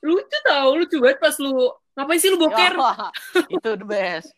Lucu 0.00 0.38
tau, 0.42 0.74
lucu 0.74 0.98
banget 0.98 1.18
pas 1.18 1.34
lu 1.36 1.70
ngapain 1.92 2.18
sih 2.20 2.30
lu 2.32 2.40
boker? 2.40 2.72
Ya, 2.78 3.10
itu 3.52 3.70
the 3.76 3.86
best. 3.86 4.32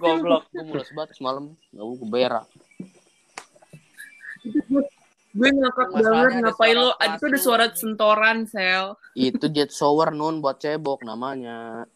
Goblok. 0.00 0.44
Gue 0.52 0.64
mulus 0.64 0.90
banget 0.92 1.16
semalam. 1.16 1.56
Gak 1.72 1.84
gue 1.84 2.08
berak. 2.08 2.46
Gue 5.32 5.48
ngakak 5.52 5.88
banget 5.92 6.32
ngapain 6.44 6.76
lo 6.76 6.92
ada 6.96 7.16
tuh 7.20 7.28
ada 7.28 7.38
suara 7.38 7.66
sentoran 7.72 8.48
sel 8.48 8.96
Itu 9.12 9.46
jet 9.52 9.70
shower 9.72 10.12
Nun 10.12 10.40
buat 10.40 10.60
cebok 10.60 11.04
namanya. 11.04 11.88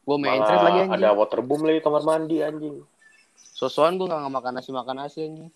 Gue 0.00 0.16
main 0.18 0.42
trade 0.42 0.64
lagi 0.66 0.80
anjing. 0.90 0.96
ada 0.98 1.14
waterboom 1.14 1.62
lagi 1.62 1.78
kamar 1.86 2.02
mandi 2.02 2.42
anjing. 2.42 2.82
Sosokan 3.38 3.94
gue 3.94 4.10
gak 4.10 4.26
makan 4.26 4.58
nasi 4.58 4.70
makan 4.74 4.96
nasi 5.06 5.22
anjing. 5.22 5.50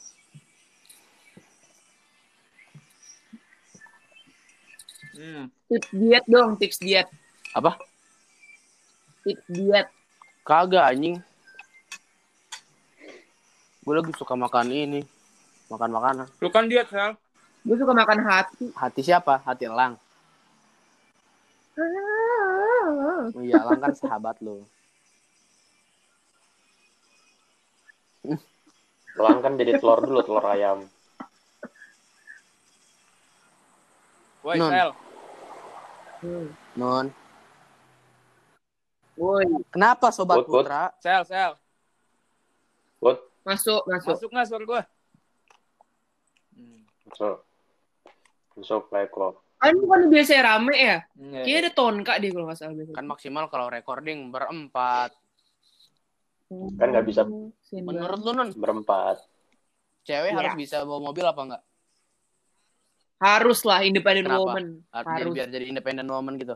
Hmm. 5.14 5.46
tips 5.70 5.88
diet 5.94 6.24
dong 6.26 6.58
tips 6.58 6.78
diet 6.82 7.06
Apa? 7.54 7.78
tips 9.22 9.46
diet 9.46 9.86
Kagak 10.44 10.92
anjing. 10.92 11.16
Gue 13.80 13.96
lagi 13.96 14.12
suka 14.12 14.36
makan 14.36 14.68
ini. 14.68 15.00
Makan 15.72 15.88
makanan. 15.88 16.28
Lu 16.44 16.52
kan 16.52 16.68
diet, 16.68 16.84
Sel. 16.92 17.16
Gue 17.64 17.80
suka 17.80 17.96
makan 17.96 18.20
hati. 18.20 18.68
Hati 18.76 19.00
siapa? 19.00 19.40
Hati 19.40 19.64
elang. 19.64 19.96
Oh 21.80 23.40
Iya, 23.44 23.64
elang 23.64 23.80
kan 23.80 23.96
sahabat 23.96 24.36
lo. 24.44 24.68
Elang 29.14 29.40
kan 29.46 29.54
jadi 29.56 29.78
telur 29.78 30.02
dulu, 30.04 30.20
telur 30.26 30.44
ayam. 30.44 30.90
Woi, 34.44 34.58
Non. 34.60 34.68
Sel. 34.68 34.90
Hmm. 36.24 36.48
Non. 36.74 37.06
Woi, 39.14 39.44
Kenapa 39.68 40.08
sobat 40.08 40.40
Put, 40.42 40.46
put. 40.48 40.64
putra? 40.64 40.88
Sel, 40.98 41.22
Sel. 41.22 41.52
Put, 42.96 43.20
masuk, 43.44 43.84
masuk. 43.84 44.16
Masuk 44.16 44.28
nggak 44.32 44.46
suara 44.48 44.64
gue? 44.64 44.82
Hmm. 46.56 46.80
masuk. 47.04 47.36
Masuk, 48.56 48.82
like 48.90 49.12
lo. 49.14 49.44
Kan 49.60 49.76
bukan 49.78 50.00
biasa 50.08 50.40
rame 50.40 50.74
ya? 50.74 50.98
Iya. 51.14 51.40
Kayaknya 51.44 51.60
ada 51.60 51.70
tonka 51.72 52.12
deh 52.16 52.30
kalau 52.32 52.46
nggak 52.48 52.58
salah. 52.58 52.74
Kan 52.90 53.06
maksimal 53.06 53.44
kalau 53.46 53.66
recording 53.68 54.32
berempat. 54.32 55.12
Kan 56.50 56.88
nggak 56.90 57.06
bisa. 57.06 57.22
Menurut 57.70 58.20
lu 58.20 58.32
non, 58.32 58.48
Berempat. 58.52 59.20
cewek 60.04 60.32
Iya. 60.32 60.36
harus 60.36 60.54
bisa 60.54 60.84
bawa 60.84 61.00
mobil 61.00 61.24
apa 61.24 61.40
enggak? 61.40 61.62
Harus 63.18 63.60
lah 63.62 63.80
independent 63.82 64.26
Kenapa? 64.28 64.42
woman. 64.42 64.64
Harus, 64.90 65.08
Harus. 65.22 65.32
biar 65.34 65.48
jadi 65.48 65.64
independent 65.68 66.08
woman 66.08 66.34
gitu. 66.36 66.54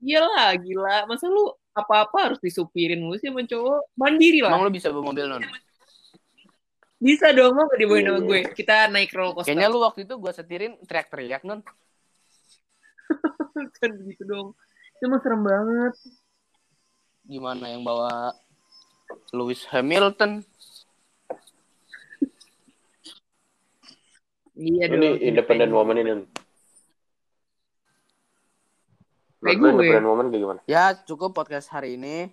Iyalah, 0.00 0.56
gila. 0.56 0.96
Masa 1.04 1.28
lu 1.28 1.48
apa-apa 1.70 2.32
harus 2.32 2.40
disupirin 2.40 3.00
lu 3.00 3.14
sih 3.16 3.28
sama 3.28 3.44
cowok? 3.44 3.92
Mandiri 3.94 4.40
lah. 4.40 4.52
Emang 4.52 4.64
lu 4.68 4.72
bisa 4.72 4.88
bawa 4.88 5.04
mobil 5.12 5.26
non? 5.28 5.42
Bisa 7.00 7.32
dong, 7.32 7.56
mau 7.56 7.64
gak 7.64 7.80
dibawain 7.80 8.04
sama 8.04 8.20
Iya. 8.20 8.28
gue? 8.28 8.40
Kita 8.52 8.74
naik 8.92 9.10
roller 9.16 9.32
coaster. 9.32 9.48
Kayaknya 9.52 9.68
lu 9.72 9.80
waktu 9.80 10.00
itu 10.04 10.14
gua 10.20 10.32
setirin 10.32 10.76
teriak-teriak 10.84 11.42
non. 11.44 11.60
kan 13.80 13.90
gitu 14.04 14.22
dong. 14.24 14.48
Itu 14.96 15.04
mah 15.08 15.20
serem 15.20 15.40
banget. 15.40 15.94
Gimana 17.24 17.72
yang 17.72 17.80
bawa 17.80 18.36
Lewis 19.32 19.64
Hamilton? 19.68 20.44
Iya 24.60 24.84
dong. 24.86 25.00
Ini 25.00 25.08
independent 25.24 25.72
woman 25.72 25.96
ini. 25.96 26.10
Kayak 29.40 29.56
Menurut 29.56 29.56
lu 29.56 29.64
gue. 29.64 29.72
independent 29.72 30.06
woman 30.06 30.26
kayak 30.28 30.42
gimana? 30.44 30.60
Ya 30.68 30.84
cukup 31.00 31.32
podcast 31.32 31.72
hari 31.72 31.96
ini. 31.96 32.28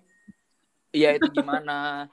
Iya, 0.91 1.15
itu 1.15 1.32
gimana? 1.32 2.11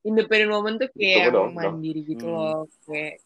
Independent 0.00 0.52
woman 0.52 0.76
tuh 0.76 0.88
kayak 0.92 1.32
dong, 1.32 1.56
mandiri 1.56 2.04
gitu 2.04 2.24
Hmm. 2.24 2.36
loh. 2.36 2.60
Kayak 2.84 3.24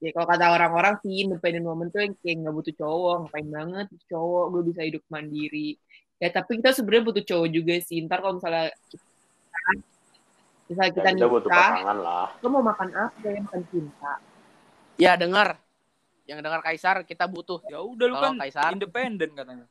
ya 0.00 0.10
kalau 0.12 0.28
kata 0.28 0.44
orang-orang 0.52 0.94
sih 1.00 1.24
independent 1.24 1.64
woman 1.64 1.88
tuh 1.88 2.04
yang 2.04 2.12
kayak 2.20 2.36
nggak 2.44 2.52
butuh 2.52 2.74
cowok 2.76 3.14
ngapain 3.24 3.48
banget 3.48 3.86
cowok 4.04 4.44
gue 4.52 4.62
bisa 4.68 4.80
hidup 4.84 5.00
mandiri 5.08 5.80
ya 6.20 6.28
tapi 6.28 6.60
kita 6.60 6.76
sebenarnya 6.76 7.04
butuh 7.08 7.24
cowok 7.24 7.48
juga 7.48 7.74
sih 7.80 8.04
ntar 8.04 8.20
kalau 8.20 8.36
misalnya 8.36 8.68
kita, 8.92 9.08
misalnya 10.68 10.92
kita 10.92 11.08
Ya, 11.08 11.14
kita 11.16 11.24
butuh 11.32 11.48
nikah 11.48 11.72
lo 12.36 12.46
mau 12.52 12.60
makan 12.60 12.88
apa 12.92 13.24
yang 13.24 13.48
makan 13.48 13.62
cinta 13.72 14.12
Ya 14.96 15.18
dengar. 15.18 15.58
Yang 16.24 16.40
dengar 16.40 16.60
Kaisar 16.64 17.04
kita 17.04 17.28
butuh. 17.28 17.60
Ya 17.68 17.82
udah 17.84 18.06
lu 18.08 18.16
kan 18.16 18.34
Kaisar. 18.40 18.72
independen 18.72 19.30
katanya. 19.36 19.66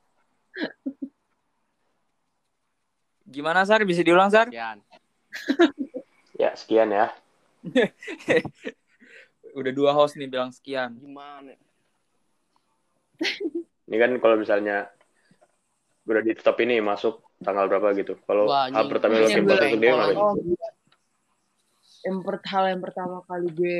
Gimana 3.25 3.65
Sar? 3.65 3.81
Bisa 3.87 4.05
diulang 4.05 4.29
Sar? 4.29 4.51
Sekian. 4.51 4.77
Ya, 6.37 6.51
sekian 6.53 6.89
ya. 6.93 7.07
Udah 9.57 9.71
dua 9.73 9.93
host 9.95 10.17
nih 10.19 10.29
bilang 10.29 10.53
sekian. 10.53 10.93
Gimana? 10.97 11.55
Ini 13.87 13.95
kan 13.97 14.11
kalau 14.19 14.35
misalnya 14.37 14.89
udah 16.03 16.19
di 16.19 16.35
top 16.35 16.59
ini 16.59 16.83
masuk 16.83 17.23
tanggal 17.39 17.71
berapa 17.71 17.95
gitu. 17.95 18.19
Kalau 18.27 18.49
hal 18.51 18.85
pertama 18.91 19.23
Yang 19.23 19.23
lo 19.23 19.29
gue 19.29 19.55
masuk 19.55 19.79
dia 19.79 19.91
ngapain? 19.95 20.17
yang 22.03 22.19
pertama 22.83 23.23
kali 23.23 23.47
gue 23.55 23.79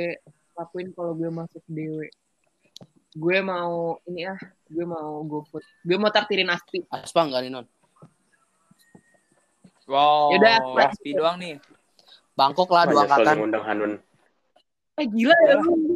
lakuin 0.54 0.88
kalau 0.90 1.12
gue 1.12 1.28
masuk 1.28 1.62
dewe 1.66 2.08
gue 3.14 3.38
mau 3.40 3.98
ini 4.04 4.26
ah 4.26 4.38
gue 4.66 4.82
mau 4.82 5.22
GoFood 5.22 5.62
gue 5.82 5.96
mau 5.96 6.08
taktirin 6.08 6.48
Aspi 6.48 6.82
Aspa 6.88 7.22
enggak 7.22 7.42
nih 7.42 7.52
non? 7.52 7.66
Wow. 9.84 10.32
Yaudah, 10.32 10.88
Aspi 10.88 11.12
doang 11.12 11.36
nih. 11.36 11.60
Bangkok 12.32 12.72
lah 12.72 12.88
dua 12.88 13.04
angkatan. 13.04 13.36
ngundang 13.36 13.64
Hanun. 13.64 13.92
eh 14.94 15.04
gila 15.04 15.36
ya 15.44 15.58
lu 15.58 15.92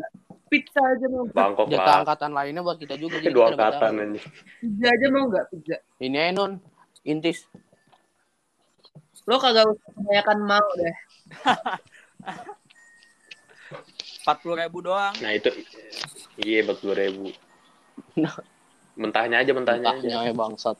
pizza 0.46 0.82
aja 0.84 1.06
mau? 1.08 1.24
Bangkok 1.24 1.66
Jatah 1.66 1.82
lah. 1.82 1.96
angkatan 2.02 2.30
lainnya 2.30 2.60
buat 2.60 2.76
kita 2.76 2.94
juga. 2.94 3.16
jadi 3.16 3.32
Dua 3.32 3.48
angkatan 3.48 3.92
anjing. 3.96 4.24
pizza 4.60 4.86
aja 4.86 5.06
mau 5.08 5.24
nggak 5.26 5.44
pizza 5.48 5.76
Ini 5.98 6.16
aja 6.20 6.32
non. 6.34 6.52
Intis. 7.02 7.48
lo 9.24 9.36
kagak 9.36 9.64
usah 9.66 9.88
kebanyakan 9.92 10.38
mau 10.40 10.68
deh 10.74 10.94
Empat 14.22 14.36
puluh 14.42 14.56
ribu 14.58 14.78
doang. 14.82 15.14
Nah 15.22 15.32
itu 15.32 15.50
iya 16.38 16.62
empat 16.66 16.78
puluh 16.82 16.96
ribu. 16.96 17.26
Mentahnya 18.98 19.40
aja, 19.42 19.52
mentahnya 19.54 19.94
aja. 19.94 19.98
Entahnya 20.02 20.28
ya 20.28 20.32
bangsat. 20.34 20.76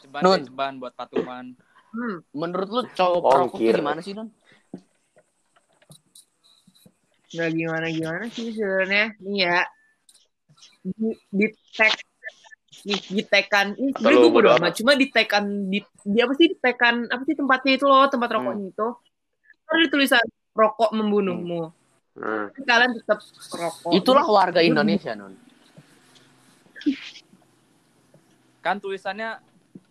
Ceban 0.00 0.20
Nun. 0.24 0.40
deh, 0.40 0.44
ceban 0.48 0.72
buat 0.80 0.92
patungan. 0.96 1.44
hmm. 1.92 2.16
Menurut 2.32 2.68
lu 2.68 2.82
cowok 2.92 3.20
perokok 3.20 3.56
tuh 3.56 3.58
Ongkir. 3.60 3.74
gimana 3.80 4.00
sih 4.00 4.14
non? 4.16 4.28
nggak 7.26 7.52
gimana 7.52 7.86
gimana 7.92 8.24
sih 8.32 8.54
sebenarnya 8.54 9.06
nih 9.20 9.36
ya 9.44 9.58
di, 10.86 11.10
di 11.28 11.46
tag 11.74 11.92
nih 12.86 13.00
di 13.12 13.22
tekan 13.26 13.74
ini 13.76 13.92
gue 13.92 14.30
bodo 14.30 14.54
amat 14.56 14.72
cuma 14.78 14.94
di 14.96 15.10
tekan 15.10 15.44
di, 15.68 15.82
di 16.06 16.18
apa 16.22 16.32
sih 16.38 16.54
di 16.54 16.56
tekan 16.56 17.04
apa 17.10 17.22
sih 17.26 17.34
tempatnya 17.36 17.76
itu 17.76 17.84
loh 17.84 18.06
tempat 18.08 18.30
Hmm. 18.30 18.36
rokoknya 18.40 18.66
itu 18.72 18.88
ada 19.66 19.84
tulisan 19.88 20.24
rokok 20.52 20.90
membunuhmu 20.92 21.70
Hmm. 22.16 22.48
Kalian 22.64 22.96
tetap 22.96 23.20
rokok 23.52 23.92
Itulah 23.92 24.24
warga 24.24 24.64
Indonesia 24.64 25.12
non. 25.12 25.36
Kan 28.58 28.80
tulisannya 28.80 29.36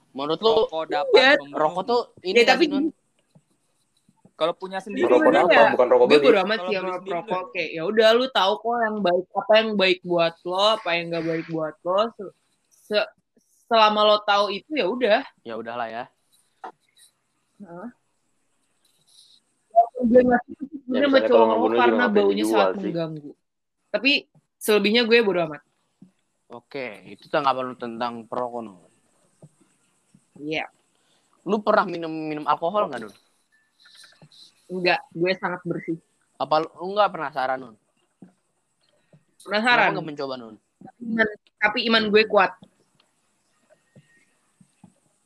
Menurut 0.10 0.40
lu 0.40 0.66
rokok 0.66 0.84
dapat 0.90 1.38
membunuh. 1.38 1.60
rokok 1.62 1.84
tuh 1.86 2.02
ini 2.24 2.42
Ya, 2.42 2.50
tapi 2.50 2.66
kalau 4.34 4.52
punya 4.52 4.82
sendiri 4.82 5.06
Rokok 5.06 5.32
apa? 5.38 5.78
Bukan 5.78 5.88
rokok 5.88 6.06
gue 6.08 6.18
beli. 6.18 6.26
bodo 6.26 6.40
amat 6.42 6.58
Kalau 6.58 6.66
sih 6.66 6.76
sama 6.76 6.90
rokok 7.14 7.44
kayak 7.54 7.70
ya 7.72 7.84
udah 7.86 8.08
lu 8.12 8.26
tahu 8.28 8.54
kok 8.58 8.78
yang 8.82 8.98
baik 9.00 9.26
apa 9.32 9.54
yang 9.56 9.70
baik 9.78 10.00
buat 10.02 10.34
lo 10.42 10.64
apa 10.76 10.90
yang 10.92 11.06
gak 11.08 11.24
baik 11.24 11.46
buat 11.48 11.76
lo 11.80 12.00
se- 12.12 12.36
se- 12.90 13.12
selama 13.66 14.02
lo 14.02 14.18
tahu 14.20 14.46
itu 14.50 14.72
ya 14.74 14.86
udah 14.90 15.22
Ya 15.46 15.54
udahlah 15.56 15.88
ya. 15.88 16.04
Gue 20.02 20.22
nggak 20.22 20.42
suka 20.44 20.64
sih 20.64 20.78
sebenarnya 20.80 21.02
Ya, 21.02 21.10
sama 21.10 21.20
cowok 21.26 21.70
karena 21.74 22.06
baunya 22.08 22.44
sangat 22.46 22.68
sih. 22.74 22.82
mengganggu 22.86 23.32
tapi 23.90 24.12
selebihnya 24.58 25.04
gue 25.04 25.18
bodo 25.20 25.42
amat 25.44 25.62
Oke, 26.46 27.02
itu 27.06 27.26
tanggapan 27.26 27.66
lu 27.66 27.76
tentang 27.76 28.14
perokok 28.24 28.62
non. 28.62 28.78
iya 30.38 30.70
Lu 31.42 31.58
pernah 31.60 31.84
minum 31.84 32.10
minum 32.10 32.46
alkohol 32.46 32.86
nggak 32.86 33.02
non? 33.02 33.14
enggak 34.68 35.02
gue 35.10 35.32
sangat 35.34 35.62
bersih 35.64 35.98
Apa 36.36 36.60
lu 36.60 36.70
lu 36.76 36.94
nggak 36.94 37.12
penasaran? 37.12 37.60
Kenapa 37.62 37.78
penasaran 39.42 39.90
nggak 39.92 40.06
mencoba 40.06 40.34
non? 40.36 40.56
Iman- 40.98 41.40
tapi 41.58 41.80
iman 41.86 42.04
gue 42.08 42.24
kuat 42.26 42.54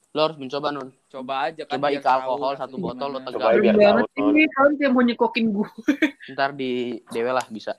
Lo 0.09 0.19
harus 0.23 0.37
mencoba 0.37 0.71
non. 0.71 0.89
Coba 1.09 1.49
aja 1.49 1.65
kan 1.65 1.75
Coba 1.75 1.89
ika 1.89 2.09
alkohol 2.15 2.53
rasanya 2.53 2.61
satu 2.63 2.75
botol 2.77 3.09
lo. 3.09 3.19
Coba 3.19 3.57
biar 3.57 3.75
tahu, 3.75 4.05
sih 4.07 4.45
kalian 4.47 4.73
kayak 4.77 4.91
mau 4.93 5.01
nyekokin 5.01 5.45
gue 5.49 5.69
Ntar 6.33 6.49
di 6.53 6.71
dewe 7.09 7.31
lah 7.31 7.45
bisa. 7.49 7.73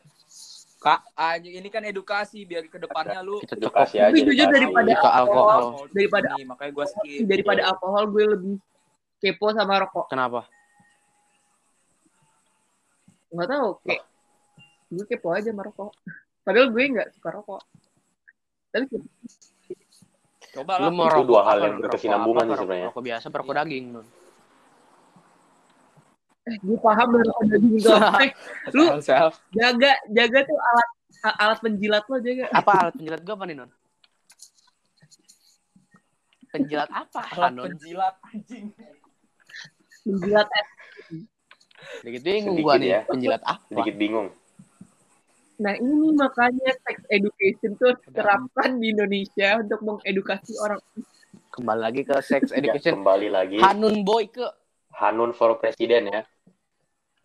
Kak, 0.77 1.13
aja 1.13 1.45
ini 1.45 1.69
kan 1.69 1.85
edukasi 1.85 2.43
biar 2.43 2.65
ke 2.65 2.77
depannya 2.77 3.21
lu 3.21 3.37
Kita 3.39 3.53
Edukasi 3.55 4.01
aja. 4.01 4.11
Tapi 4.11 4.25
jujur 4.25 4.49
daripada 4.49 4.91
Ika 4.91 5.11
alkohol. 5.15 5.63
Daripada- 5.93 6.33
Nih, 6.35 6.45
makanya 6.45 6.73
gua 6.73 6.87
skip. 6.89 7.21
daripada 7.25 7.61
alkohol 7.69 8.05
gue 8.09 8.25
lebih 8.27 8.55
kepo 9.19 9.47
sama 9.53 9.77
rokok 9.79 10.09
Kenapa? 10.09 10.49
nggak 13.31 13.47
tahu 13.47 13.69
kayak 13.85 14.03
gue 14.91 15.05
kepo 15.07 15.29
aja 15.31 15.55
sama 15.55 15.63
rokok 15.63 15.95
padahal 16.43 16.67
gue 16.67 16.83
nggak 16.83 17.09
suka 17.15 17.31
rokok 17.31 17.63
tapi 18.71 18.91
Coba 20.51 20.73
Lu 20.77 20.83
lah. 20.83 20.91
mau 20.91 21.07
Itu 21.07 21.15
rokok 21.15 21.27
dua 21.27 21.41
hal 21.45 21.57
yang 21.57 21.71
Rokok 21.71 21.83
berkesinambungan 21.87 22.41
sih 22.41 22.49
Rokok- 22.49 22.61
sebenarnya. 22.61 22.89
Rokok 22.91 23.05
biasa, 23.05 23.27
perokok 23.29 23.55
daging 23.57 23.85
non. 23.91 24.07
eh, 26.43 26.57
gue 26.59 26.79
paham 26.81 27.07
dari 27.09 27.25
rokok 27.25 27.45
daging 27.47 27.73
itu 27.73 27.89
Eh, 28.25 28.31
lu 28.73 28.85
jaga 29.53 29.93
jaga 30.09 30.39
tuh 30.43 30.59
alat 30.59 30.89
alat 31.37 31.59
penjilat 31.61 32.05
lo 32.05 32.17
jaga 32.19 32.45
Apa 32.51 32.71
alat 32.81 32.95
penjilat 32.95 33.21
gue 33.21 33.33
apa 33.33 33.45
nih 33.45 33.57
non? 33.57 33.71
Penjilat 36.51 36.91
apa? 36.91 37.21
Alat 37.31 37.53
non? 37.53 37.65
penjilat 37.69 38.15
anjing. 38.27 38.65
Penjilat 40.03 40.49
es. 40.51 40.69
Sedikit 41.97 42.23
bingung 42.23 42.57
gua 42.59 42.75
nih, 42.75 42.91
ya. 42.91 43.01
penjilat 43.05 43.43
apa? 43.43 43.63
Sedikit 43.65 43.95
bingung. 43.95 44.29
Nah 45.61 45.77
ini 45.77 46.09
makanya 46.17 46.73
sex 46.89 47.05
education 47.13 47.77
tuh 47.77 47.93
terapkan 48.17 48.81
di 48.81 48.97
Indonesia 48.97 49.61
untuk 49.61 49.81
mengedukasi 49.85 50.57
orang. 50.57 50.81
Kembali 51.53 51.81
lagi 51.85 52.01
ke 52.09 52.17
sex 52.25 52.49
Ya, 52.57 52.65
education. 52.65 53.05
kembali 53.05 53.29
lagi. 53.29 53.61
Hanun 53.61 54.01
Boyke. 54.01 54.49
Hanun 54.97 55.37
for 55.37 55.61
Presiden 55.61 56.09
ya. 56.09 56.23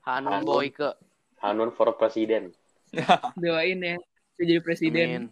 Hanun 0.03 0.43
Hanun. 0.43 0.51
Boyke. 0.51 0.99
Hanun 1.39 1.71
for 1.71 1.95
Presiden. 1.95 2.51
Doain 3.41 3.79
ya, 3.79 3.95
dia 4.35 4.43
jadi 4.43 4.61
presiden. 4.63 5.07
Amin. 5.07 5.23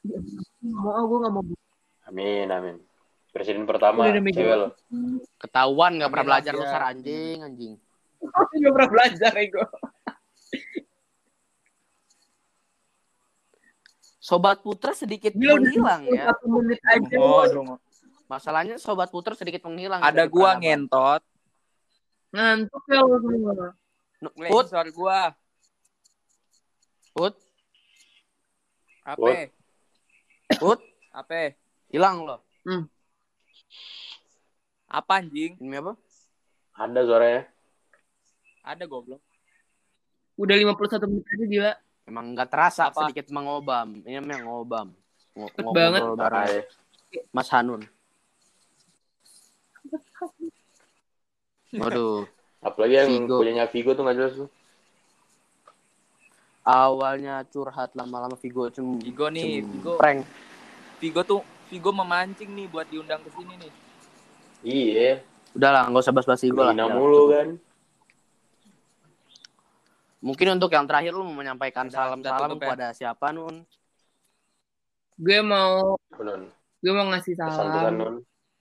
Mau, 0.70 1.02
gue 1.06 1.18
gak 1.26 1.32
mau. 1.34 1.42
Amin, 2.08 2.46
amin. 2.48 2.76
Presiden 3.30 3.66
pertama, 3.68 4.06
cewek 4.10 4.56
lo. 4.56 4.68
Ketahuan 5.38 5.98
gak 5.98 6.10
pernah 6.10 6.26
belajar 6.34 6.52
ya. 6.54 6.58
lu 6.58 6.64
sar 6.66 6.82
anjing, 6.88 7.42
anjing. 7.44 7.74
Gak 8.22 8.72
pernah 8.74 8.90
belajar 8.90 9.32
ya 9.34 9.46
Sobat 14.30 14.62
Putra 14.62 14.94
sedikit 14.94 15.34
udah 15.34 15.58
menghilang 15.58 16.06
ya. 16.06 16.30
satu 16.30 16.46
menit 16.46 16.78
aja. 16.86 17.16
Oh, 17.18 17.42
dong. 17.50 17.82
Masalahnya 18.30 18.78
Sobat 18.78 19.10
Putra 19.10 19.34
sedikit 19.34 19.66
menghilang. 19.66 19.98
Ada 19.98 20.30
gua 20.30 20.54
peradaban. 20.54 20.62
ngentot. 20.62 21.22
Ngantuk 22.30 22.82
ya 22.86 23.02
lo 23.02 23.16
semua. 23.18 23.74
Put, 24.46 24.64
suara 24.70 24.90
gua. 24.94 25.34
Put, 27.10 27.34
Apa? 29.02 29.50
Put, 30.62 30.78
Apa? 31.10 31.58
hilang 31.90 32.22
loh. 32.22 32.38
Apa 34.86 35.18
anjing? 35.18 35.58
Ini 35.58 35.82
apa? 35.82 35.98
Ada 36.78 37.00
suaranya. 37.02 37.42
Ada 38.62 38.86
goblok. 38.86 39.18
Udah 40.38 40.54
51 40.54 41.10
menit 41.10 41.26
aja 41.26 41.46
gila. 41.50 41.72
Emang 42.10 42.34
nggak 42.34 42.50
terasa 42.50 42.90
Apa? 42.90 43.06
sedikit 43.06 43.30
mengobam. 43.30 44.02
Ini 44.02 44.18
namanya 44.18 44.42
ngobam. 44.42 44.90
Ngo- 45.38 45.52
ngo- 45.54 45.70
banget. 45.70 46.00
ngobrol 46.02 46.18
bareng 46.18 46.42
Hai. 46.42 46.58
Mas 47.30 47.48
Hanun. 47.54 47.82
Waduh, 51.70 52.26
Apalagi 52.58 52.94
yang 52.98 53.10
Vigo. 53.14 53.38
punyanya 53.38 53.66
Vigo 53.70 53.94
tuh 53.94 54.02
gak 54.02 54.18
jelas 54.18 54.34
tuh. 54.36 54.50
awalnya 56.60 57.40
curhat 57.46 57.94
lama-lama 57.96 58.36
Vigo 58.36 58.68
cum 58.70 58.98
Vigo 59.00 59.26
nih, 59.26 59.62
cum- 59.62 59.70
Vigo. 59.70 59.92
prank. 59.96 60.26
Vigo 60.98 61.22
tuh 61.22 61.40
Vigo 61.70 61.94
memancing 61.94 62.50
nih 62.50 62.66
buat 62.66 62.90
diundang 62.90 63.22
ke 63.22 63.30
sini 63.30 63.54
nih. 63.54 63.72
Iya. 64.60 65.10
Udah 65.54 65.70
lah, 65.70 65.82
nggak 65.86 66.02
usah 66.02 66.12
bahas-bahas 66.12 66.42
Vigo 66.42 66.58
lah. 66.60 66.74
Mulu 66.74 67.22
kan. 67.30 67.48
Mungkin 70.20 70.46
untuk 70.54 70.68
yang 70.68 70.84
terakhir 70.84 71.12
lu 71.12 71.24
mau 71.24 71.32
menyampaikan 71.34 71.88
salam-salam 71.88 72.50
ya. 72.50 72.56
kepada 72.58 72.86
siapa 72.92 73.32
Nun? 73.32 73.64
Gue 75.16 75.40
mau 75.40 75.96
Nun. 76.14 76.48
gue 76.78 76.92
mau 76.92 77.08
ngasih 77.08 77.34
salam 77.34 77.94
Nun. 77.94 78.14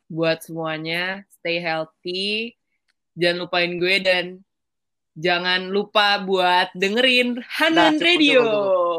buat 0.07 0.39
semuanya. 0.39 1.23
Stay 1.29 1.59
healthy. 1.59 2.55
Jangan 3.13 3.37
lupain 3.41 3.71
gue 3.75 3.95
dan 3.99 4.25
jangan 5.13 5.67
lupa 5.67 6.19
buat 6.19 6.71
dengerin 6.73 7.35
Nah, 7.35 7.47
Hanan 7.67 7.93
cukup, 7.93 8.07
Radio. 8.07 8.41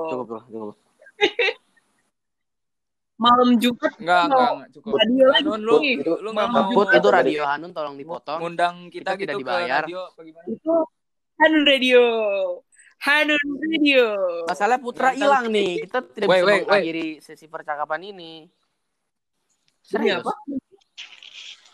Cukup 0.07 0.29
lah, 0.31 0.45
cukup. 0.47 0.75
Malam 3.21 3.61
Jumat 3.61 3.93
Enggak, 4.01 4.23
enggak, 4.27 4.49
enggak 4.51 4.71
cukup. 4.73 4.93
radio 4.97 5.25
lagi 5.29 5.45
Nun, 5.45 5.61
lu, 5.61 5.75
nih. 5.79 5.95
lu 6.01 6.31
Malam 6.33 6.65
Jumat. 6.67 6.97
itu 6.97 7.09
radio 7.11 7.43
Hanun 7.45 7.73
tolong 7.73 7.97
dipotong. 7.97 8.39
ngundang 8.41 8.89
kita, 8.89 9.13
Kita 9.13 9.21
tidak 9.21 9.35
gitu 9.37 9.41
dibayar. 9.45 9.83
radio? 9.85 10.01
Itu 10.45 10.73
Hanun 11.41 11.65
Radio. 11.65 12.03
Hanun 13.01 13.47
Radio. 13.65 14.07
Masalah 14.45 14.77
Putra 14.77 15.17
hilang 15.17 15.49
nih. 15.49 15.89
Kita 15.89 16.05
tidak 16.05 16.29
Wait, 16.29 16.45
bisa 16.45 16.47
wait, 16.47 16.61
wait. 16.61 16.65
mengakhiri 16.69 17.09
sesi 17.25 17.47
percakapan 17.49 18.13
ini. 18.13 18.45
Ini 18.45 19.89
Serius. 19.89 20.21
apa? 20.21 20.33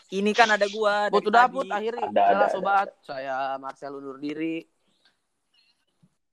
Ini 0.07 0.31
kan 0.31 0.47
ada 0.55 0.63
gua 0.71 1.11
tadi. 1.11 1.19
Put 1.51 1.67
akhiri. 1.67 1.99
Ada, 1.99 2.07
Udah 2.07 2.23
ada, 2.23 2.31
lah, 2.31 2.47
ada. 2.47 2.55
sobat. 2.55 2.87
Saya 3.03 3.35
Marcel 3.59 3.91
undur 3.91 4.15
diri. 4.17 4.63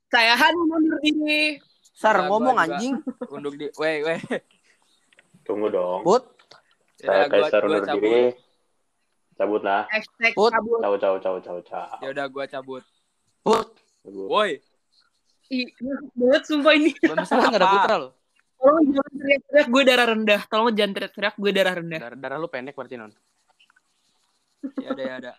Saya 0.06 0.38
Hanun 0.38 0.68
undur 0.70 0.98
diri. 1.02 1.58
Sar 1.94 2.14
Udah, 2.22 2.26
ngomong 2.30 2.54
gua 2.54 2.64
anjing. 2.70 2.94
Unduk 3.34 3.54
di, 3.58 3.66
weh, 3.74 4.02
weh. 4.06 4.18
Tunggu 5.42 5.74
dong. 5.74 6.06
Put. 6.06 6.22
Saya 7.02 7.26
Yaudah, 7.26 7.26
gua, 7.26 7.42
Kaisar 7.50 7.60
undur 7.66 7.82
cabut. 7.82 7.98
diri. 7.98 8.22
Cabut 9.34 9.62
lah. 9.66 9.82
Hashtag 9.90 10.32
Put. 10.38 10.52
Ciao, 10.54 10.94
ciao, 11.02 11.16
ciao, 11.18 11.36
ciao, 11.42 11.58
ciao. 11.66 11.98
Ya 11.98 12.08
udah 12.14 12.26
gua 12.30 12.46
cabut. 12.46 12.86
Cabut. 13.44 13.68
Woi, 14.04 14.60
Ih, 15.52 15.68
banget 16.16 16.42
sumpah 16.48 16.72
ini. 16.72 16.90
Masalah 17.04 17.52
nggak 17.52 17.60
ada? 17.60 17.68
Putra 17.68 17.96
loh. 18.00 18.12
Tolong 18.56 18.86
jangan 18.88 19.12
teriak-teriak 19.20 19.68
gue 19.68 19.82
darah 19.84 20.06
rendah. 20.08 20.40
Tolong 20.48 20.72
jangan 20.72 20.92
teriak-teriak 20.96 21.34
gue 21.36 21.50
darah 21.52 21.74
rendah. 21.76 22.00
Darah, 22.00 22.16
darah 22.16 22.36
lu 22.40 22.48
pendek 22.48 22.72
berarti 22.72 22.96
non. 22.96 23.12
ya 24.80 24.88
ada 24.96 25.02
ya 25.04 25.14
ada. 25.20 25.32